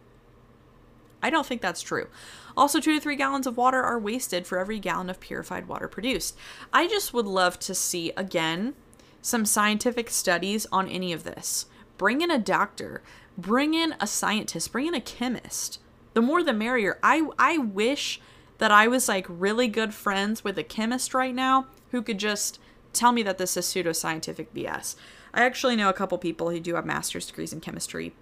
I 1.25 1.31
don't 1.31 1.47
think 1.47 1.63
that's 1.63 1.81
true. 1.81 2.09
Also, 2.55 2.81
two 2.81 2.93
to 2.95 3.01
three 3.01 3.17
gallons 3.17 3.47
of 3.47 3.57
water 3.57 3.83
are 3.83 3.99
wasted 3.99 4.47
for 4.47 4.59
every 4.59 4.79
gallon 4.79 5.09
of 5.09 5.21
purified 5.21 5.67
water 5.67 5.89
produced. 5.89 6.37
I 6.71 6.87
just 6.87 7.15
would 7.15 7.25
love 7.25 7.59
to 7.61 7.75
see, 7.75 8.13
again, 8.15 8.75
some 9.23 9.47
scientific 9.47 10.11
studies 10.11 10.67
on 10.71 10.87
any 10.87 11.15
of 11.15 11.25
this. 11.25 11.65
Bring 11.97 12.21
in 12.21 12.31
a 12.31 12.39
doctor, 12.39 13.03
bring 13.39 13.73
in 13.73 13.95
a 14.01 14.07
scientist, 14.07 14.71
bring 14.71 14.87
in 14.87 14.93
a 14.93 15.01
chemist. 15.01 15.81
The 16.13 16.21
more 16.21 16.43
the 16.43 16.53
merrier. 16.53 16.99
I, 17.03 17.27
I 17.39 17.57
wish 17.57 18.21
that 18.59 18.71
I 18.71 18.87
was 18.87 19.09
like 19.09 19.25
really 19.27 19.67
good 19.67 19.95
friends 19.95 20.45
with 20.45 20.59
a 20.59 20.63
chemist 20.63 21.15
right 21.15 21.35
now 21.35 21.69
who 21.91 22.03
could 22.03 22.19
just 22.19 22.59
tell 22.93 23.13
me 23.13 23.23
that 23.23 23.39
this 23.39 23.57
is 23.57 23.65
pseudoscientific 23.65 24.49
BS. 24.55 24.95
I 25.33 25.43
actually 25.45 25.75
know 25.75 25.89
a 25.89 25.95
couple 25.95 26.19
people 26.19 26.51
who 26.51 26.61
do 26.61 26.75
have 26.75 26.85
master's 26.85 27.27
degrees 27.27 27.55
in 27.55 27.63
chemistry, 27.63 28.13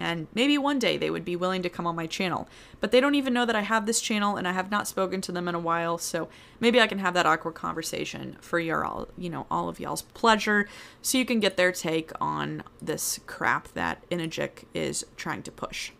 and 0.00 0.26
maybe 0.34 0.58
one 0.58 0.78
day 0.78 0.96
they 0.96 1.10
would 1.10 1.24
be 1.24 1.36
willing 1.36 1.62
to 1.62 1.68
come 1.68 1.86
on 1.86 1.96
my 1.96 2.06
channel. 2.06 2.48
But 2.80 2.90
they 2.90 3.00
don't 3.00 3.14
even 3.14 3.32
know 3.32 3.46
that 3.46 3.56
I 3.56 3.62
have 3.62 3.86
this 3.86 4.00
channel 4.00 4.36
and 4.36 4.46
I 4.46 4.52
have 4.52 4.70
not 4.70 4.88
spoken 4.88 5.20
to 5.22 5.32
them 5.32 5.48
in 5.48 5.54
a 5.54 5.60
while, 5.60 5.98
so 5.98 6.28
maybe 6.60 6.80
I 6.80 6.86
can 6.86 6.98
have 6.98 7.14
that 7.14 7.26
awkward 7.26 7.54
conversation 7.54 8.36
for 8.40 8.58
your 8.58 8.84
all, 8.84 9.08
you 9.16 9.30
know, 9.30 9.46
all 9.50 9.68
of 9.68 9.80
y'all's 9.80 10.02
pleasure 10.02 10.68
so 11.00 11.18
you 11.18 11.24
can 11.24 11.40
get 11.40 11.56
their 11.56 11.72
take 11.72 12.10
on 12.20 12.62
this 12.80 13.20
crap 13.26 13.68
that 13.74 14.08
Enagic 14.10 14.64
is 14.74 15.04
trying 15.16 15.42
to 15.42 15.50
push. 15.52 15.92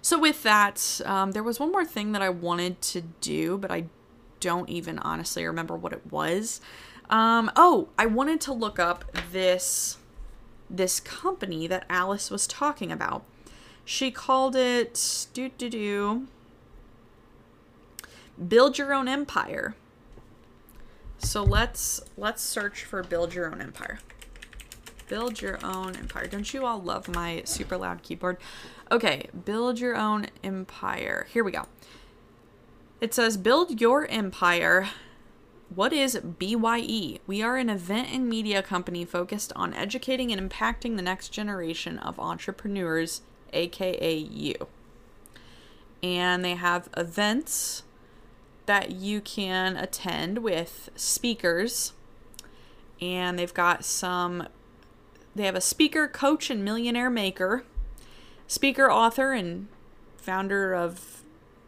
So 0.00 0.18
with 0.18 0.42
that, 0.42 1.00
um, 1.04 1.30
there 1.30 1.44
was 1.44 1.60
one 1.60 1.70
more 1.70 1.84
thing 1.84 2.12
that 2.12 2.22
I 2.22 2.28
wanted 2.28 2.80
to 2.82 3.02
do, 3.20 3.56
but 3.56 3.70
I 3.70 3.84
don't 4.40 4.68
even 4.68 4.98
honestly 4.98 5.46
remember 5.46 5.76
what 5.76 5.92
it 5.92 6.10
was. 6.10 6.60
Um, 7.08 7.52
oh, 7.56 7.88
I 7.96 8.06
wanted 8.06 8.40
to 8.42 8.52
look 8.52 8.78
up 8.78 9.04
this 9.30 9.98
this 10.72 10.98
company 10.98 11.66
that 11.66 11.84
Alice 11.88 12.30
was 12.30 12.46
talking 12.46 12.90
about. 12.90 13.24
She 13.84 14.10
called 14.10 14.56
it 14.56 15.26
do 15.34 15.50
do 15.50 15.68
do 15.68 16.26
build 18.48 18.78
your 18.78 18.94
own 18.94 19.08
empire. 19.08 19.74
So 21.18 21.42
let's 21.42 22.00
let's 22.16 22.42
search 22.42 22.84
for 22.84 23.02
build 23.02 23.34
your 23.34 23.52
own 23.52 23.60
empire. 23.60 24.00
Build 25.08 25.42
your 25.42 25.58
own 25.62 25.94
empire. 25.94 26.26
Don't 26.26 26.52
you 26.54 26.64
all 26.64 26.80
love 26.80 27.06
my 27.06 27.42
super 27.44 27.76
loud 27.76 28.02
keyboard? 28.02 28.38
Okay, 28.90 29.28
build 29.44 29.78
your 29.78 29.96
own 29.96 30.26
empire. 30.42 31.26
Here 31.32 31.44
we 31.44 31.52
go. 31.52 31.66
It 33.00 33.12
says 33.12 33.36
build 33.36 33.80
your 33.80 34.06
empire 34.08 34.88
what 35.74 35.92
is 35.92 36.16
BYE? 36.16 37.20
We 37.26 37.42
are 37.42 37.56
an 37.56 37.70
event 37.70 38.08
and 38.12 38.28
media 38.28 38.62
company 38.62 39.04
focused 39.04 39.52
on 39.54 39.72
educating 39.74 40.32
and 40.32 40.50
impacting 40.50 40.96
the 40.96 41.02
next 41.02 41.30
generation 41.30 41.98
of 41.98 42.18
entrepreneurs, 42.18 43.22
aka 43.52 44.14
you. 44.14 44.54
And 46.02 46.44
they 46.44 46.54
have 46.54 46.88
events 46.96 47.84
that 48.66 48.90
you 48.90 49.20
can 49.20 49.76
attend 49.76 50.38
with 50.38 50.90
speakers. 50.96 51.92
And 53.00 53.38
they've 53.38 53.54
got 53.54 53.84
some, 53.84 54.48
they 55.34 55.44
have 55.44 55.56
a 55.56 55.60
speaker, 55.60 56.06
coach, 56.06 56.50
and 56.50 56.64
millionaire 56.64 57.10
maker, 57.10 57.64
speaker, 58.46 58.90
author, 58.90 59.32
and 59.32 59.68
founder 60.16 60.74
of 60.74 61.21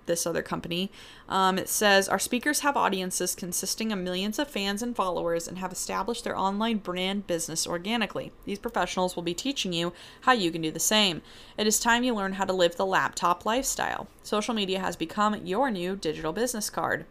this 0.07 0.27
other 0.27 0.43
company. 0.43 0.91
Um, 1.29 1.59
it 1.59 1.69
says 1.69 2.09
our 2.09 2.19
speakers 2.19 2.61
have 2.61 2.77
audiences 2.77 3.35
consisting 3.35 3.93
of 3.93 3.99
millions 3.99 4.39
of 4.39 4.49
fans 4.49 4.83
and 4.83 4.95
followers 4.95 5.49
and 5.49 5.59
have 5.59 5.73
established 5.73 6.25
their 6.25 6.39
online 6.39 6.79
brand 6.79 7.27
business 7.27 7.67
organically. 7.67 8.33
These 8.45 8.59
professionals 8.59 9.17
will 9.17 9.23
be 9.23 9.35
teaching 9.35 9.73
you 9.73 9.93
how 10.23 10.33
you 10.33 10.51
can 10.51 10.63
do 10.63 10.71
the 10.71 10.81
same. 10.81 11.23
It 11.57 11.67
is 11.67 11.81
time 11.81 12.05
you 12.05 12.15
learn 12.15 12.35
how 12.35 12.45
to 12.45 12.53
live 12.53 12.77
the 12.77 12.87
laptop 12.87 13.45
lifestyle. 13.45 14.09
Social 14.23 14.55
media 14.55 14.81
has 14.81 14.97
become 14.97 15.35
your 15.45 15.71
new 15.71 15.97
digital 15.97 16.33
business 16.33 16.71
card. 16.71 17.07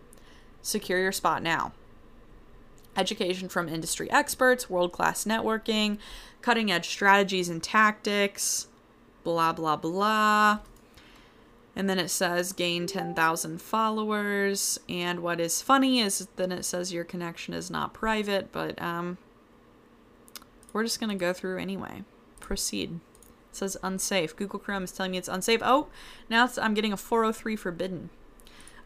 Secure 0.61 0.99
your 0.99 1.11
spot 1.11 1.43
now. 1.43 1.73
Education 2.95 3.49
from 3.49 3.67
industry 3.67 4.09
experts, 4.11 4.69
world 4.69 4.91
class 4.91 5.23
networking, 5.23 5.97
cutting 6.41 6.71
edge 6.71 6.87
strategies 6.87 7.49
and 7.49 7.63
tactics, 7.63 8.67
blah, 9.23 9.51
blah, 9.51 9.75
blah. 9.75 10.59
And 11.75 11.89
then 11.89 11.97
it 11.97 12.09
says 12.09 12.53
gain 12.53 12.85
10,000 12.85 13.61
followers. 13.61 14.79
And 14.87 15.21
what 15.21 15.39
is 15.39 15.61
funny 15.61 15.99
is 15.99 16.27
then 16.35 16.51
it 16.51 16.65
says 16.65 16.93
your 16.93 17.03
connection 17.03 17.53
is 17.53 17.71
not 17.71 17.93
private, 17.93 18.51
but 18.51 18.79
um, 18.81 19.17
we're 20.71 20.83
just 20.83 20.99
going 20.99 21.09
to 21.09 21.15
go 21.15 21.33
through 21.33 21.57
anyway. 21.57 22.03
Proceed. 22.39 22.99
It 23.51 23.55
says 23.55 23.77
unsafe. 23.81 24.35
Google 24.35 24.59
Chrome 24.59 24.83
is 24.83 24.91
telling 24.91 25.11
me 25.11 25.17
it's 25.17 25.27
unsafe. 25.27 25.61
Oh, 25.63 25.87
now 26.29 26.49
I'm 26.61 26.73
getting 26.73 26.93
a 26.93 26.97
403 26.97 27.55
forbidden. 27.55 28.09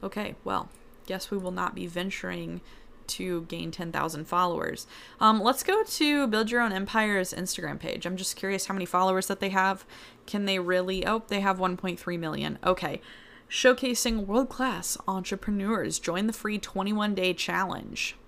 Okay, 0.01 0.35
well, 0.43 0.69
guess 1.05 1.31
we 1.31 1.37
will 1.37 1.51
not 1.51 1.73
be 1.73 1.87
venturing 1.87 2.61
to 3.07 3.41
gain 3.43 3.71
10,000 3.71 4.25
followers. 4.25 4.87
Um, 5.19 5.41
let's 5.41 5.63
go 5.63 5.83
to 5.83 6.27
Build 6.27 6.51
Your 6.51 6.61
Own 6.61 6.71
Empire's 6.71 7.33
Instagram 7.33 7.79
page. 7.79 8.05
I'm 8.05 8.17
just 8.17 8.35
curious 8.35 8.65
how 8.65 8.73
many 8.73 8.85
followers 8.85 9.27
that 9.27 9.39
they 9.39 9.49
have. 9.49 9.85
Can 10.25 10.45
they 10.45 10.59
really? 10.59 11.05
Oh, 11.05 11.23
they 11.27 11.39
have 11.39 11.57
1.3 11.57 12.19
million. 12.19 12.59
Okay. 12.63 13.01
Showcasing 13.49 14.25
world 14.25 14.49
class 14.49 14.97
entrepreneurs. 15.07 15.99
Join 15.99 16.27
the 16.27 16.33
free 16.33 16.59
21 16.59 17.15
day 17.15 17.33
challenge. 17.33 18.15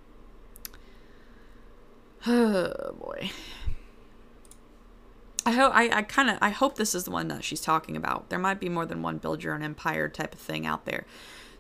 Oh 2.28 2.96
boy. 3.00 3.32
I 5.46 5.52
hope 5.52 5.74
I, 5.74 5.90
I 5.90 6.02
kind 6.02 6.30
of 6.30 6.38
I 6.42 6.50
hope 6.50 6.76
this 6.76 6.94
is 6.94 7.06
the 7.06 7.12
one 7.12 7.28
that 7.30 7.44
she's 7.44 7.62
talking 7.62 7.96
about. 7.96 8.30
There 8.30 8.38
might 8.38 8.60
be 8.60 8.70
more 8.70 8.86
than 8.86 9.02
one 9.02 9.18
build 9.18 9.42
your 9.42 9.56
own 9.56 9.64
empire 9.64 10.10
type 10.10 10.34
of 10.34 10.40
thing 10.40 10.66
out 10.66 10.86
there. 10.86 11.06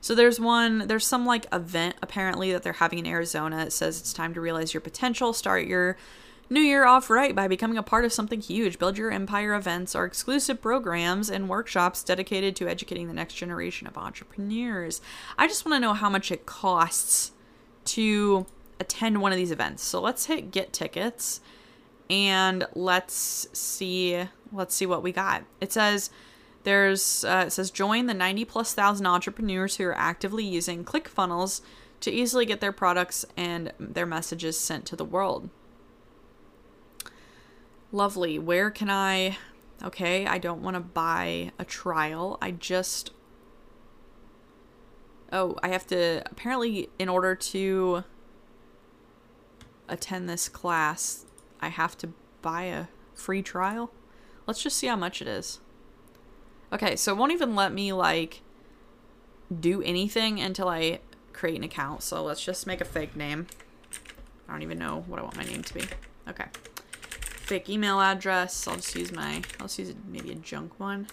So 0.01 0.15
there's 0.15 0.39
one, 0.39 0.87
there's 0.87 1.05
some 1.05 1.25
like 1.25 1.45
event 1.53 1.95
apparently 2.01 2.51
that 2.51 2.63
they're 2.63 2.73
having 2.73 2.99
in 2.99 3.05
Arizona. 3.05 3.65
It 3.65 3.73
says 3.73 3.99
it's 3.99 4.13
time 4.13 4.33
to 4.33 4.41
realize 4.41 4.73
your 4.73 4.81
potential, 4.81 5.33
start 5.33 5.65
your 5.65 5.97
new 6.49 6.61
year 6.61 6.85
off 6.85 7.09
right 7.09 7.35
by 7.35 7.47
becoming 7.47 7.77
a 7.77 7.83
part 7.83 8.05
of 8.05 8.13
something 8.13 8.41
huge. 8.41 8.79
Build 8.79 8.97
Your 8.97 9.11
Empire 9.11 9.53
events 9.53 9.95
are 9.95 10.05
exclusive 10.05 10.61
programs 10.61 11.29
and 11.29 11.47
workshops 11.47 12.03
dedicated 12.03 12.55
to 12.57 12.67
educating 12.67 13.07
the 13.07 13.13
next 13.13 13.35
generation 13.35 13.87
of 13.87 13.97
entrepreneurs. 13.97 15.01
I 15.37 15.47
just 15.47 15.65
want 15.65 15.75
to 15.75 15.79
know 15.79 15.93
how 15.93 16.09
much 16.09 16.31
it 16.31 16.45
costs 16.45 17.31
to 17.85 18.45
attend 18.79 19.21
one 19.21 19.31
of 19.31 19.37
these 19.37 19.51
events. 19.51 19.83
So 19.83 20.01
let's 20.01 20.25
hit 20.25 20.51
get 20.51 20.73
tickets 20.73 21.41
and 22.09 22.65
let's 22.73 23.47
see 23.53 24.23
let's 24.51 24.73
see 24.73 24.85
what 24.85 25.03
we 25.03 25.11
got. 25.11 25.43
It 25.61 25.71
says 25.71 26.09
there's 26.69 27.25
uh, 27.25 27.45
it 27.47 27.49
says 27.49 27.71
join 27.71 28.05
the 28.05 28.13
90 28.13 28.45
plus 28.45 28.75
thousand 28.75 29.07
entrepreneurs 29.07 29.77
who 29.77 29.85
are 29.85 29.97
actively 29.97 30.45
using 30.45 30.85
ClickFunnels 30.85 31.61
to 31.99 32.11
easily 32.11 32.45
get 32.45 32.61
their 32.61 32.71
products 32.71 33.25
and 33.35 33.73
their 33.79 34.05
messages 34.05 34.57
sent 34.59 34.85
to 34.85 34.95
the 34.95 35.03
world. 35.03 35.49
Lovely. 37.91 38.37
Where 38.37 38.69
can 38.69 38.87
I? 38.87 39.39
Okay, 39.83 40.27
I 40.27 40.37
don't 40.37 40.61
want 40.61 40.75
to 40.75 40.79
buy 40.79 41.51
a 41.57 41.65
trial. 41.65 42.37
I 42.39 42.51
just. 42.51 43.13
Oh, 45.33 45.57
I 45.63 45.69
have 45.69 45.87
to. 45.87 46.21
Apparently, 46.27 46.89
in 46.99 47.09
order 47.09 47.33
to 47.33 48.03
attend 49.87 50.29
this 50.29 50.47
class, 50.47 51.25
I 51.59 51.69
have 51.69 51.97
to 51.97 52.13
buy 52.43 52.65
a 52.65 52.85
free 53.15 53.41
trial. 53.41 53.91
Let's 54.45 54.61
just 54.61 54.77
see 54.77 54.85
how 54.85 54.95
much 54.95 55.19
it 55.19 55.27
is. 55.27 55.59
Okay, 56.71 56.95
so 56.95 57.13
it 57.13 57.17
won't 57.17 57.31
even 57.31 57.55
let 57.55 57.73
me, 57.73 57.93
like, 57.93 58.41
do 59.59 59.81
anything 59.81 60.39
until 60.39 60.67
I 60.69 60.99
create 61.33 61.57
an 61.57 61.63
account. 61.63 62.03
So 62.03 62.23
let's 62.23 62.43
just 62.43 62.67
make 62.67 62.81
a 62.81 62.85
fake 62.85 63.15
name. 63.15 63.47
I 64.47 64.51
don't 64.51 64.61
even 64.61 64.77
know 64.77 65.03
what 65.07 65.19
I 65.19 65.23
want 65.23 65.37
my 65.37 65.43
name 65.43 65.63
to 65.63 65.73
be. 65.73 65.83
Okay 66.27 66.45
fake 67.49 67.67
email 67.67 67.99
address. 67.99 68.67
I'll 68.67 68.75
just 68.75 68.93
use 68.93 69.11
my, 69.11 69.41
I'll 69.59 69.65
just 69.65 69.79
use 69.79 69.95
maybe 70.07 70.31
a 70.31 70.35
junk 70.35 70.79
one. 70.79 71.07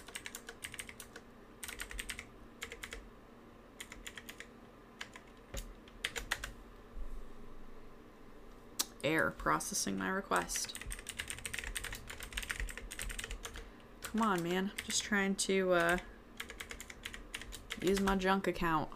Air 9.03 9.31
processing 9.31 9.97
my 9.97 10.09
request. 10.09 10.77
Come 14.11 14.21
on, 14.21 14.41
man. 14.41 14.71
Just 14.85 15.03
trying 15.03 15.35
to 15.35 15.73
uh, 15.73 15.97
use 17.81 17.99
my 17.99 18.15
junk 18.15 18.47
account. 18.47 18.89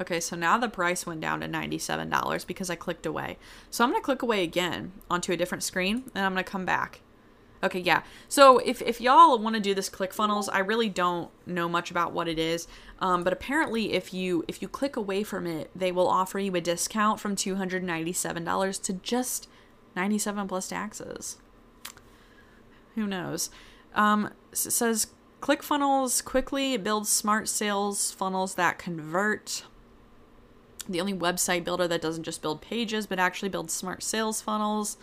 Okay, 0.00 0.18
so 0.18 0.34
now 0.34 0.56
the 0.56 0.68
price 0.68 1.04
went 1.04 1.20
down 1.20 1.40
to 1.40 1.48
$97 1.48 2.46
because 2.46 2.70
I 2.70 2.74
clicked 2.74 3.04
away. 3.04 3.36
So 3.68 3.84
I'm 3.84 3.90
going 3.90 4.00
to 4.00 4.04
click 4.04 4.22
away 4.22 4.42
again 4.42 4.92
onto 5.10 5.32
a 5.32 5.36
different 5.36 5.62
screen 5.62 6.04
and 6.14 6.24
I'm 6.24 6.32
going 6.32 6.44
to 6.44 6.50
come 6.50 6.64
back. 6.64 7.00
Okay, 7.62 7.80
yeah. 7.80 8.02
So 8.26 8.58
if, 8.58 8.80
if 8.80 9.02
y'all 9.02 9.38
want 9.38 9.54
to 9.56 9.60
do 9.60 9.74
this 9.74 9.90
ClickFunnels, 9.90 10.48
I 10.50 10.60
really 10.60 10.88
don't 10.88 11.30
know 11.44 11.68
much 11.68 11.90
about 11.90 12.12
what 12.12 12.26
it 12.26 12.38
is. 12.38 12.66
Um, 13.00 13.22
but 13.22 13.34
apparently 13.34 13.92
if 13.92 14.14
you 14.14 14.44
if 14.48 14.62
you 14.62 14.68
click 14.68 14.96
away 14.96 15.22
from 15.22 15.46
it, 15.46 15.70
they 15.76 15.92
will 15.92 16.08
offer 16.08 16.38
you 16.38 16.54
a 16.54 16.60
discount 16.62 17.20
from 17.20 17.36
$297 17.36 18.82
to 18.82 18.92
just 18.94 19.48
97 19.94 20.48
plus 20.48 20.68
taxes. 20.68 21.36
Who 22.94 23.06
knows? 23.06 23.50
Um, 23.94 24.30
it 24.52 24.56
says 24.56 25.08
ClickFunnels 25.42 26.24
quickly 26.24 26.78
builds 26.78 27.10
smart 27.10 27.48
sales 27.48 28.10
funnels 28.10 28.54
that 28.54 28.78
convert. 28.78 29.64
The 30.90 31.00
only 31.00 31.14
website 31.14 31.64
builder 31.64 31.86
that 31.88 32.02
doesn't 32.02 32.24
just 32.24 32.42
build 32.42 32.60
pages 32.60 33.06
but 33.06 33.18
actually 33.18 33.48
builds 33.48 33.72
smart 33.72 34.02
sales 34.02 34.40
funnels. 34.40 34.96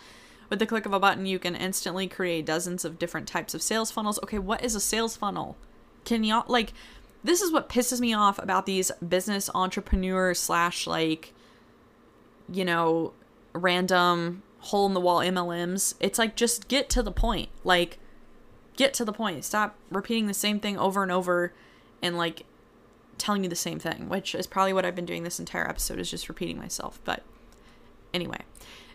With 0.50 0.58
the 0.58 0.66
click 0.66 0.86
of 0.86 0.92
a 0.92 1.00
button, 1.00 1.26
you 1.26 1.38
can 1.38 1.54
instantly 1.54 2.06
create 2.06 2.46
dozens 2.46 2.84
of 2.84 2.98
different 2.98 3.28
types 3.28 3.54
of 3.54 3.62
sales 3.62 3.90
funnels. 3.90 4.18
Okay, 4.22 4.38
what 4.38 4.64
is 4.64 4.74
a 4.74 4.80
sales 4.80 5.16
funnel? 5.16 5.56
Can 6.04 6.24
y'all 6.24 6.44
like 6.48 6.72
this 7.24 7.42
is 7.42 7.52
what 7.52 7.68
pisses 7.68 8.00
me 8.00 8.14
off 8.14 8.38
about 8.38 8.64
these 8.64 8.92
business 9.06 9.50
entrepreneur 9.54 10.34
slash 10.34 10.86
like 10.86 11.34
you 12.50 12.64
know 12.64 13.12
random 13.52 14.42
hole 14.60 14.86
in 14.86 14.94
the 14.94 15.00
wall 15.00 15.18
MLMs. 15.18 15.94
It's 16.00 16.18
like 16.18 16.36
just 16.36 16.68
get 16.68 16.88
to 16.90 17.02
the 17.02 17.12
point. 17.12 17.48
Like 17.64 17.98
get 18.76 18.94
to 18.94 19.04
the 19.04 19.12
point. 19.12 19.44
Stop 19.44 19.76
repeating 19.90 20.26
the 20.26 20.34
same 20.34 20.60
thing 20.60 20.78
over 20.78 21.02
and 21.02 21.12
over 21.12 21.52
and 22.02 22.16
like 22.16 22.44
telling 23.18 23.44
you 23.44 23.50
the 23.50 23.56
same 23.56 23.78
thing, 23.78 24.08
which 24.08 24.34
is 24.34 24.46
probably 24.46 24.72
what 24.72 24.84
I've 24.84 24.94
been 24.94 25.06
doing 25.06 25.24
this 25.24 25.38
entire 25.38 25.68
episode 25.68 25.98
is 25.98 26.10
just 26.10 26.28
repeating 26.28 26.58
myself. 26.58 27.00
But 27.04 27.22
anyway, 28.14 28.40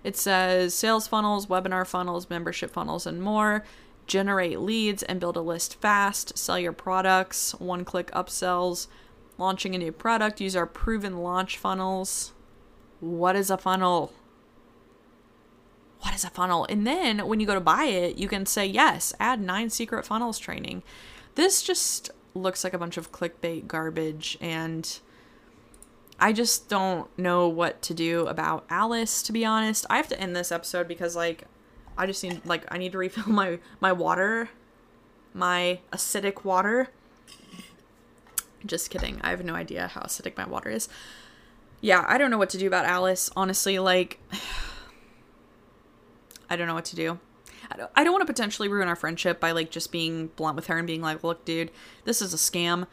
it 0.03 0.17
says 0.17 0.73
sales 0.73 1.07
funnels, 1.07 1.47
webinar 1.47 1.85
funnels, 1.85 2.29
membership 2.29 2.71
funnels, 2.71 3.05
and 3.05 3.21
more. 3.21 3.63
Generate 4.05 4.59
leads 4.59 5.03
and 5.03 5.19
build 5.19 5.37
a 5.37 5.41
list 5.41 5.79
fast. 5.79 6.37
Sell 6.37 6.59
your 6.59 6.73
products, 6.73 7.53
one 7.55 7.85
click 7.85 8.11
upsells. 8.11 8.87
Launching 9.37 9.73
a 9.73 9.77
new 9.77 9.91
product, 9.91 10.41
use 10.41 10.55
our 10.55 10.67
proven 10.67 11.17
launch 11.17 11.57
funnels. 11.57 12.33
What 12.99 13.35
is 13.35 13.49
a 13.49 13.57
funnel? 13.57 14.13
What 16.01 16.13
is 16.13 16.23
a 16.23 16.29
funnel? 16.29 16.65
And 16.69 16.85
then 16.85 17.25
when 17.27 17.39
you 17.39 17.47
go 17.47 17.53
to 17.53 17.61
buy 17.61 17.85
it, 17.85 18.17
you 18.17 18.27
can 18.27 18.45
say, 18.45 18.65
yes, 18.65 19.13
add 19.19 19.41
nine 19.41 19.69
secret 19.69 20.05
funnels 20.05 20.37
training. 20.37 20.83
This 21.35 21.63
just 21.63 22.11
looks 22.33 22.63
like 22.63 22.73
a 22.73 22.77
bunch 22.77 22.97
of 22.97 23.11
clickbait 23.11 23.67
garbage 23.67 24.37
and 24.41 24.99
I 26.19 26.31
just 26.31 26.69
don't 26.69 27.07
know 27.17 27.47
what 27.47 27.81
to 27.83 27.93
do 27.93 28.27
about 28.27 28.65
Alice, 28.69 29.23
to 29.23 29.31
be 29.31 29.45
honest. 29.45 29.85
I 29.89 29.97
have 29.97 30.07
to 30.09 30.19
end 30.19 30.35
this 30.35 30.51
episode 30.51 30.87
because, 30.87 31.15
like, 31.15 31.43
I 31.97 32.05
just 32.05 32.23
need, 32.23 32.45
like, 32.45 32.65
I 32.71 32.77
need 32.77 32.91
to 32.93 32.97
refill 32.97 33.27
my, 33.27 33.59
my 33.79 33.91
water, 33.91 34.49
my 35.33 35.79
acidic 35.91 36.43
water. 36.43 36.89
Just 38.65 38.89
kidding. 38.89 39.19
I 39.21 39.31
have 39.31 39.43
no 39.43 39.55
idea 39.55 39.87
how 39.87 40.01
acidic 40.01 40.37
my 40.37 40.47
water 40.47 40.69
is. 40.69 40.87
Yeah, 41.81 42.05
I 42.07 42.17
don't 42.17 42.31
know 42.31 42.37
what 42.37 42.49
to 42.51 42.57
do 42.57 42.67
about 42.67 42.85
Alice, 42.85 43.29
honestly. 43.35 43.79
Like, 43.79 44.19
I 46.49 46.55
don't 46.55 46.67
know 46.67 46.75
what 46.75 46.85
to 46.85 46.95
do. 46.95 47.19
I 47.95 48.03
don't, 48.03 48.13
want 48.13 48.21
to 48.21 48.31
potentially 48.31 48.67
ruin 48.67 48.87
our 48.87 48.95
friendship 48.95 49.39
by, 49.39 49.51
like, 49.51 49.71
just 49.71 49.91
being 49.91 50.27
blunt 50.27 50.55
with 50.55 50.67
her 50.67 50.77
and 50.77 50.87
being 50.87 51.01
like, 51.01 51.23
look, 51.23 51.45
dude, 51.45 51.71
this 52.05 52.21
is 52.21 52.33
a 52.33 52.37
scam 52.37 52.87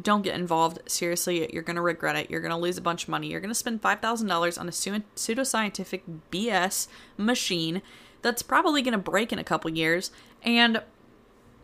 don't 0.00 0.22
get 0.22 0.34
involved. 0.34 0.78
Seriously, 0.86 1.52
you're 1.52 1.62
going 1.62 1.76
to 1.76 1.82
regret 1.82 2.16
it. 2.16 2.30
You're 2.30 2.40
going 2.40 2.52
to 2.52 2.56
lose 2.56 2.78
a 2.78 2.82
bunch 2.82 3.04
of 3.04 3.08
money. 3.08 3.28
You're 3.28 3.40
going 3.40 3.50
to 3.50 3.54
spend 3.54 3.82
$5,000 3.82 4.60
on 4.60 4.68
a 4.68 4.70
pseudoscientific 4.70 6.02
BS 6.30 6.88
machine 7.16 7.82
that's 8.22 8.42
probably 8.42 8.82
going 8.82 8.92
to 8.92 8.98
break 8.98 9.32
in 9.32 9.38
a 9.38 9.44
couple 9.44 9.70
years. 9.70 10.10
And, 10.42 10.82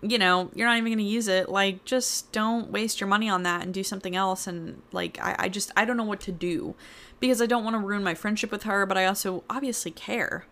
you 0.02 0.18
know, 0.18 0.50
you're 0.54 0.66
not 0.66 0.76
even 0.76 0.92
going 0.92 0.98
to 0.98 1.04
use 1.04 1.28
it. 1.28 1.48
Like, 1.48 1.84
just 1.84 2.30
don't 2.32 2.70
waste 2.70 3.00
your 3.00 3.08
money 3.08 3.28
on 3.28 3.44
that 3.44 3.62
and 3.62 3.72
do 3.72 3.82
something 3.82 4.14
else. 4.14 4.46
And, 4.46 4.82
like, 4.92 5.18
I, 5.22 5.36
I 5.38 5.48
just, 5.48 5.72
I 5.76 5.84
don't 5.84 5.96
know 5.96 6.04
what 6.04 6.20
to 6.20 6.32
do 6.32 6.74
because 7.20 7.40
I 7.40 7.46
don't 7.46 7.64
want 7.64 7.74
to 7.74 7.80
ruin 7.80 8.04
my 8.04 8.14
friendship 8.14 8.50
with 8.50 8.64
her, 8.64 8.84
but 8.84 8.98
I 8.98 9.06
also 9.06 9.42
obviously 9.48 9.90
care. 9.90 10.44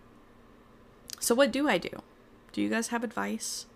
So, 1.20 1.34
what 1.34 1.52
do 1.52 1.68
I 1.68 1.78
do? 1.78 1.90
Do 2.52 2.62
you 2.62 2.68
guys 2.68 2.88
have 2.88 3.04
advice? 3.04 3.66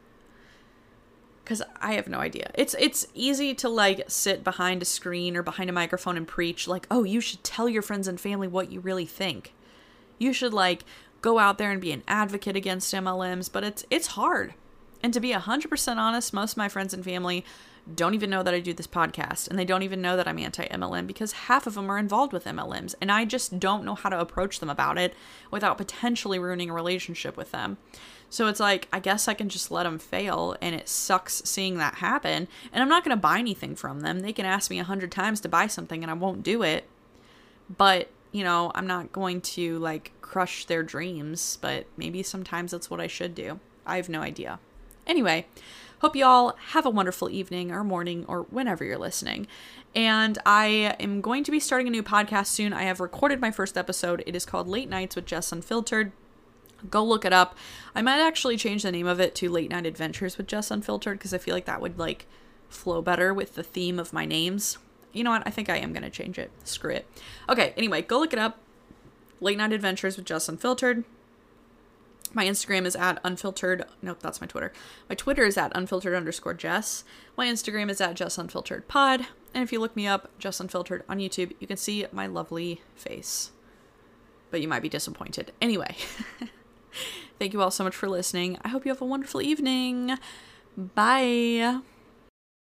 because 1.51 1.65
I 1.81 1.95
have 1.95 2.07
no 2.07 2.19
idea. 2.19 2.53
It's 2.55 2.77
it's 2.79 3.09
easy 3.13 3.55
to 3.57 3.69
like 3.69 4.05
sit 4.07 4.45
behind 4.45 4.83
a 4.83 4.85
screen 4.85 5.37
or 5.37 5.43
behind 5.43 5.69
a 5.69 5.73
microphone 5.73 6.17
and 6.17 6.27
preach 6.27 6.69
like, 6.69 6.87
"Oh, 6.93 7.03
you 7.03 7.21
should 7.21 7.43
tell 7.43 7.69
your 7.69 7.83
friends 7.83 8.07
and 8.07 8.21
family 8.21 8.47
what 8.47 8.71
you 8.71 8.79
really 8.79 9.05
think." 9.05 9.53
You 10.17 10.33
should 10.33 10.55
like 10.55 10.85
go 11.23 11.41
out 11.41 11.59
there 11.59 11.73
and 11.73 11.81
be 11.81 11.91
an 11.91 12.05
advocate 12.07 12.55
against 12.55 12.95
MLMs, 12.95 13.51
but 13.51 13.65
it's 13.65 13.85
it's 13.91 14.09
hard. 14.09 14.55
And 15.03 15.15
to 15.15 15.21
be 15.21 15.33
100% 15.33 15.97
honest, 15.97 16.33
most 16.33 16.53
of 16.53 16.57
my 16.59 16.69
friends 16.69 16.93
and 16.93 17.05
family 17.05 17.45
don't 17.95 18.15
even 18.15 18.31
know 18.31 18.43
that 18.43 18.55
I 18.55 18.61
do 18.61 18.75
this 18.75 18.87
podcast 18.87 19.49
and 19.49 19.59
they 19.59 19.65
don't 19.65 19.83
even 19.83 20.03
know 20.03 20.17
that 20.17 20.29
I'm 20.29 20.39
anti 20.39 20.67
MLM 20.69 21.07
because 21.07 21.33
half 21.33 21.67
of 21.67 21.75
them 21.75 21.91
are 21.91 21.99
involved 21.99 22.33
with 22.33 22.45
MLMs 22.45 22.95
and 23.01 23.11
I 23.11 23.25
just 23.25 23.59
don't 23.59 23.85
know 23.85 23.95
how 23.95 24.11
to 24.11 24.21
approach 24.21 24.61
them 24.61 24.71
about 24.71 24.99
it 24.99 25.15
without 25.51 25.79
potentially 25.79 26.39
ruining 26.39 26.71
a 26.71 26.75
relationship 26.75 27.37
with 27.37 27.51
them. 27.53 27.79
So 28.29 28.47
it's 28.47 28.61
like, 28.61 28.87
I 28.93 29.01
guess 29.01 29.27
I 29.27 29.35
can 29.35 29.49
just 29.49 29.71
let 29.71 29.85
them 29.85 29.99
fail 29.99 30.57
and 30.61 30.75
it 30.75 30.89
sucks 30.89 31.43
seeing 31.45 31.79
that 31.79 31.97
happen. 31.97 32.47
And 32.73 32.83
I'm 32.83 32.89
not 32.89 33.03
going 33.03 33.17
to 33.17 33.21
buy 33.21 33.39
anything 33.39 33.75
from 33.75 34.01
them. 34.01 34.21
They 34.21 34.33
can 34.33 34.47
ask 34.47 34.71
me 34.71 34.79
a 34.79 34.85
hundred 34.85 35.11
times 35.11 35.41
to 35.41 35.49
buy 35.49 35.67
something 35.67 36.03
and 36.03 36.11
I 36.11 36.15
won't 36.15 36.43
do 36.43 36.63
it. 36.63 36.85
But, 37.77 38.11
you 38.31 38.45
know, 38.45 38.71
I'm 38.75 38.87
not 38.87 39.11
going 39.11 39.41
to 39.41 39.79
like 39.79 40.13
crush 40.21 40.67
their 40.67 40.85
dreams, 40.85 41.59
but 41.61 41.87
maybe 41.97 42.23
sometimes 42.23 42.71
that's 42.71 42.91
what 42.91 43.01
I 43.01 43.09
should 43.09 43.35
do. 43.35 43.59
I 43.85 43.97
have 43.97 44.09
no 44.09 44.21
idea. 44.21 44.61
Anyway, 45.11 45.45
hope 46.03 46.15
you 46.15 46.25
all 46.25 46.57
have 46.69 46.87
a 46.87 46.91
wonderful 46.91 47.29
evening 47.29 47.73
or 47.73 47.83
morning 47.83 48.25
or 48.29 48.43
whenever 48.43 48.85
you're 48.85 48.97
listening. 48.97 49.49
And 49.93 50.39
I 50.47 50.95
am 51.01 51.21
going 51.21 51.43
to 51.43 51.51
be 51.51 51.59
starting 51.59 51.89
a 51.89 51.91
new 51.91 52.05
podcast 52.05 52.47
soon. 52.47 52.73
I 52.73 52.85
have 52.85 53.01
recorded 53.01 53.41
my 53.41 53.51
first 53.51 53.77
episode. 53.77 54.23
It 54.25 54.37
is 54.37 54.47
called 54.47 54.69
Late 54.69 54.89
Nights 54.89 55.17
with 55.17 55.27
Jess 55.27 55.51
Unfiltered. 55.51 56.13
Go 56.89 57.05
look 57.05 57.25
it 57.25 57.33
up. 57.33 57.57
I 57.93 58.03
might 58.03 58.21
actually 58.21 58.57
change 58.57 58.85
the 58.85 58.93
name 58.93 59.09
of 59.09 59.19
it 59.19 59.35
to 59.35 59.51
Late 59.51 59.71
Night 59.71 59.85
Adventures 59.85 60.39
with 60.39 60.47
Jess 60.47 60.71
Unfiltered 60.71 61.19
because 61.19 61.35
I 61.35 61.39
feel 61.39 61.57
like 61.57 61.65
that 61.65 61.81
would 61.81 61.99
like 61.99 62.27
flow 62.69 63.03
better 63.03 63.35
with 63.35 63.57
the 63.57 63.65
theme 63.65 63.99
of 63.99 64.13
my 64.13 64.25
names. 64.25 64.79
You 65.13 65.25
know 65.25 65.31
what? 65.31 65.43
I 65.45 65.51
think 65.51 65.69
I 65.69 65.79
am 65.79 65.93
going 65.93 66.05
to 66.05 66.11
change 66.11 66.39
it. 66.39 66.53
Screw 66.63 66.93
it. 66.93 67.09
Okay, 67.49 67.75
anyway, 67.77 68.03
go 68.03 68.21
look 68.21 68.33
it 68.33 68.39
up. 68.39 68.61
Late 69.41 69.59
Night 69.59 69.73
Adventures 69.73 70.17
with 70.17 70.27
Jess 70.27 70.49
Unfiltered. 70.49 71.03
My 72.33 72.45
Instagram 72.45 72.87
is 72.87 72.95
at 72.95 73.21
unfiltered. 73.25 73.85
Nope, 74.03 74.19
that's 74.21 74.41
my 74.41 74.47
Twitter. 74.47 74.73
My 75.09 75.15
Twitter 75.15 75.45
is 75.45 75.57
at 75.57 75.73
unfiltered 75.75 76.15
underscore 76.15 76.55
Jess. 76.55 77.05
My 77.37 77.47
Instagram 77.47 77.91
is 77.91 78.01
at 78.01 78.15
Jess 78.15 78.39
Unfiltered 78.39 78.87
Pod. 78.87 79.27
And 79.53 79.65
if 79.65 79.73
you 79.73 79.81
look 79.81 79.97
me 79.97 80.07
up, 80.07 80.31
Jess 80.39 80.61
Unfiltered 80.61 81.03
on 81.09 81.19
YouTube, 81.19 81.53
you 81.59 81.67
can 81.67 81.77
see 81.77 82.07
my 82.13 82.27
lovely 82.27 82.83
face. 82.95 83.51
But 84.51 84.61
you 84.61 84.69
might 84.69 84.83
be 84.83 84.89
disappointed. 84.89 85.53
Anyway, 85.61 85.97
thank 87.39 87.53
you 87.53 87.63
all 87.63 87.71
so 87.71 87.85
much 87.85 87.97
for 87.97 88.09
listening. 88.09 88.59
I 88.63 88.69
hope 88.69 88.85
you 88.85 88.93
have 88.93 89.03
a 89.03 89.07
wonderful 89.07 89.43
evening. 89.43 90.17
Bye. 90.77 91.81